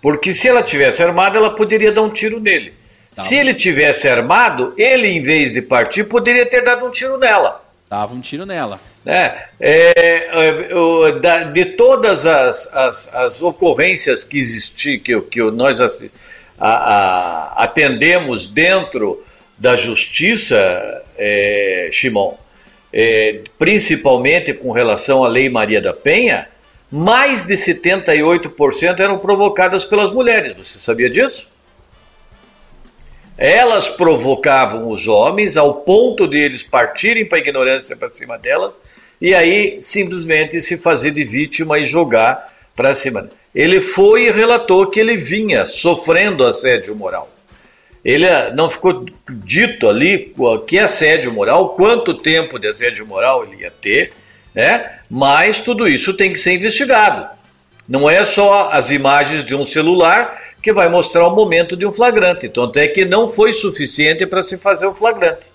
porque 0.02 0.34
se 0.34 0.50
ela 0.50 0.62
tivesse 0.62 1.02
armada, 1.02 1.38
ela 1.38 1.56
poderia 1.56 1.90
dar 1.90 2.02
um 2.02 2.10
tiro 2.10 2.42
nele. 2.42 2.74
Tá. 3.16 3.22
Se 3.22 3.38
ele 3.38 3.54
tivesse 3.54 4.10
armado, 4.10 4.74
ele, 4.78 5.08
em 5.08 5.24
vez 5.24 5.54
de 5.54 5.62
partir, 5.62 6.04
poderia 6.04 6.46
ter 6.46 6.62
dado 6.62 6.86
um 6.86 6.92
tiro 6.92 7.18
nela. 7.18 7.64
Dava 7.90 8.14
um 8.14 8.20
tiro 8.20 8.46
nela. 8.46 8.78
É, 9.06 9.46
é, 9.58 9.94
é, 10.68 11.46
de 11.46 11.64
todas 11.64 12.26
as, 12.26 12.68
as, 12.74 13.14
as 13.14 13.42
ocorrências 13.42 14.26
que 14.26 14.38
existiam, 14.38 15.00
que, 15.00 15.22
que 15.22 15.52
nós 15.52 15.80
a, 15.80 15.88
a, 16.60 17.64
atendemos 17.64 18.48
dentro 18.48 19.24
da 19.58 19.78
justiça, 19.78 21.04
é, 21.20 21.90
Shimon, 21.92 22.34
é, 22.92 23.42
principalmente 23.60 24.54
com 24.54 24.72
relação 24.72 25.24
à 25.24 25.28
Lei 25.28 25.50
Maria 25.50 25.80
da 25.80 25.94
Penha, 25.94 26.48
mais 26.92 27.46
de 27.46 27.54
78% 27.54 29.00
eram 29.00 29.20
provocadas 29.20 29.86
pelas 29.86 30.12
mulheres. 30.12 30.54
Você 30.54 30.80
sabia 30.80 31.10
disso? 31.10 31.48
Elas 33.38 33.88
provocavam 33.88 34.90
os 34.90 35.08
homens 35.08 35.56
ao 35.56 35.76
ponto 35.76 36.28
de 36.28 36.38
eles 36.38 36.64
partirem 36.64 37.26
para 37.26 37.38
a 37.38 37.42
ignorância 37.42 37.96
para 37.96 38.10
cima 38.10 38.38
delas 38.38 38.80
e 39.22 39.36
aí 39.36 39.78
simplesmente 39.82 40.62
se 40.62 40.78
fazer 40.78 41.12
de 41.12 41.24
vítima 41.24 41.80
e 41.80 41.86
jogar 41.86 42.54
para 42.76 42.96
cima. 42.96 43.30
Ele 43.54 43.82
foi 43.82 44.28
e 44.28 44.32
relatou 44.32 44.88
que 44.88 45.00
ele 45.00 45.16
vinha 45.16 45.66
sofrendo 45.66 46.46
assédio 46.46 46.96
moral. 46.96 47.30
Ele 48.04 48.26
eh, 48.26 48.52
não 48.56 48.70
ficou 48.70 49.06
dito 49.30 49.90
ali 49.90 50.34
que 50.66 50.80
assédio 50.80 51.34
moral, 51.34 51.70
quanto 51.70 52.14
tempo 52.14 52.58
de 52.58 52.68
assédio 52.68 53.06
moral 53.06 53.44
ele 53.44 53.64
ia 53.64 53.72
ter, 53.72 54.14
né? 54.54 55.00
mas 55.10 55.62
tudo 55.62 55.88
isso 55.88 56.14
tem 56.14 56.32
que 56.32 56.40
ser 56.40 56.54
investigado. 56.54 57.28
Não 57.88 58.10
é 58.10 58.24
só 58.24 58.70
as 58.72 58.92
imagens 58.92 59.44
de 59.44 59.56
um 59.56 59.66
celular 59.66 60.40
que 60.62 60.72
vai 60.72 60.90
mostrar 60.90 61.28
o 61.28 61.36
momento 61.36 61.76
de 61.76 61.86
um 61.86 61.92
flagrante. 61.92 62.46
Então, 62.46 62.66
até 62.66 62.88
que 62.88 63.06
não 63.06 63.28
foi 63.28 63.52
suficiente 63.54 64.26
para 64.26 64.44
se 64.44 64.58
fazer 64.58 64.86
o 64.86 64.94
flagrante. 64.94 65.52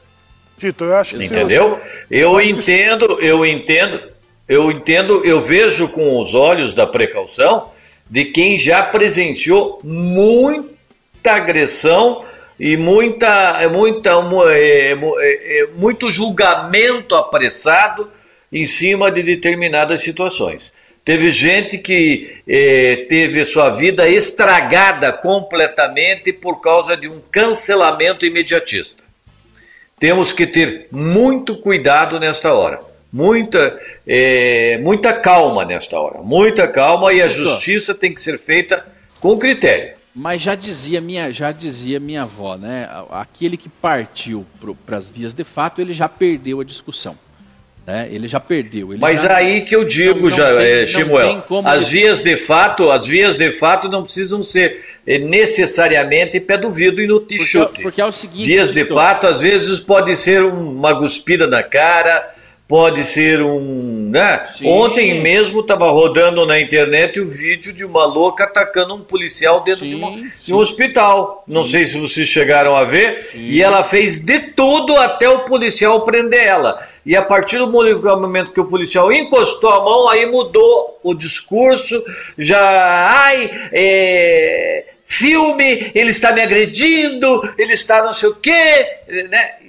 Tito, 0.59 0.85
eu 0.85 0.97
acho 0.97 1.17
que 1.17 1.25
Entendeu? 1.25 1.79
Eu, 2.11 2.33
eu 2.35 2.41
entendo, 2.41 3.21
eu 3.21 3.45
entendo, 3.45 4.01
eu 4.49 4.71
entendo, 4.71 5.25
eu 5.25 5.41
vejo 5.41 5.89
com 5.89 6.19
os 6.19 6.35
olhos 6.35 6.73
da 6.73 6.87
precaução 6.87 7.71
de 8.09 8.27
quem 8.27 8.57
já 8.59 8.83
presenciou 8.83 9.81
muita 9.83 11.33
agressão 11.33 12.25
e 12.59 12.77
muita, 12.77 13.69
muita, 13.69 14.11
é, 14.51 14.93
é, 14.93 15.69
muito 15.75 16.11
julgamento 16.11 17.15
apressado 17.15 18.11
em 18.53 18.65
cima 18.65 19.11
de 19.11 19.23
determinadas 19.23 20.01
situações. 20.01 20.73
Teve 21.05 21.31
gente 21.31 21.77
que 21.77 22.41
eh, 22.49 23.05
teve 23.11 23.45
sua 23.45 23.69
vida 23.69 24.09
estragada 24.09 25.13
completamente 25.13 26.33
por 26.33 26.63
causa 26.63 26.97
de 26.97 27.07
um 27.07 27.21
cancelamento 27.31 28.25
imediatista. 28.25 29.05
Temos 29.99 30.33
que 30.33 30.47
ter 30.47 30.87
muito 30.91 31.57
cuidado 31.59 32.19
nesta 32.19 32.55
hora, 32.55 32.81
muita, 33.13 33.79
eh, 34.07 34.79
muita 34.83 35.13
calma 35.13 35.63
nesta 35.65 36.01
hora, 36.01 36.21
muita 36.23 36.67
calma 36.67 37.13
e 37.13 37.21
a 37.21 37.29
justiça 37.29 37.95
tem 37.95 38.15
que 38.15 38.21
ser 38.21 38.39
feita 38.39 38.87
com 39.21 39.37
critério. 39.37 39.94
Mas 40.15 40.43
já 40.43 40.55
dizia 40.55 41.01
minha, 41.01 41.33
já 41.33 41.51
dizia 41.51 41.99
minha 41.99 42.23
avó, 42.23 42.57
né? 42.57 42.89
Aquele 43.11 43.57
que 43.57 43.69
partiu 43.69 44.47
para 44.87 44.97
as 44.97 45.11
vias 45.11 45.33
de 45.33 45.43
fato, 45.43 45.81
ele 45.81 45.93
já 45.93 46.09
perdeu 46.09 46.61
a 46.61 46.65
discussão. 46.65 47.17
Né? 47.87 48.09
Ele 48.11 48.27
já 48.27 48.41
perdeu. 48.41 48.93
Ele 48.93 49.01
Mas 49.01 49.23
já... 49.23 49.37
aí 49.37 49.61
que 49.63 49.75
eu 49.77 49.85
digo, 49.85 50.15
não, 50.15 50.31
não 50.31 50.37
já, 50.37 50.57
tem, 50.57 50.67
é, 50.67 50.87
Shimuel, 50.87 51.45
as 51.65 51.89
vias 51.89 52.23
de 52.23 52.37
fato, 52.37 52.91
as 52.91 53.07
vias 53.07 53.37
de 53.37 53.53
fato 53.53 53.89
não 53.89 54.03
precisam 54.03 54.43
ser 54.43 54.83
eh, 55.07 55.19
necessariamente 55.19 56.41
pé 56.41 56.57
do 56.57 56.71
vidro 56.71 57.03
e 57.03 57.07
no 57.07 57.21
t-shirt. 57.21 57.67
Porque, 57.67 57.83
porque, 57.83 58.01
é 58.01 58.07
o 58.07 58.13
seguinte. 58.13 58.47
Vias 58.47 58.73
de 58.73 58.87
fato, 58.87 59.27
às 59.27 59.43
vezes 59.43 59.81
pode 59.81 60.17
ser 60.17 60.43
uma 60.45 60.95
guspida 60.95 61.47
na 61.47 61.63
cara, 61.63 62.34
pode 62.67 63.05
ser 63.05 63.43
um. 63.43 64.11
Né? 64.11 64.47
Ontem 64.65 65.21
mesmo 65.21 65.61
estava 65.61 65.91
rodando 65.91 66.47
na 66.47 66.61
internet 66.61 67.21
o 67.21 67.27
vídeo 67.27 67.73
de 67.73 67.85
uma 67.85 68.05
louca 68.05 68.45
atacando 68.45 68.95
um 68.95 69.01
policial 69.01 69.63
dentro 69.63 69.85
sim, 69.85 69.91
de, 69.91 69.95
uma, 69.97 70.31
de, 70.41 70.55
um 70.55 70.59
hospital. 70.59 71.45
Não 71.47 71.65
sei 71.65 71.85
se 71.85 71.99
vocês 71.99 72.29
chegaram 72.29 72.77
a 72.77 72.85
ver. 72.85 73.25
E 73.35 73.63
ela 73.63 73.83
fez 73.83 74.21
de 74.21 74.39
tudo 74.41 74.97
até 74.97 75.29
o 75.29 75.41
policial 75.41 76.05
prender 76.05 76.45
ela. 76.45 76.81
E 77.05 77.15
a 77.15 77.23
partir 77.23 77.59
do 77.59 77.71
momento 77.71 78.53
que 78.53 78.61
o 78.61 78.67
policial 78.67 79.13
encostou 79.13 79.71
a 79.71 79.85
mão, 79.85 80.09
aí 80.09 80.27
mudou 80.27 80.99
o 81.03 81.13
discurso, 81.13 82.03
já. 82.39 82.61
Ai, 82.61 83.51
é, 83.73 84.87
filme, 85.05 85.93
ele 85.95 86.11
está 86.11 86.33
me 86.33 86.41
agredindo, 86.41 87.43
ele 87.59 87.75
está 87.75 88.03
não 88.03 88.13
sei 88.13 88.31
o 88.31 88.35
quê, 88.35 88.87
né? 89.29 89.64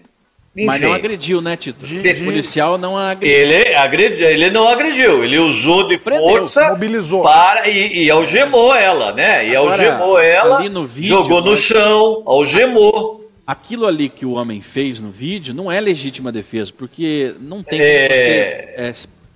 Enfim. 0.56 0.66
Mas 0.66 0.82
não 0.82 0.94
agrediu, 0.94 1.42
né, 1.42 1.58
Tito? 1.58 1.86
De, 1.86 1.98
o 1.98 2.24
policial 2.24 2.78
não 2.78 2.98
agrediu. 2.98 3.36
Ele, 3.36 3.76
agrediu, 3.76 4.28
ele 4.30 4.50
não 4.50 4.70
agrediu, 4.70 5.22
ele 5.22 5.38
usou 5.38 5.86
de 5.86 5.98
Prendeu, 5.98 6.30
força 6.30 6.70
mobilizou. 6.70 7.24
para 7.24 7.68
e, 7.68 8.06
e, 8.06 8.10
algemou 8.10 8.74
ela, 8.74 9.12
né? 9.12 9.50
E 9.50 9.54
Agora, 9.56 9.74
algemou 9.74 10.18
ela, 10.18 10.62
vídeo, 10.86 11.08
jogou 11.08 11.42
no 11.42 11.58
chão, 11.58 12.24
algemou 12.26 13.26
aquilo 13.46 13.86
ali 13.86 14.10
que 14.10 14.26
o 14.26 14.32
homem 14.32 14.62
fez 14.62 15.00
no 15.00 15.12
vídeo 15.12 15.54
não 15.54 15.72
é 15.72 15.80
legítima 15.80 16.32
defesa, 16.32 16.72
porque 16.76 17.36
não 17.40 17.62
tem 17.62 17.80
é... 17.80 18.08
como 18.08 18.20
você 18.20 18.32
é, 18.78 18.94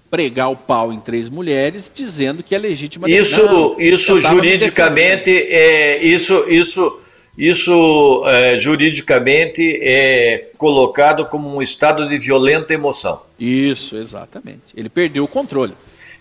pregar 0.09 0.49
o 0.51 0.55
pau 0.55 0.91
em 0.91 0.99
três 0.99 1.29
mulheres 1.29 1.91
dizendo 1.93 2.41
que 2.41 2.55
é 2.55 2.57
legítima 2.57 3.09
isso, 3.09 3.41
defesa. 3.41 3.75
isso 3.77 4.19
juridicamente 4.19 5.29
é 5.29 6.03
isso 6.03 6.45
isso 6.49 6.99
isso 7.39 8.25
é, 8.27 8.59
juridicamente 8.59 9.79
é 9.81 10.49
colocado 10.57 11.25
como 11.25 11.55
um 11.55 11.61
estado 11.61 12.09
de 12.09 12.19
violenta 12.19 12.73
emoção. 12.73 13.21
Isso, 13.39 13.95
exatamente. 13.95 14.59
Ele 14.75 14.89
perdeu 14.89 15.23
o 15.23 15.27
controle. 15.27 15.71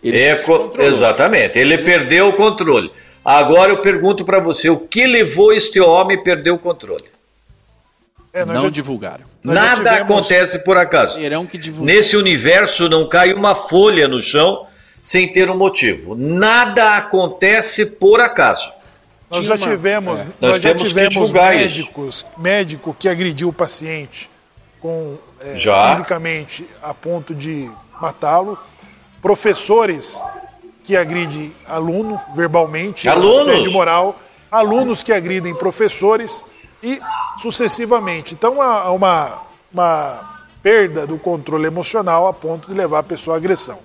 Ele 0.00 0.16
é, 0.16 0.38
exatamente. 0.78 1.58
Ele, 1.58 1.74
ele 1.74 1.82
perdeu 1.82 2.28
o 2.28 2.34
controle. 2.34 2.92
Agora 3.24 3.72
eu 3.72 3.78
pergunto 3.78 4.24
para 4.24 4.38
você, 4.38 4.70
o 4.70 4.76
que 4.76 5.08
levou 5.08 5.52
este 5.52 5.80
homem 5.80 6.16
a 6.16 6.22
perder 6.22 6.52
o 6.52 6.58
controle? 6.58 7.06
É, 8.32 8.44
não 8.44 8.62
já, 8.62 8.70
divulgaram. 8.70 9.24
Nada 9.42 9.74
tivemos... 9.74 10.02
acontece 10.02 10.60
por 10.60 10.76
acaso. 10.76 11.18
Nesse 11.80 12.16
universo 12.16 12.88
não 12.88 13.08
cai 13.08 13.32
uma 13.32 13.56
folha 13.56 14.06
no 14.06 14.22
chão 14.22 14.68
sem 15.02 15.26
ter 15.26 15.50
um 15.50 15.56
motivo. 15.56 16.14
Nada 16.14 16.96
acontece 16.96 17.86
por 17.86 18.20
acaso. 18.20 18.77
Nós 19.30 19.44
já 19.44 19.58
tivemos, 19.58 20.20
é. 20.20 20.24
nós, 20.24 20.52
nós 20.52 20.62
já 20.62 20.74
tivemos 20.74 21.30
médicos, 21.32 22.16
isso. 22.16 22.26
médico 22.38 22.96
que 22.98 23.08
agrediu 23.08 23.48
o 23.48 23.52
paciente 23.52 24.30
com 24.80 25.16
é, 25.40 25.54
fisicamente 25.90 26.66
a 26.82 26.94
ponto 26.94 27.34
de 27.34 27.70
matá-lo, 28.00 28.58
professores 29.20 30.24
que 30.84 30.96
agridem 30.96 31.54
aluno 31.66 32.18
verbalmente, 32.34 33.08
alunos. 33.08 33.72
moral, 33.72 34.18
alunos 34.50 35.02
que 35.02 35.12
agridem 35.12 35.54
professores 35.54 36.44
e 36.82 37.00
sucessivamente. 37.36 38.34
Então 38.34 38.62
há 38.62 38.90
uma, 38.90 39.42
uma 39.72 40.38
perda 40.62 41.06
do 41.06 41.18
controle 41.18 41.66
emocional 41.66 42.26
a 42.26 42.32
ponto 42.32 42.68
de 42.68 42.74
levar 42.74 43.00
a 43.00 43.02
pessoa 43.02 43.36
à 43.36 43.38
agressão. 43.38 43.78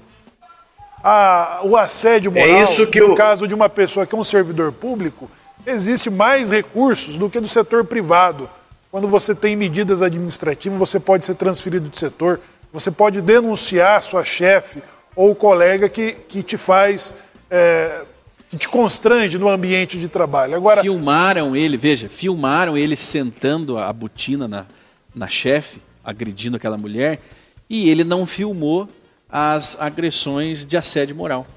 A, 1.04 1.60
o 1.64 1.76
assédio 1.76 2.32
é 2.36 2.48
moral, 2.48 2.64
é 2.64 3.00
no 3.00 3.12
eu... 3.12 3.14
caso 3.14 3.48
de 3.48 3.54
uma 3.54 3.68
pessoa 3.68 4.06
que 4.06 4.16
é 4.16 4.18
um 4.18 4.24
servidor 4.24 4.72
público, 4.72 5.30
existe 5.66 6.10
mais 6.10 6.50
recursos 6.50 7.18
do 7.18 7.30
que 7.30 7.40
do 7.40 7.48
setor 7.48 7.84
privado. 7.84 8.50
Quando 8.90 9.08
você 9.08 9.36
tem 9.36 9.56
medidas 9.56 10.02
administrativas, 10.02 10.80
você 10.80 11.00
pode 11.00 11.26
ser 11.26 11.36
transferido 11.36 11.90
do 11.90 11.98
setor, 11.98 12.40
você 12.72 12.90
pode 12.90 13.22
denunciar 13.22 14.02
sua 14.02 14.24
chefe 14.24 14.82
ou 15.16 15.36
colega 15.36 15.90
que, 15.90 16.14
que 16.14 16.42
te 16.42 16.58
faz 16.58 17.14
é, 17.50 18.06
que 18.50 18.58
te 18.58 18.70
constrange 18.70 19.38
no 19.38 19.50
ambiente 19.50 20.00
de 20.00 20.08
trabalho. 20.08 20.56
Agora 20.56 20.82
filmaram 20.82 21.56
ele, 21.56 21.76
veja, 21.76 22.08
filmaram 22.08 22.78
ele 22.78 22.96
sentando 22.96 23.80
a 23.80 23.92
botina 23.92 24.48
na, 24.48 24.66
na 25.14 25.28
chefe, 25.28 25.82
agredindo 26.04 26.56
aquela 26.56 26.78
mulher, 26.78 27.20
e 27.68 27.90
ele 27.90 28.04
não 28.04 28.28
filmou 28.28 28.88
as 29.34 29.76
agressões 29.82 30.64
de 30.64 30.78
assédio 30.78 31.16
moral. 31.16 31.48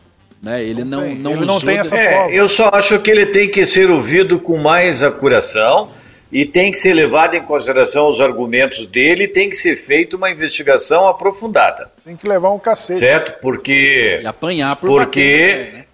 Né? 0.43 0.65
Ele 0.65 0.83
não, 0.83 1.03
não, 1.03 1.15
não, 1.15 1.33
ele 1.33 1.45
não 1.45 1.61
tem 1.61 1.79
essa 1.79 1.99
é, 1.99 2.29
Eu 2.33 2.49
só 2.49 2.71
acho 2.73 2.99
que 3.01 3.11
ele 3.11 3.27
tem 3.27 3.51
que 3.51 3.67
ser 3.67 3.91
ouvido 3.91 4.39
com 4.39 4.57
mais 4.57 5.03
acuração 5.03 5.91
e 6.33 6.47
tem 6.47 6.73
que 6.73 6.79
ser 6.79 6.95
levado 6.95 7.35
em 7.35 7.43
consideração 7.43 8.09
os 8.09 8.19
argumentos 8.19 8.87
dele 8.87 9.25
e 9.25 9.29
tem 9.29 9.51
que 9.51 9.57
ser 9.57 9.77
feita 9.77 10.17
uma 10.17 10.31
investigação 10.31 11.07
aprofundada. 11.07 11.91
Tem 12.03 12.17
que 12.17 12.27
levar 12.27 12.51
um 12.51 12.59
cacete. 12.59 12.99
Certo? 12.99 13.41
Porque. 13.41 14.21
E 14.23 14.27
apanhar 14.27 14.75
por 14.77 14.89
Porque. 14.89 15.47
Bater, 15.47 15.73
né? 15.75 15.85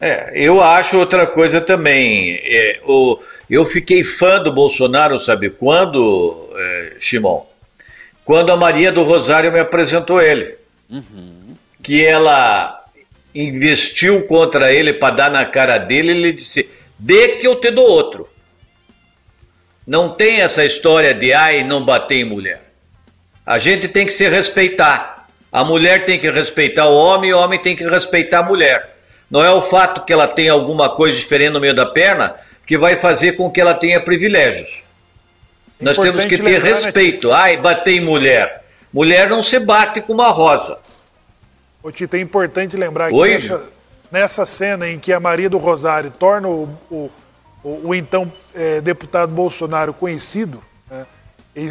É, 0.00 0.30
eu 0.34 0.60
acho 0.60 0.98
outra 0.98 1.26
coisa 1.26 1.60
também. 1.60 2.40
É, 2.42 2.80
o, 2.84 3.18
eu 3.48 3.64
fiquei 3.64 4.02
fã 4.02 4.40
do 4.40 4.52
Bolsonaro, 4.52 5.18
sabe 5.18 5.50
quando, 5.50 6.48
é, 6.56 6.92
Shimon? 6.98 7.44
Quando 8.28 8.52
a 8.52 8.56
Maria 8.58 8.92
do 8.92 9.04
Rosário 9.04 9.50
me 9.50 9.58
apresentou 9.58 10.20
ele. 10.20 10.54
Uhum. 10.90 11.56
Que 11.82 12.04
ela 12.04 12.84
investiu 13.34 14.20
contra 14.26 14.70
ele 14.70 14.92
para 14.92 15.14
dar 15.14 15.30
na 15.30 15.46
cara 15.46 15.78
dele, 15.78 16.10
ele 16.10 16.32
disse: 16.32 16.68
dê 16.98 17.36
que 17.36 17.46
eu 17.46 17.56
te 17.56 17.70
dou 17.70 17.88
outro. 17.88 18.28
Não 19.86 20.10
tem 20.10 20.42
essa 20.42 20.62
história 20.62 21.14
de 21.14 21.32
ai, 21.32 21.64
não 21.64 21.82
bater 21.82 22.16
em 22.16 22.24
mulher. 22.24 22.60
A 23.46 23.56
gente 23.56 23.88
tem 23.88 24.04
que 24.04 24.12
se 24.12 24.28
respeitar. 24.28 25.26
A 25.50 25.64
mulher 25.64 26.04
tem 26.04 26.18
que 26.18 26.30
respeitar 26.30 26.86
o 26.86 26.96
homem 26.96 27.30
e 27.30 27.32
o 27.32 27.38
homem 27.38 27.62
tem 27.62 27.74
que 27.74 27.88
respeitar 27.88 28.40
a 28.40 28.42
mulher. 28.42 28.94
Não 29.30 29.42
é 29.42 29.50
o 29.50 29.62
fato 29.62 30.04
que 30.04 30.12
ela 30.12 30.28
tem 30.28 30.50
alguma 30.50 30.90
coisa 30.90 31.16
diferente 31.16 31.54
no 31.54 31.60
meio 31.60 31.74
da 31.74 31.86
perna 31.86 32.34
que 32.66 32.76
vai 32.76 32.94
fazer 32.94 33.32
com 33.38 33.50
que 33.50 33.58
ela 33.58 33.72
tenha 33.72 33.98
privilégios. 34.02 34.86
Nós 35.80 35.98
temos 35.98 36.24
que 36.24 36.36
ter 36.36 36.62
né, 36.62 36.70
respeito. 36.70 37.28
Né? 37.28 37.34
Ai, 37.34 37.56
bater 37.56 37.92
em 37.92 38.00
mulher. 38.00 38.64
Mulher 38.92 39.28
não 39.28 39.42
se 39.42 39.58
bate 39.58 40.00
com 40.00 40.12
uma 40.12 40.28
rosa. 40.28 40.78
Ô 41.82 41.92
Tito, 41.92 42.16
é 42.16 42.20
importante 42.20 42.76
lembrar 42.76 43.10
que 43.10 43.16
nessa, 43.16 43.66
nessa, 44.10 44.46
cena 44.46 44.88
em 44.88 44.98
que 44.98 45.12
a 45.12 45.20
Maria 45.20 45.48
do 45.48 45.58
Rosário 45.58 46.10
torna 46.10 46.48
o, 46.48 46.68
o, 46.90 47.10
o, 47.62 47.88
o 47.88 47.94
então 47.94 48.26
é, 48.54 48.80
deputado 48.80 49.32
Bolsonaro 49.32 49.94
conhecido, 49.94 50.60
né, 50.90 51.06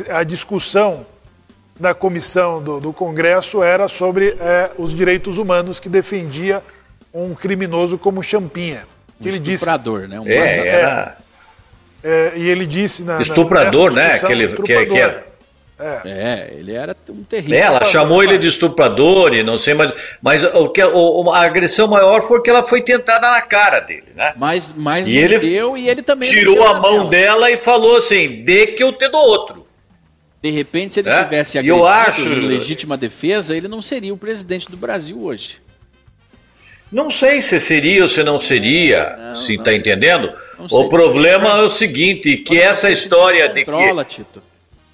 a 0.10 0.24
discussão 0.24 1.06
na 1.80 1.94
comissão 1.94 2.64
do, 2.64 2.80
do 2.80 2.94
Congresso 2.94 3.62
era 3.62 3.88
sobre 3.88 4.36
é, 4.40 4.72
os 4.78 4.94
direitos 4.94 5.38
humanos 5.38 5.80
que 5.80 5.90
defendia 5.90 6.64
um 7.14 7.34
criminoso 7.34 7.98
como 7.98 8.24
Champinha. 8.24 8.86
Que 9.22 9.30
um 9.30 9.34
ele 9.34 9.54
estuprador, 9.54 10.02
disse, 10.02 10.10
né? 10.12 10.20
Um 10.20 10.28
é, 10.28 10.68
era... 10.68 11.18
é, 12.04 12.34
e 12.36 12.50
ele 12.50 12.66
disse 12.66 13.04
na, 13.04 13.22
estuprador, 13.22 13.94
na, 13.94 14.02
né? 14.02 14.14
Aquele 14.16 14.44
estuprador, 14.44 14.86
que, 14.86 14.94
que 14.94 15.00
era. 15.00 15.28
É. 15.80 16.02
é. 16.06 16.56
ele 16.58 16.74
era 16.74 16.96
um 17.10 17.24
terrível. 17.24 17.56
É, 17.56 17.62
ela 17.62 17.84
chamou 17.84 18.24
ele 18.24 18.38
de 18.38 18.48
estuprador 18.48 19.34
e 19.34 19.44
não 19.44 19.58
sei 19.58 19.76
mais. 19.76 19.94
Mas 20.22 20.44
o 20.44 20.70
que, 20.70 20.84
o, 20.84 21.32
a 21.32 21.42
agressão 21.42 21.88
maior 21.88 22.22
foi 22.22 22.42
que 22.42 22.50
ela 22.50 22.64
foi 22.64 22.82
tentada 22.82 23.30
na 23.30 23.42
cara 23.42 23.80
dele, 23.80 24.08
né? 24.16 24.34
Mas, 24.36 24.74
mas 24.76 25.08
e 25.08 25.16
ele 25.16 25.38
deu 25.38 25.78
e 25.78 25.88
ele 25.88 26.02
também. 26.02 26.28
Tirou 26.28 26.66
a 26.66 26.80
mão 26.80 27.08
dela. 27.08 27.10
dela 27.10 27.52
e 27.52 27.58
falou 27.58 27.98
assim: 27.98 28.44
dê 28.44 28.68
que 28.68 28.84
eu 28.84 28.92
te 28.92 29.08
dou 29.08 29.22
outro. 29.22 29.68
De 30.42 30.50
repente, 30.50 30.96
se 30.96 31.00
ele 31.02 31.10
é? 31.10 31.24
tivesse 31.24 31.58
agredido 31.58 31.82
eu 31.82 31.88
acho... 31.88 32.30
em 32.30 32.48
legítima 32.48 32.96
defesa, 32.96 33.56
ele 33.56 33.68
não 33.68 33.82
seria 33.82 34.14
o 34.14 34.18
presidente 34.18 34.70
do 34.70 34.78
Brasil 34.78 35.22
hoje. 35.22 35.60
Não 36.92 37.12
sei 37.12 37.42
se 37.42 37.60
seria 37.60 38.04
ou 38.04 38.08
se 38.08 38.24
não 38.24 38.40
seria, 38.40 39.16
não, 39.18 39.36
se 39.36 39.56
está 39.56 39.74
entendendo, 39.74 40.32
O 40.72 40.88
problema 40.90 41.50
é 41.50 41.62
o 41.62 41.70
seguinte, 41.70 42.38
que 42.38 42.60
essa 42.60 42.90
história 42.90 43.50
de 43.50 43.66
que... 43.66 44.06
Tito. 44.06 44.42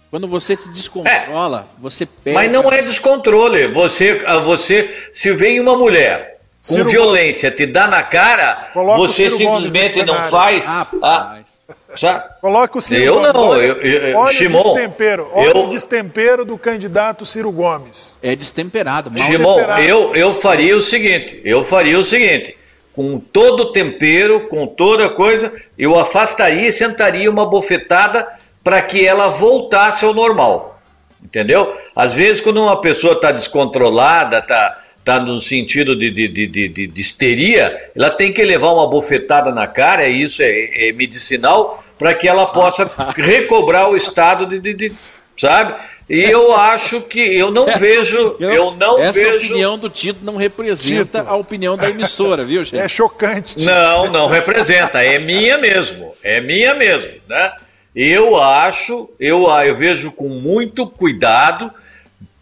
Quando 0.10 0.28
você 0.28 0.56
se 0.56 0.72
descontrola, 0.72 1.68
é, 1.68 1.82
você 1.82 2.06
perde. 2.06 2.36
Mas 2.36 2.52
não 2.52 2.72
é 2.72 2.84
descontrole. 2.84 3.68
Você, 3.70 4.20
você 4.44 4.96
se 5.12 5.32
vem 5.34 5.60
uma 5.60 5.76
mulher 5.76 6.40
com 6.68 6.76
Ciro 6.76 6.90
violência 6.90 7.50
Gomes. 7.50 7.66
te 7.66 7.72
dá 7.72 7.88
na 7.88 8.04
cara, 8.04 8.70
Coloca 8.74 9.00
você 9.00 9.28
simplesmente 9.30 10.04
não 10.04 10.22
faz. 10.30 10.68
Ah, 11.02 11.40
já? 11.96 12.20
Coloca 12.42 12.78
o 12.78 12.82
Ciro 12.82 13.04
eu 13.04 13.16
Gomes. 13.16 13.34
Não, 13.34 13.48
olha, 13.50 13.62
eu, 13.62 13.76
eu, 13.78 14.18
olha 14.18 14.32
Shimon, 14.32 14.60
o 14.60 14.64
destempero, 14.64 15.30
olha 15.34 15.48
eu, 15.50 15.58
o 15.58 15.70
destempero 15.70 16.46
do 16.46 16.58
candidato 16.58 17.26
Ciro 17.26 17.52
Gomes. 17.52 18.18
É 18.22 18.36
destemperado. 18.36 19.12
Mal 19.16 19.28
Shimon, 19.28 19.60
eu, 19.80 20.16
eu 20.16 20.34
faria 20.34 20.76
o 20.76 20.82
seguinte, 20.82 21.42
eu 21.44 21.64
faria 21.64 22.00
o 22.00 22.04
seguinte, 22.04 22.56
com 22.94 23.20
todo 23.20 23.64
o 23.64 23.72
tempero, 23.72 24.48
com 24.48 24.68
toda 24.68 25.10
coisa, 25.10 25.54
eu 25.78 26.00
afastaria 26.00 26.68
e 26.68 26.72
sentaria 26.72 27.30
uma 27.30 27.46
bofetada 27.46 28.28
para 28.64 28.82
que 28.82 29.06
ela 29.06 29.30
voltasse 29.30 30.06
ao 30.06 30.14
normal. 30.14 30.80
Entendeu? 31.24 31.76
Às 31.96 32.14
vezes, 32.14 32.42
quando 32.42 32.62
uma 32.62 32.80
pessoa 32.82 33.14
está 33.14 33.32
descontrolada, 33.32 34.40
está 34.40 34.83
tá 35.04 35.20
no 35.20 35.40
sentido 35.40 35.96
de, 35.96 36.10
de, 36.10 36.28
de, 36.28 36.48
de, 36.48 36.88
de 36.88 37.02
histeria, 37.02 37.92
ela 37.96 38.10
tem 38.10 38.32
que 38.32 38.44
levar 38.44 38.72
uma 38.72 38.88
bofetada 38.88 39.52
na 39.52 39.68
cara, 39.68 40.08
e 40.08 40.24
isso 40.24 40.42
é, 40.42 40.90
é 40.90 40.92
medicinal, 40.94 41.84
para 42.00 42.14
que 42.14 42.28
ela 42.28 42.48
possa 42.48 42.90
recobrar 43.16 43.90
o 43.90 43.98
estado 43.98 44.46
de, 44.46 44.60
de, 44.60 44.74
de 44.74 44.94
sabe? 45.38 45.76
E 46.10 46.20
eu 46.20 46.54
acho 46.56 47.02
que 47.02 47.20
eu 47.20 47.50
não 47.50 47.68
essa 47.68 47.80
vejo, 47.80 48.28
opinião, 48.28 48.54
eu 48.54 48.72
não 48.72 49.00
essa 49.00 49.14
vejo. 49.14 49.36
Essa 49.36 49.46
opinião 49.46 49.78
do 49.78 49.90
Tito 49.90 50.20
não 50.24 50.36
representa 50.36 51.20
Tito. 51.20 51.32
a 51.32 51.36
opinião 51.36 51.78
da 51.78 51.90
emissora, 51.90 52.44
viu, 52.44 52.64
gente? 52.64 52.80
É 52.80 52.88
chocante. 52.88 53.56
Tito. 53.56 53.66
Não, 53.66 54.12
não 54.12 54.28
representa, 54.28 55.02
é 55.04 55.18
minha 55.20 55.58
mesmo, 55.58 56.14
é 56.22 56.42
minha 56.42 56.76
mesmo, 56.76 57.14
né? 57.28 57.54
Eu 57.96 58.36
acho, 58.42 59.10
eu, 59.20 59.50
eu 59.50 59.76
vejo 59.76 60.12
com 60.12 60.28
muito 60.28 60.88
cuidado, 60.88 61.72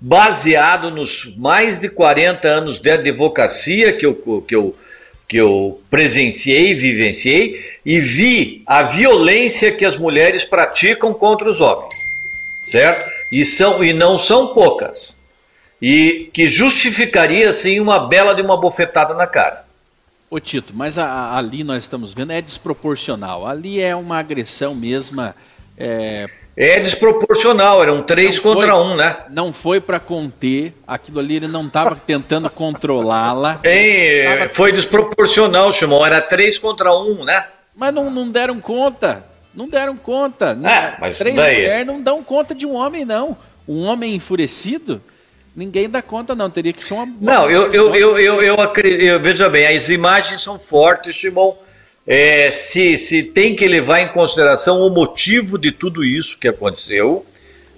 baseado 0.02 0.90
nos 0.90 1.32
mais 1.38 1.78
de 1.78 1.88
40 1.88 2.48
anos 2.48 2.80
de 2.80 2.90
advocacia 2.90 3.94
que 3.94 4.04
eu, 4.04 4.16
que 4.42 4.56
eu, 4.56 4.76
que 5.30 5.38
eu 5.38 5.80
presenciei, 5.92 6.74
vivenciei 6.74 7.80
e 7.86 8.00
vi 8.00 8.64
a 8.66 8.82
violência 8.82 9.72
que 9.72 9.86
as 9.86 9.96
mulheres 9.96 10.44
praticam 10.44 11.14
contra 11.14 11.48
os 11.48 11.62
homens, 11.62 11.94
certo? 12.66 13.12
E, 13.32 13.46
são, 13.46 13.84
e 13.84 13.94
não 13.94 14.18
são 14.18 14.48
poucas. 14.48 15.16
E 15.80 16.30
que 16.34 16.48
justificaria, 16.48 17.54
sim, 17.54 17.80
uma 17.80 18.00
bela 18.00 18.34
de 18.34 18.42
uma 18.42 18.58
bofetada 18.58 19.14
na 19.14 19.28
cara. 19.28 19.66
Ô 20.30 20.40
Tito, 20.40 20.74
mas 20.76 20.98
a, 20.98 21.06
a, 21.06 21.38
ali 21.38 21.64
nós 21.64 21.84
estamos 21.84 22.14
vendo 22.14 22.32
é 22.32 22.42
desproporcional. 22.42 23.46
Ali 23.46 23.82
é 23.82 23.96
uma 23.96 24.18
agressão 24.18 24.74
mesma. 24.74 25.36
É, 25.78 26.28
é 26.56 26.80
desproporcional, 26.80 27.82
eram 27.82 28.02
três 28.02 28.36
não 28.36 28.44
contra 28.44 28.72
foi, 28.72 28.82
um, 28.82 28.96
né? 28.96 29.18
Não 29.30 29.54
foi 29.54 29.80
para 29.80 30.00
conter, 30.00 30.74
aquilo 30.86 31.20
ali 31.20 31.38
ele 31.38 31.48
não 31.48 31.66
estava 31.66 31.96
tentando 32.06 32.50
controlá-la. 32.50 33.60
Tava... 33.60 34.54
Foi 34.54 34.72
desproporcional, 34.72 35.72
Chimão, 35.72 36.06
era 36.06 36.22
três 36.22 36.60
contra 36.60 36.94
um, 36.96 37.24
né? 37.24 37.46
Mas 37.76 37.94
não, 37.94 38.12
não 38.12 38.30
deram 38.30 38.60
conta, 38.60 39.24
não 39.56 39.70
deram 39.70 39.96
conta. 39.96 40.58
É, 40.64 40.96
mas 41.00 41.18
três 41.18 41.36
daí... 41.36 41.56
mulheres 41.56 41.88
não 41.88 41.98
dão 41.98 42.24
conta 42.24 42.54
de 42.54 42.66
um 42.66 42.76
homem, 42.76 43.06
não. 43.06 43.38
Um 43.68 43.84
homem 43.84 44.16
enfurecido, 44.16 45.02
Ninguém 45.56 45.90
dá 45.90 46.02
conta, 46.02 46.34
não. 46.34 46.50
Teria 46.50 46.72
que 46.72 46.84
ser 46.84 46.94
uma. 46.94 47.06
Não, 47.06 47.50
eu, 47.50 47.74
eu, 47.74 47.94
eu, 47.94 48.18
eu, 48.18 48.42
eu, 48.42 48.62
acredito, 48.62 49.02
eu 49.02 49.22
veja 49.22 49.50
bem, 49.50 49.68
as 49.68 49.90
imagens 49.90 50.42
são 50.42 50.58
fortes, 50.58 51.20
Simão. 51.20 51.58
É, 52.06 52.50
se, 52.50 52.98
se 52.98 53.24
tem 53.24 53.56
que 53.56 53.68
levar 53.68 54.02
em 54.02 54.08
consideração 54.08 54.82
o 54.82 54.90
motivo 54.90 55.58
de 55.58 55.72
tudo 55.72 56.04
isso 56.04 56.38
que 56.38 56.48
aconteceu, 56.48 57.26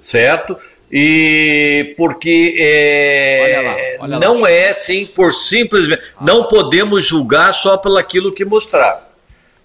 certo? 0.01 0.57
E 0.91 1.93
porque 1.97 2.55
é, 2.57 3.41
olha 3.41 3.61
lá, 3.61 3.75
olha 3.99 4.19
não 4.19 4.41
lá. 4.41 4.51
é 4.51 4.69
assim 4.69 5.05
por 5.05 5.33
simplesmente. 5.33 6.01
Ah. 6.15 6.23
Não 6.23 6.47
podemos 6.47 7.05
julgar 7.05 7.53
só 7.53 7.77
pelo 7.77 7.97
aquilo 7.97 8.31
que 8.31 8.45
mostrar. 8.45 9.11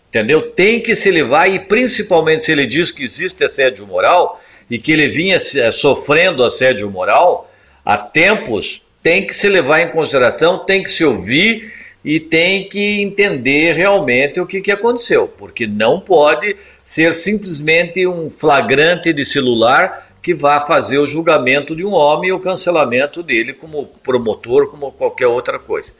Entendeu? 0.09 0.51
Tem 0.51 0.81
que 0.81 0.97
se 0.97 1.11
levar, 1.11 1.49
e 1.49 1.61
principalmente 1.61 2.45
se 2.45 2.53
ele 2.53 2.67
diz 2.67 2.91
que 2.91 3.03
existe 3.03 3.45
assédio 3.45 3.87
moral 3.87 4.41
e 4.71 4.79
que 4.79 4.91
ele 4.91 5.07
vinha 5.09 5.37
é, 5.37 5.71
sofrendo 5.71 6.43
assédio 6.43 6.91
moral, 6.91 7.51
há 7.85 7.99
tempos, 7.99 8.83
tem 9.03 9.27
que 9.27 9.35
se 9.35 9.49
levar 9.51 9.81
em 9.81 9.91
consideração, 9.91 10.59
tem 10.65 10.83
que 10.83 10.91
se 10.91 11.05
ouvir 11.05 11.73
e 12.05 12.21
tem 12.21 12.69
que 12.69 13.03
entender 13.03 13.75
realmente 13.75 14.41
o 14.41 14.47
que, 14.47 14.61
que 14.61 14.71
aconteceu, 14.71 15.27
porque 15.27 15.67
não 15.67 16.01
pode 16.01 16.57
ser 16.83 17.13
simplesmente 17.13 18.07
um 18.07 18.31
flagrante 18.31 19.13
de 19.13 19.25
celular 19.25 20.09
que 20.23 20.35
vá 20.35 20.61
fazer 20.61 20.99
o 20.99 21.07
julgamento 21.07 21.75
de 21.75 21.85
um 21.85 21.93
homem 21.93 22.31
e 22.31 22.33
o 22.33 22.41
cancelamento 22.41 23.23
dele 23.23 23.53
como 23.53 23.87
promotor, 24.03 24.71
como 24.71 24.93
qualquer 24.93 25.27
outra 25.27 25.59
coisa. 25.59 25.95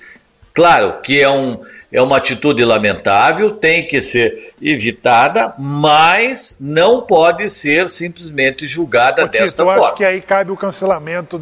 Claro 0.53 1.01
que 1.03 1.21
é, 1.21 1.31
um, 1.31 1.61
é 1.93 2.03
uma 2.03 2.17
atitude 2.17 2.65
lamentável, 2.65 3.53
tem 3.53 3.87
que 3.87 4.01
ser 4.01 4.55
evitada, 4.61 5.55
mas 5.57 6.57
não 6.59 7.03
pode 7.03 7.49
ser 7.49 7.89
simplesmente 7.89 8.67
julgada 8.67 9.25
Ô, 9.25 9.29
desta 9.29 9.47
Tito, 9.47 9.65
forma. 9.65 9.81
Eu 9.81 9.85
acho 9.85 9.95
que 9.95 10.05
aí 10.05 10.21
cabe 10.21 10.51
o 10.51 10.57
cancelamento 10.57 11.41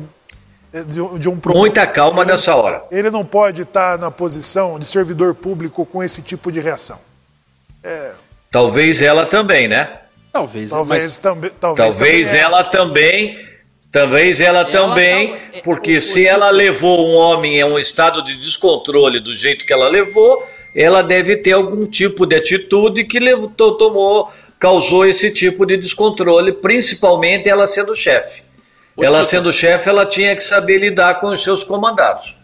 de, 0.72 1.18
de 1.18 1.28
um 1.28 1.38
Muita 1.46 1.86
calma 1.86 2.22
ele, 2.22 2.32
nessa 2.32 2.54
hora. 2.54 2.84
Ele 2.90 3.10
não 3.10 3.24
pode 3.24 3.62
estar 3.62 3.98
na 3.98 4.10
posição 4.10 4.78
de 4.78 4.86
servidor 4.86 5.34
público 5.34 5.86
com 5.86 6.02
esse 6.02 6.22
tipo 6.22 6.50
de 6.50 6.60
reação. 6.60 6.98
É... 7.82 8.12
Talvez 8.50 9.02
ela 9.02 9.26
também, 9.26 9.68
né? 9.68 10.00
Talvez, 10.32 10.70
talvez, 10.70 11.04
mas... 11.04 11.18
talvez, 11.18 11.52
talvez 11.58 11.96
também 11.96 12.40
ela 12.40 12.60
é. 12.60 12.64
também, 12.64 13.46
talvez 13.90 14.40
ela, 14.40 14.60
ela 14.60 14.70
também, 14.70 15.28
tá... 15.28 15.38
É, 15.54 15.60
porque 15.62 15.98
o, 15.98 16.02
se 16.02 16.24
o... 16.24 16.28
ela 16.28 16.50
levou 16.50 17.06
um 17.06 17.14
homem 17.14 17.60
a 17.60 17.66
um 17.66 17.78
estado 17.78 18.22
de 18.22 18.36
descontrole 18.36 19.20
do 19.20 19.34
jeito 19.34 19.64
que 19.64 19.72
ela 19.72 19.88
levou, 19.88 20.46
ela 20.74 21.02
deve 21.02 21.36
ter 21.36 21.52
algum 21.52 21.86
tipo 21.86 22.26
de 22.26 22.36
atitude 22.36 23.04
que 23.04 23.18
levou, 23.18 23.48
tomou, 23.48 24.30
causou 24.58 25.06
esse 25.06 25.30
tipo 25.30 25.64
de 25.64 25.78
descontrole, 25.78 26.52
principalmente 26.52 27.48
ela 27.48 27.66
sendo 27.66 27.94
chefe 27.94 28.45
ela 29.04 29.24
sendo 29.24 29.52
chefe, 29.52 29.88
ela 29.88 30.06
tinha 30.06 30.34
que 30.34 30.42
saber 30.42 30.78
lidar 30.78 31.20
com 31.20 31.28
os 31.28 31.42
seus 31.42 31.62
comandados. 31.62 32.36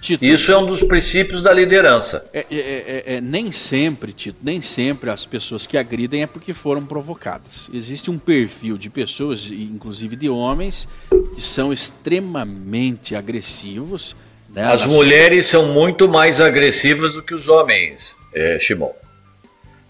Tito, 0.00 0.24
Isso 0.24 0.52
é 0.52 0.56
um 0.56 0.64
dos 0.64 0.82
princípios 0.84 1.42
da 1.42 1.52
liderança. 1.52 2.24
É, 2.32 2.46
é, 2.50 2.56
é, 2.56 3.04
é, 3.16 3.20
nem 3.20 3.50
sempre, 3.50 4.12
Tito, 4.12 4.38
nem 4.42 4.62
sempre 4.62 5.10
as 5.10 5.26
pessoas 5.26 5.66
que 5.66 5.76
agridem 5.76 6.22
é 6.22 6.26
porque 6.26 6.54
foram 6.54 6.86
provocadas. 6.86 7.68
Existe 7.74 8.08
um 8.08 8.16
perfil 8.16 8.78
de 8.78 8.88
pessoas, 8.88 9.50
inclusive 9.50 10.14
de 10.14 10.28
homens, 10.28 10.86
que 11.34 11.42
são 11.42 11.72
extremamente 11.72 13.16
agressivos. 13.16 14.14
Né? 14.48 14.62
As 14.62 14.82
Elas... 14.82 14.86
mulheres 14.86 15.46
são 15.46 15.66
muito 15.72 16.08
mais 16.08 16.40
agressivas 16.40 17.14
do 17.14 17.22
que 17.22 17.34
os 17.34 17.48
homens, 17.48 18.16
é, 18.32 18.56
Shimon. 18.58 18.92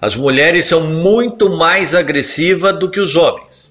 As 0.01 0.16
mulheres 0.16 0.64
são 0.64 0.81
muito 0.81 1.51
mais 1.51 1.95
agressivas 1.95 2.79
do 2.79 2.91
que 2.91 3.01
os 3.01 3.14
homens. 3.14 3.71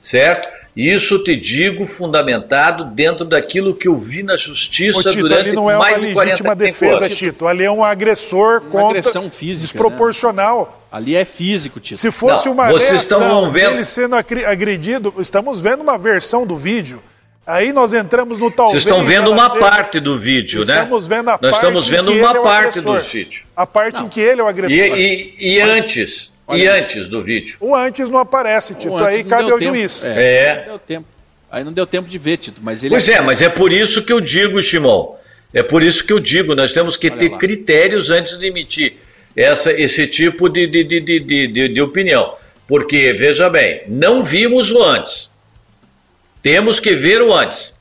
Certo? 0.00 0.61
Isso 0.74 1.22
te 1.22 1.36
digo 1.36 1.84
fundamentado 1.84 2.86
dentro 2.86 3.26
daquilo 3.26 3.74
que 3.74 3.88
eu 3.88 3.96
vi 3.96 4.22
na 4.22 4.38
justiça 4.38 5.00
Ô, 5.00 5.02
Tito, 5.02 5.28
durante 5.28 5.48
ali 5.48 5.52
não 5.52 5.70
é 5.70 5.76
mais 5.76 5.98
uma 5.98 6.06
de 6.06 6.14
40 6.14 6.30
legítima 6.30 6.56
defesa, 6.56 7.10
Tito. 7.10 7.46
Ali 7.46 7.64
é 7.64 7.70
um 7.70 7.84
agressor 7.84 8.62
uma 8.62 8.70
contra 8.70 8.98
agressão 9.00 9.30
física, 9.30 9.64
desproporcional. 9.64 10.60
Né? 10.60 10.82
Ali 10.90 11.14
é 11.14 11.26
físico, 11.26 11.78
Tito. 11.78 12.00
Se 12.00 12.10
fosse 12.10 12.46
não, 12.46 12.54
uma 12.54 12.70
vocês 12.70 13.02
estão 13.02 13.50
vendo... 13.50 13.70
dele 13.72 13.84
sendo 13.84 14.16
agredido, 14.16 15.12
estamos 15.18 15.60
vendo 15.60 15.82
uma 15.82 15.98
versão 15.98 16.46
do 16.46 16.56
vídeo. 16.56 17.02
Aí 17.46 17.72
nós 17.72 17.92
entramos 17.92 18.38
no 18.38 18.50
talvez. 18.50 18.82
Vocês 18.82 18.84
estão 18.84 19.04
vendo 19.04 19.30
uma 19.30 19.50
ser... 19.50 19.58
parte 19.58 20.00
do 20.00 20.18
vídeo, 20.18 20.60
estamos 20.60 20.68
né? 20.68 20.74
Estamos 20.76 21.06
vendo 21.06 21.28
a 21.28 21.32
nós 21.32 21.38
parte 21.40 21.54
estamos 21.54 21.88
vendo 21.88 22.12
uma 22.12 22.30
é 22.30 22.42
parte 22.42 22.80
do 22.80 22.98
vídeo. 22.98 23.44
A 23.54 23.66
parte 23.66 23.98
não. 23.98 24.06
em 24.06 24.08
que 24.08 24.20
ele 24.20 24.40
é 24.40 24.44
o 24.44 24.46
agressor. 24.46 24.78
E, 24.78 25.34
e, 25.38 25.56
e 25.56 25.60
antes, 25.60 26.31
Olha, 26.52 26.62
e 26.62 26.68
antes 26.68 27.08
do 27.08 27.22
vídeo? 27.22 27.56
O 27.60 27.74
antes 27.74 28.08
não 28.10 28.18
aparece, 28.18 28.74
Tito. 28.74 28.96
Aí 29.04 29.24
cabe 29.24 29.50
ao 29.50 29.58
tempo. 29.58 29.74
juiz. 29.74 30.04
É, 30.06 30.10
é. 30.44 30.56
Não 30.56 30.64
deu 30.66 30.78
tempo. 30.78 31.06
Aí 31.50 31.64
não 31.64 31.72
deu 31.72 31.86
tempo 31.86 32.08
de 32.08 32.18
ver, 32.18 32.36
Tito. 32.38 32.60
Mas 32.62 32.82
ele 32.82 32.90
pois 32.94 33.08
é, 33.08 33.14
é, 33.14 33.20
mas 33.20 33.42
é 33.42 33.48
por 33.48 33.72
isso 33.72 34.02
que 34.04 34.12
eu 34.12 34.20
digo, 34.20 34.62
Shimon. 34.62 35.16
É 35.52 35.62
por 35.62 35.82
isso 35.82 36.04
que 36.04 36.12
eu 36.12 36.18
digo, 36.18 36.54
nós 36.54 36.72
temos 36.72 36.96
que 36.96 37.08
Olha 37.10 37.18
ter 37.18 37.30
lá. 37.30 37.38
critérios 37.38 38.10
antes 38.10 38.38
de 38.38 38.46
emitir 38.46 38.94
essa, 39.36 39.72
esse 39.72 40.06
tipo 40.06 40.48
de, 40.48 40.66
de, 40.66 40.82
de, 40.84 41.00
de, 41.00 41.46
de, 41.46 41.68
de 41.68 41.80
opinião. 41.82 42.34
Porque, 42.66 43.12
veja 43.12 43.50
bem, 43.50 43.82
não 43.86 44.24
vimos 44.24 44.70
o 44.70 44.82
antes. 44.82 45.30
Temos 46.42 46.80
que 46.80 46.94
ver 46.94 47.20
o 47.20 47.32
antes. 47.34 47.74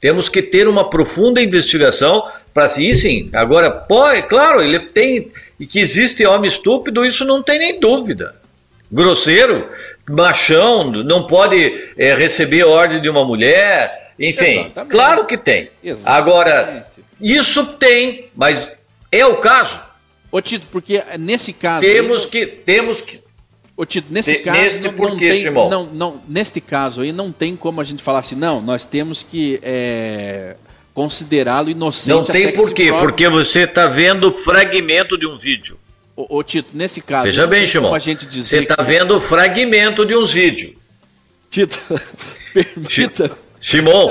Temos 0.00 0.28
que 0.28 0.42
ter 0.42 0.68
uma 0.68 0.88
profunda 0.88 1.42
investigação 1.42 2.24
para 2.54 2.68
se 2.68 2.94
sim. 2.94 3.28
Agora, 3.32 3.70
pode, 3.70 4.22
claro, 4.22 4.62
ele 4.62 4.78
tem 4.78 5.30
e 5.58 5.66
que 5.66 5.80
existe 5.80 6.24
homem 6.24 6.48
estúpido, 6.48 7.04
isso 7.04 7.24
não 7.24 7.42
tem 7.42 7.58
nem 7.58 7.80
dúvida. 7.80 8.36
Grosseiro, 8.90 9.68
machão, 10.08 10.90
não 10.92 11.26
pode 11.26 11.90
é, 11.96 12.14
receber 12.14 12.64
ordem 12.64 13.02
de 13.02 13.08
uma 13.08 13.24
mulher, 13.24 14.12
enfim, 14.18 14.60
Exatamente. 14.60 14.90
claro 14.90 15.26
que 15.26 15.36
tem. 15.36 15.70
Exatamente. 15.82 16.20
Agora, 16.20 16.86
isso 17.20 17.66
tem, 17.76 18.28
mas 18.34 18.72
é 19.10 19.26
o 19.26 19.36
caso? 19.36 19.80
Ô 20.30 20.40
Tito, 20.40 20.66
porque 20.70 21.02
nesse 21.18 21.52
caso. 21.52 21.80
Temos 21.80 22.24
aí, 22.24 22.30
que. 22.30 22.46
Temos 22.46 23.00
que. 23.00 23.20
Ô 23.78 23.86
Tito, 23.86 24.08
nesse 24.10 24.38
Te, 24.38 24.38
caso. 24.40 24.58
Neste 24.58 24.90
não, 24.90 25.08
não 25.08 25.16
tem, 25.16 25.50
não, 25.52 25.86
não, 25.86 26.22
Neste 26.28 26.60
caso 26.60 27.02
aí 27.02 27.12
não 27.12 27.30
tem 27.30 27.54
como 27.54 27.80
a 27.80 27.84
gente 27.84 28.02
falar 28.02 28.18
assim, 28.18 28.34
não, 28.34 28.60
nós 28.60 28.84
temos 28.84 29.22
que 29.22 29.60
é, 29.62 30.56
considerá-lo 30.92 31.70
inocente. 31.70 32.08
Não 32.08 32.24
tem 32.24 32.52
por 32.52 32.74
quê? 32.74 32.92
Porque 32.92 33.28
você 33.28 33.60
está 33.60 33.86
vendo 33.86 34.36
fragmento 34.36 35.16
de 35.16 35.28
um 35.28 35.36
vídeo. 35.36 35.78
Ô, 36.16 36.42
Tito, 36.42 36.70
nesse 36.74 37.00
caso. 37.00 37.26
Veja 37.26 37.46
bem, 37.46 37.68
Simão. 37.68 37.92
Você 37.92 38.58
está 38.58 38.74
que... 38.74 38.82
vendo 38.82 39.20
fragmento 39.20 40.04
de 40.04 40.16
um 40.16 40.26
vídeo. 40.26 40.74
Tito, 41.48 41.78
permita. 42.52 43.30
Simão, 43.60 44.10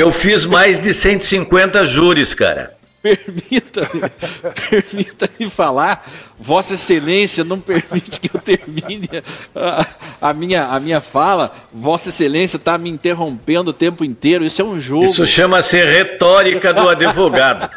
eu 0.00 0.12
fiz 0.12 0.44
mais 0.44 0.82
de 0.82 0.92
150 0.92 1.84
júris, 1.84 2.34
cara. 2.34 2.75
Permita-me 3.06 4.10
permita 4.82 5.30
falar, 5.48 6.10
Vossa 6.36 6.74
Excelência 6.74 7.44
não 7.44 7.60
permite 7.60 8.20
que 8.20 8.28
eu 8.34 8.40
termine 8.40 9.08
a, 9.54 9.86
a 10.20 10.34
minha, 10.34 10.66
a 10.66 10.80
minha 10.80 11.00
fala. 11.00 11.54
Vossa 11.72 12.08
Excelência 12.08 12.56
está 12.56 12.76
me 12.76 12.90
interrompendo 12.90 13.70
o 13.70 13.72
tempo 13.72 14.04
inteiro. 14.04 14.44
Isso 14.44 14.60
é 14.60 14.64
um 14.64 14.80
jogo. 14.80 15.04
Isso 15.04 15.24
chama-se 15.24 15.84
retórica 15.84 16.74
do 16.74 16.88
advogado. 16.88 17.70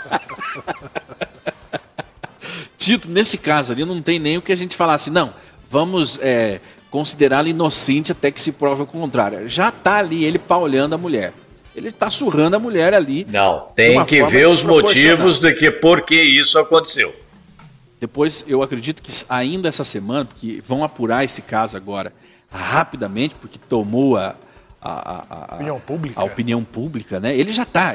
Tito, 2.75 3.07
nesse 3.07 3.37
caso 3.37 3.71
ali, 3.71 3.85
não 3.85 4.01
tem 4.01 4.17
nem 4.17 4.37
o 4.37 4.41
que 4.41 4.51
a 4.51 4.57
gente 4.57 4.75
falar 4.75 4.95
assim, 4.95 5.11
não, 5.11 5.31
vamos 5.69 6.17
é, 6.23 6.59
considerá-lo 6.89 7.49
inocente 7.49 8.11
até 8.11 8.31
que 8.31 8.41
se 8.41 8.53
prove 8.53 8.81
o 8.81 8.87
contrário. 8.87 9.47
Já 9.47 9.69
está 9.69 9.97
ali 9.97 10.25
ele 10.25 10.39
paulhando 10.39 10.95
a 10.95 10.97
mulher 10.97 11.33
ele 11.79 11.89
está 11.89 12.09
surrando 12.09 12.55
a 12.55 12.59
mulher 12.59 12.93
ali. 12.93 13.25
Não, 13.29 13.67
tem 13.75 14.03
que 14.05 14.23
ver 14.25 14.47
os 14.47 14.63
motivos 14.63 15.39
de 15.39 15.53
que 15.53 15.71
por 15.71 16.01
que 16.01 16.21
isso 16.21 16.59
aconteceu. 16.59 17.15
Depois, 17.99 18.45
eu 18.47 18.61
acredito 18.63 19.01
que 19.01 19.11
ainda 19.29 19.67
essa 19.67 19.83
semana, 19.83 20.25
porque 20.25 20.61
vão 20.65 20.83
apurar 20.83 21.23
esse 21.23 21.41
caso 21.41 21.75
agora 21.75 22.13
rapidamente, 22.51 23.35
porque 23.39 23.59
tomou 23.69 24.17
a, 24.17 24.35
a, 24.81 24.91
a, 24.91 25.51
a, 25.51 25.55
opinião 25.55 25.79
pública. 25.79 26.21
A 26.21 26.23
opinião 26.23 26.63
pública, 26.63 27.19
né? 27.19 27.35
Ele 27.35 27.51
já 27.51 27.63
está, 27.63 27.93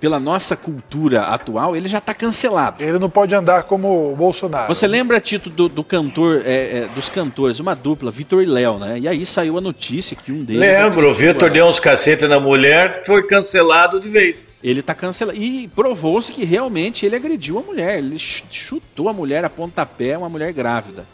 pela 0.00 0.18
nossa 0.18 0.56
cultura 0.56 1.24
atual, 1.24 1.76
ele 1.76 1.88
já 1.88 1.98
está 1.98 2.14
cancelado. 2.14 2.82
Ele 2.82 2.98
não 2.98 3.10
pode 3.10 3.34
andar 3.34 3.64
como 3.64 4.12
o 4.12 4.16
Bolsonaro. 4.16 4.66
Você 4.66 4.86
lembra, 4.86 5.20
Tito, 5.20 5.50
do, 5.50 5.68
do 5.68 5.84
cantor, 5.84 6.42
é, 6.44 6.78
é, 6.78 6.88
dos 6.94 7.10
cantores, 7.10 7.60
uma 7.60 7.74
dupla, 7.74 8.10
Vitor 8.10 8.42
e 8.42 8.46
Léo, 8.46 8.78
né? 8.78 8.98
E 8.98 9.06
aí 9.06 9.26
saiu 9.26 9.58
a 9.58 9.60
notícia 9.60 10.16
que 10.16 10.32
um 10.32 10.42
deles. 10.42 10.60
Lembro, 10.60 11.10
o 11.10 11.14
Vitor 11.14 11.50
deu 11.50 11.66
uns 11.66 11.78
cacete 11.78 12.26
na 12.26 12.40
mulher, 12.40 13.04
foi 13.04 13.22
cancelado 13.26 14.00
de 14.00 14.08
vez. 14.08 14.48
Ele 14.62 14.80
está 14.80 14.94
cancelado. 14.94 15.38
E 15.38 15.68
provou-se 15.68 16.32
que 16.32 16.44
realmente 16.44 17.04
ele 17.04 17.16
agrediu 17.16 17.58
a 17.58 17.62
mulher. 17.62 17.98
Ele 17.98 18.18
chutou 18.18 19.10
a 19.10 19.12
mulher 19.12 19.44
a 19.44 19.50
pontapé, 19.50 20.16
uma 20.16 20.30
mulher 20.30 20.50
grávida. 20.54 21.04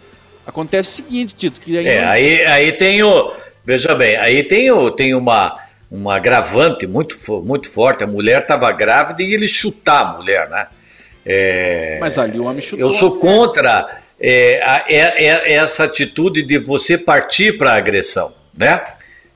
Acontece 0.47 1.03
o 1.03 1.05
seguinte, 1.05 1.35
Tito, 1.35 1.61
que 1.61 1.77
aí. 1.77 1.87
É, 1.87 2.05
aí, 2.05 2.45
aí 2.45 2.73
tem 2.73 3.03
o 3.03 3.33
Veja 3.65 3.95
bem, 3.95 4.17
aí 4.17 4.43
tem, 4.43 4.69
tem 4.97 5.15
uma, 5.15 5.59
uma 5.91 6.17
agravante 6.17 6.87
muito, 6.87 7.17
muito 7.43 7.69
forte. 7.69 8.05
A 8.05 8.07
mulher 8.07 8.43
estava 8.43 8.71
grávida 8.73 9.23
e 9.23 9.35
ele 9.35 9.49
chutar 9.49 10.01
a 10.01 10.13
mulher, 10.17 10.49
né? 10.49 10.67
É, 11.25 11.99
Mas 12.01 12.17
ali 12.17 12.39
o 12.39 12.45
homem 12.45 12.63
chutou. 12.63 12.89
Eu 12.89 12.91
sou 12.91 13.19
contra 13.19 14.01
é, 14.21 14.61
a, 14.63 14.85
é, 14.89 15.27
é, 15.27 15.53
essa 15.55 15.85
atitude 15.85 16.43
de 16.43 16.59
você 16.59 16.97
partir 16.97 17.59
para 17.59 17.73
a 17.73 17.77
agressão, 17.77 18.33
né? 18.57 18.83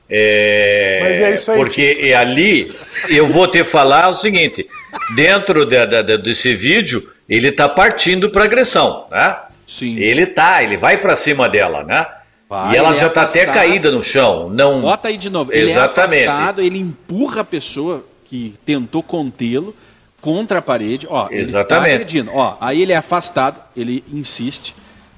É, 0.09 0.99
Mas 1.01 1.19
é 1.19 1.33
isso 1.33 1.51
aí. 1.51 1.57
Porque 1.57 1.95
tipo... 1.95 2.17
ali 2.17 2.71
eu 3.09 3.27
vou 3.27 3.47
te 3.47 3.63
falar 3.63 4.09
o 4.09 4.13
seguinte: 4.13 4.67
dentro 5.15 5.65
de, 5.65 5.85
de, 5.85 6.03
de, 6.03 6.17
desse 6.19 6.55
vídeo, 6.55 7.11
ele 7.27 7.49
está 7.49 7.67
partindo 7.67 8.29
para 8.29 8.43
agressão, 8.43 9.07
né? 9.11 9.35
Sim. 9.67 9.97
Ele 9.99 10.27
tá, 10.27 10.61
ele 10.61 10.77
vai 10.77 10.97
para 10.97 11.15
cima 11.15 11.49
dela, 11.49 11.83
né? 11.83 12.05
Vai, 12.47 12.73
e 12.73 12.77
ela 12.77 12.95
já 12.97 13.07
está 13.07 13.21
é 13.21 13.25
até 13.25 13.45
caída 13.45 13.91
no 13.91 14.03
chão. 14.03 14.49
Não... 14.49 14.81
Bota 14.81 15.07
aí 15.07 15.17
de 15.17 15.29
novo. 15.29 15.51
Exatamente. 15.51 16.15
Ele 16.15 16.25
é 16.25 16.27
afastado, 16.27 16.61
ele 16.61 16.79
empurra 16.79 17.41
a 17.41 17.45
pessoa 17.45 18.05
que 18.25 18.53
tentou 18.65 19.01
contê-lo 19.01 19.75
contra 20.21 20.59
a 20.59 20.61
parede. 20.61 21.07
Ó, 21.09 21.27
tá 21.27 21.33
Exatamente. 21.33 21.87
Ele 21.87 21.95
agredindo. 21.95 22.31
Ó, 22.33 22.57
aí 22.61 22.81
ele 22.81 22.93
é 22.93 22.97
afastado, 22.97 23.59
ele 23.75 24.03
insiste. 24.11 24.75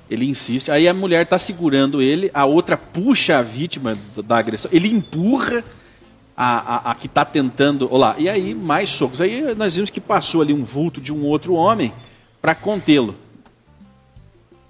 Ele 0.09 0.25
insiste. 0.25 0.71
Aí 0.71 0.88
a 0.88 0.93
mulher 0.93 1.23
está 1.23 1.38
segurando 1.38 2.01
ele, 2.01 2.32
a 2.34 2.45
outra 2.45 2.78
puxa 2.78 3.38
a 3.38 3.41
vítima 3.41 3.97
da 4.25 4.38
agressão. 4.38 4.71
Ele 4.73 4.88
empurra 4.88 5.63
a, 6.36 6.75
a, 6.75 6.91
a 6.91 6.95
que 6.95 7.07
está 7.07 7.25
tentando. 7.25 7.91
Olá, 7.91 8.15
e 8.17 8.30
aí 8.30 8.53
mais 8.53 8.89
socos. 8.89 9.19
Aí 9.19 9.53
nós 9.55 9.75
vimos 9.75 9.89
que 9.89 9.99
passou 9.99 10.41
ali 10.41 10.53
um 10.53 10.63
vulto 10.63 11.01
de 11.01 11.11
um 11.11 11.25
outro 11.25 11.55
homem 11.55 11.91
para 12.41 12.55
contê-lo. 12.55 13.15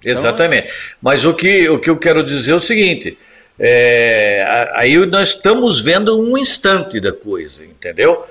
Exatamente. 0.04 0.70
Mas 1.00 1.24
o 1.24 1.34
que, 1.34 1.68
o 1.68 1.78
que 1.78 1.90
eu 1.90 1.96
quero 1.96 2.22
dizer 2.22 2.52
é 2.52 2.56
o 2.56 2.60
seguinte: 2.60 3.18
é, 3.58 4.68
aí 4.74 4.96
nós 5.06 5.30
estamos 5.30 5.80
vendo 5.80 6.18
um 6.18 6.38
instante 6.38 7.00
da 7.00 7.12
coisa, 7.12 7.64
entendeu? 7.64 8.24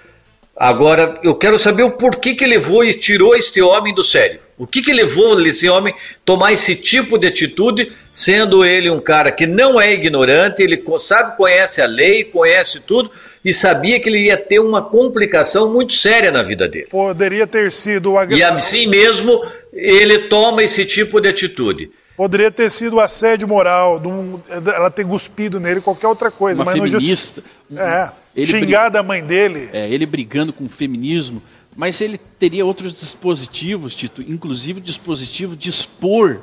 Agora, 0.59 1.19
eu 1.21 1.35
quero 1.35 1.59
saber 1.59 1.83
o 1.83 1.91
porquê 1.91 2.33
que 2.33 2.45
levou 2.45 2.83
e 2.83 2.91
tirou 2.91 3.35
este 3.35 3.61
homem 3.61 3.93
do 3.93 4.03
sério. 4.03 4.39
O 4.57 4.65
que, 4.65 4.81
que 4.81 4.91
levou 4.91 5.39
esse 5.45 5.69
homem 5.69 5.93
tomar 6.25 6.51
esse 6.51 6.75
tipo 6.75 7.15
de 7.19 7.27
atitude, 7.27 7.91
sendo 8.11 8.65
ele 8.65 8.89
um 8.89 8.99
cara 8.99 9.31
que 9.31 9.45
não 9.45 9.79
é 9.79 9.93
ignorante, 9.93 10.63
ele 10.63 10.83
sabe, 10.97 11.37
conhece 11.37 11.79
a 11.79 11.85
lei, 11.85 12.23
conhece 12.23 12.79
tudo 12.79 13.11
e 13.45 13.53
sabia 13.53 13.99
que 13.99 14.09
ele 14.09 14.25
ia 14.25 14.35
ter 14.35 14.59
uma 14.59 14.81
complicação 14.81 15.71
muito 15.71 15.93
séria 15.93 16.31
na 16.31 16.41
vida 16.41 16.67
dele. 16.67 16.87
Poderia 16.89 17.45
ter 17.45 17.71
sido 17.71 18.13
o 18.13 18.17
agressor. 18.17 18.39
E 18.39 18.43
assim 18.43 18.87
mesmo 18.87 19.39
ele 19.77 20.27
toma 20.27 20.63
esse 20.63 20.85
tipo 20.85 21.19
de 21.21 21.29
atitude. 21.29 21.91
Poderia 22.15 22.49
ter 22.49 22.71
sido 22.71 22.95
o 22.95 22.99
assédio 22.99 23.47
moral, 23.47 24.01
um, 24.03 24.39
ela 24.51 24.89
ter 24.89 25.05
cuspido 25.05 25.59
nele, 25.59 25.81
qualquer 25.81 26.07
outra 26.07 26.31
coisa. 26.31 26.63
Uma 26.63 26.71
mas 26.71 26.91
feminista. 26.91 27.43
Não 27.69 27.77
just... 27.77 27.87
É, 27.87 28.11
ele 28.35 28.47
xingar 28.47 28.89
da 28.89 29.03
mãe 29.03 29.23
dele. 29.23 29.69
É, 29.71 29.87
ele 29.87 30.05
brigando 30.05 30.51
com 30.51 30.65
o 30.65 30.69
feminismo. 30.69 31.41
Mas 31.75 32.01
ele 32.01 32.19
teria 32.39 32.65
outros 32.65 32.91
dispositivos, 32.91 33.95
Tito, 33.95 34.23
inclusive 34.23 34.79
o 34.79 34.81
dispositivo 34.81 35.55
de 35.55 35.69
expor 35.69 36.41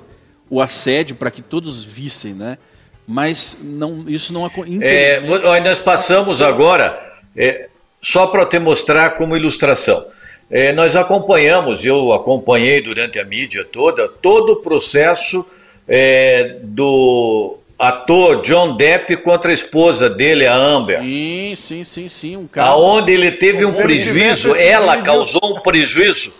o 0.48 0.60
assédio 0.60 1.16
para 1.16 1.28
que 1.28 1.42
todos 1.42 1.82
vissem, 1.82 2.34
né? 2.34 2.56
Mas 3.04 3.56
não, 3.60 4.04
isso 4.06 4.32
não 4.32 4.44
aconteceu. 4.44 4.80
É, 4.80 5.60
nós 5.60 5.80
passamos 5.80 6.40
agora, 6.40 7.18
é, 7.36 7.68
só 8.00 8.28
para 8.28 8.46
te 8.46 8.60
mostrar 8.60 9.16
como 9.16 9.36
ilustração. 9.36 10.06
É, 10.50 10.72
nós 10.72 10.94
acompanhamos, 10.94 11.84
eu 11.84 12.12
acompanhei 12.12 12.80
durante 12.80 13.18
a 13.18 13.24
mídia 13.24 13.64
toda, 13.64 14.08
todo 14.08 14.52
o 14.52 14.56
processo 14.56 15.44
é, 15.88 16.56
do 16.62 17.58
ator 17.78 18.42
John 18.42 18.76
Depp 18.76 19.16
contra 19.18 19.50
a 19.50 19.54
esposa 19.54 20.08
dele, 20.08 20.46
a 20.46 20.54
Amber. 20.54 21.00
Sim, 21.00 21.54
sim, 21.56 21.84
sim, 21.84 22.08
sim. 22.08 22.36
Um 22.36 22.46
caso. 22.46 22.70
Aonde 22.70 23.12
ele 23.12 23.32
teve 23.32 23.64
um 23.64 23.74
prejuízo, 23.74 24.54
ela 24.54 24.92
vídeo... 24.92 25.04
causou 25.04 25.56
um 25.56 25.60
prejuízo. 25.60 26.32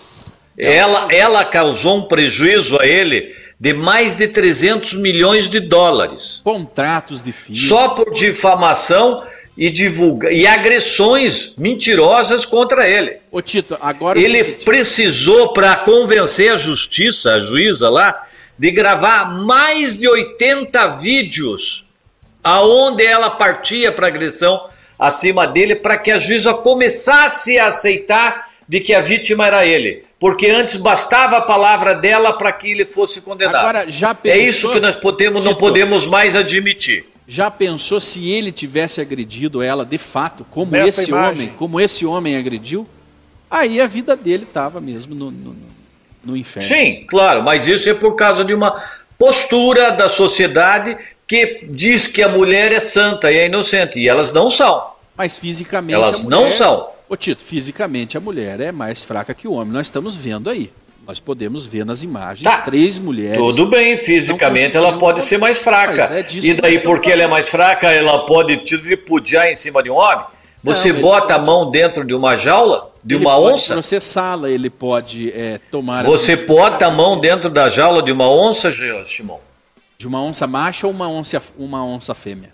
Ela, 0.57 1.13
ela 1.13 1.45
causou 1.45 1.99
um 1.99 2.03
prejuízo 2.03 2.81
a 2.81 2.87
ele 2.87 3.35
de 3.59 3.73
mais 3.73 4.17
de 4.17 4.29
300 4.29 4.95
milhões 4.95 5.49
de 5.49 5.59
dólares. 5.61 6.41
Contratos 6.45 7.23
de 7.23 7.33
filhos. 7.33 7.67
Só 7.67 7.91
por 7.91 8.13
difamação 8.13 9.25
e 9.57 9.71
divulga 9.71 10.33
e 10.33 10.47
agressões 10.47 11.55
mentirosas 11.57 12.45
contra 12.45 12.89
ele. 12.89 13.19
Ô 13.31 13.41
Tito, 13.41 13.77
agora 13.81 14.19
ele 14.19 14.43
precisou 14.45 15.53
para 15.53 15.77
convencer 15.77 16.53
a 16.53 16.57
justiça, 16.57 17.35
a 17.35 17.41
juíza 17.41 17.89
lá, 17.89 18.27
de 18.59 18.71
gravar 18.71 19.27
mais 19.45 19.97
de 19.97 20.09
80 20.09 20.97
vídeos 20.97 21.85
aonde 22.43 23.05
ela 23.05 23.31
partia 23.31 23.91
para 23.91 24.09
agressão 24.09 24.69
acima 24.99 25.47
dele 25.47 25.75
para 25.75 25.97
que 25.97 26.11
a 26.11 26.19
juíza 26.19 26.53
começasse 26.53 27.59
a 27.59 27.69
aceitar 27.69 28.51
de 28.69 28.81
que 28.81 28.95
a 28.95 29.01
vítima 29.01 29.47
era 29.47 29.67
ele. 29.67 30.05
Porque 30.19 30.49
antes 30.49 30.77
bastava 30.77 31.39
a 31.39 31.43
palavra 31.43 31.95
dela 31.95 32.33
para 32.33 32.53
que 32.53 32.71
ele 32.71 32.87
fosse 32.87 33.21
condenado. 33.21 33.57
Agora, 33.57 33.91
já 33.91 34.15
pensou, 34.15 34.41
é 34.41 34.43
isso 34.43 34.73
que 34.73 34.81
nós 34.81 34.95
podemos, 34.95 35.43
Tito, 35.43 35.51
não 35.51 35.59
podemos 35.59 36.07
mais 36.07 36.35
admitir. 36.35 37.05
Já 37.27 37.51
pensou 37.51 38.01
se 38.01 38.29
ele 38.29 38.53
tivesse 38.53 39.01
agredido 39.01 39.63
ela 39.63 39.85
de 39.85 39.99
fato, 39.99 40.45
como 40.51 40.73
Nesta 40.73 41.03
esse 41.03 41.11
imagem. 41.11 41.45
homem, 41.45 41.55
como 41.57 41.81
esse 41.81 42.05
homem 42.05 42.37
agrediu? 42.37 42.87
Aí 43.51 43.81
a 43.81 43.87
vida 43.87 44.17
dele 44.17 44.43
estava 44.43 44.81
mesmo 44.81 45.15
no, 45.15 45.31
no, 45.31 45.57
no 46.25 46.37
inferno. 46.37 46.69
Sim, 46.69 47.07
claro, 47.09 47.43
mas 47.43 47.67
isso 47.67 47.89
é 47.89 47.95
por 47.95 48.15
causa 48.15 48.45
de 48.45 48.53
uma 48.53 48.83
postura 49.19 49.91
da 49.91 50.09
sociedade 50.09 50.97
que 51.27 51.67
diz 51.71 52.07
que 52.07 52.23
a 52.23 52.29
mulher 52.29 52.73
é 52.73 52.81
santa 52.81 53.33
e 53.33 53.37
é 53.37 53.47
inocente, 53.47 53.99
e 53.99 54.09
elas 54.09 54.31
não 54.31 54.51
são. 54.51 54.93
Mas 55.17 55.39
fisicamente. 55.39 55.95
Elas 55.95 56.23
mulher, 56.23 56.37
não 56.37 56.51
são. 56.51 56.87
Ô 57.09 57.17
Tito, 57.17 57.43
fisicamente 57.43 58.17
a 58.17 58.21
mulher 58.21 58.61
é 58.61 58.73
mais 58.73 59.03
fraca 59.03 59.33
que 59.33 59.47
o 59.47 59.53
homem. 59.53 59.73
Nós 59.73 59.87
estamos 59.87 60.17
vendo 60.17 60.51
aí. 60.51 60.71
Nós 61.07 61.21
podemos 61.21 61.67
ver 61.67 61.85
nas 61.85 62.03
imagens 62.03 62.51
tá. 62.51 62.63
três 62.63 62.99
mulheres. 62.99 63.39
Tudo 63.39 63.67
bem, 63.67 63.97
fisicamente 63.97 64.77
ela 64.77 64.99
pode 64.99 65.23
ser 65.23 65.39
mais 65.39 65.59
fraca. 65.59 66.05
É 66.15 66.27
e 66.43 66.55
daí, 66.55 66.81
porque 66.81 67.11
ela 67.11 67.23
é 67.23 67.27
mais 67.27 67.49
fraca, 67.49 67.91
ela 67.91 68.25
pode 68.27 68.57
te 68.59 68.77
repudiar 68.77 69.49
em 69.49 69.55
cima 69.55 69.83
de 69.83 69.91
um 69.91 69.97
homem? 69.97 70.25
Você 70.63 70.93
não, 70.93 71.01
bota 71.01 71.35
a 71.35 71.39
mão 71.39 71.71
dentro 71.71 72.05
de 72.05 72.15
uma 72.15 72.37
jaula? 72.37 72.95
de 73.05 73.15
uma 73.15 73.37
ele 73.37 73.53
onça? 73.53 73.67
Pode 73.67 73.73
processá-la, 73.75 74.51
ele 74.51 74.71
pode 74.71 75.31
é, 75.33 75.61
tomar. 75.71 76.05
Você 76.05 76.37
bota 76.37 76.87
a 76.87 76.91
mão 76.91 77.21
dentro 77.21 77.51
da 77.51 77.69
jaula 77.69 78.03
de 78.03 78.11
uma 78.11 78.31
onça, 78.31 78.71
Simão? 79.05 79.41
De 79.99 80.09
uma 80.09 80.23
onça 80.23 80.47
macho 80.47 80.87
ou 80.87 80.93
uma 80.93 81.09
onça, 81.09 81.43
uma 81.59 81.85
onça 81.85 82.15
fêmea? 82.15 82.51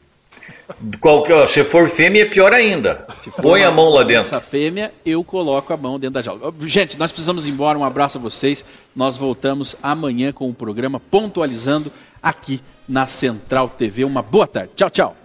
Qualquer, 1.01 1.49
se 1.49 1.64
for 1.64 1.88
fêmea, 1.88 2.22
é 2.22 2.24
pior 2.24 2.53
ainda. 2.53 3.07
Põe 3.43 3.64
a 3.64 3.70
mão 3.70 3.88
lá 3.88 4.03
dentro. 4.03 4.20
Onça 4.20 4.41
fêmea, 4.41 4.93
eu 5.05 5.22
coloco 5.22 5.72
a 5.72 5.76
mão 5.76 5.99
dentro 5.99 6.14
da 6.14 6.22
jaula. 6.22 6.53
Gente, 6.61 6.99
nós 6.99 7.11
precisamos 7.11 7.47
ir 7.47 7.51
embora. 7.51 7.78
Um 7.78 7.84
abraço 7.84 8.18
a 8.18 8.20
vocês. 8.20 8.64
Nós 8.95 9.16
voltamos 9.16 9.76
amanhã 9.82 10.32
com 10.32 10.49
o 10.49 10.55
programa 10.55 10.99
Pontualizando 10.99 11.93
aqui 12.22 12.61
na 12.88 13.07
Central 13.07 13.68
TV. 13.68 14.05
Uma 14.05 14.22
boa 14.22 14.47
tarde. 14.47 14.72
Tchau, 14.74 14.91
tchau. 14.91 15.16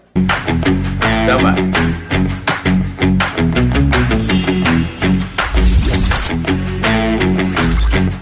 Até 1.24 1.42
mais. 1.42 2.05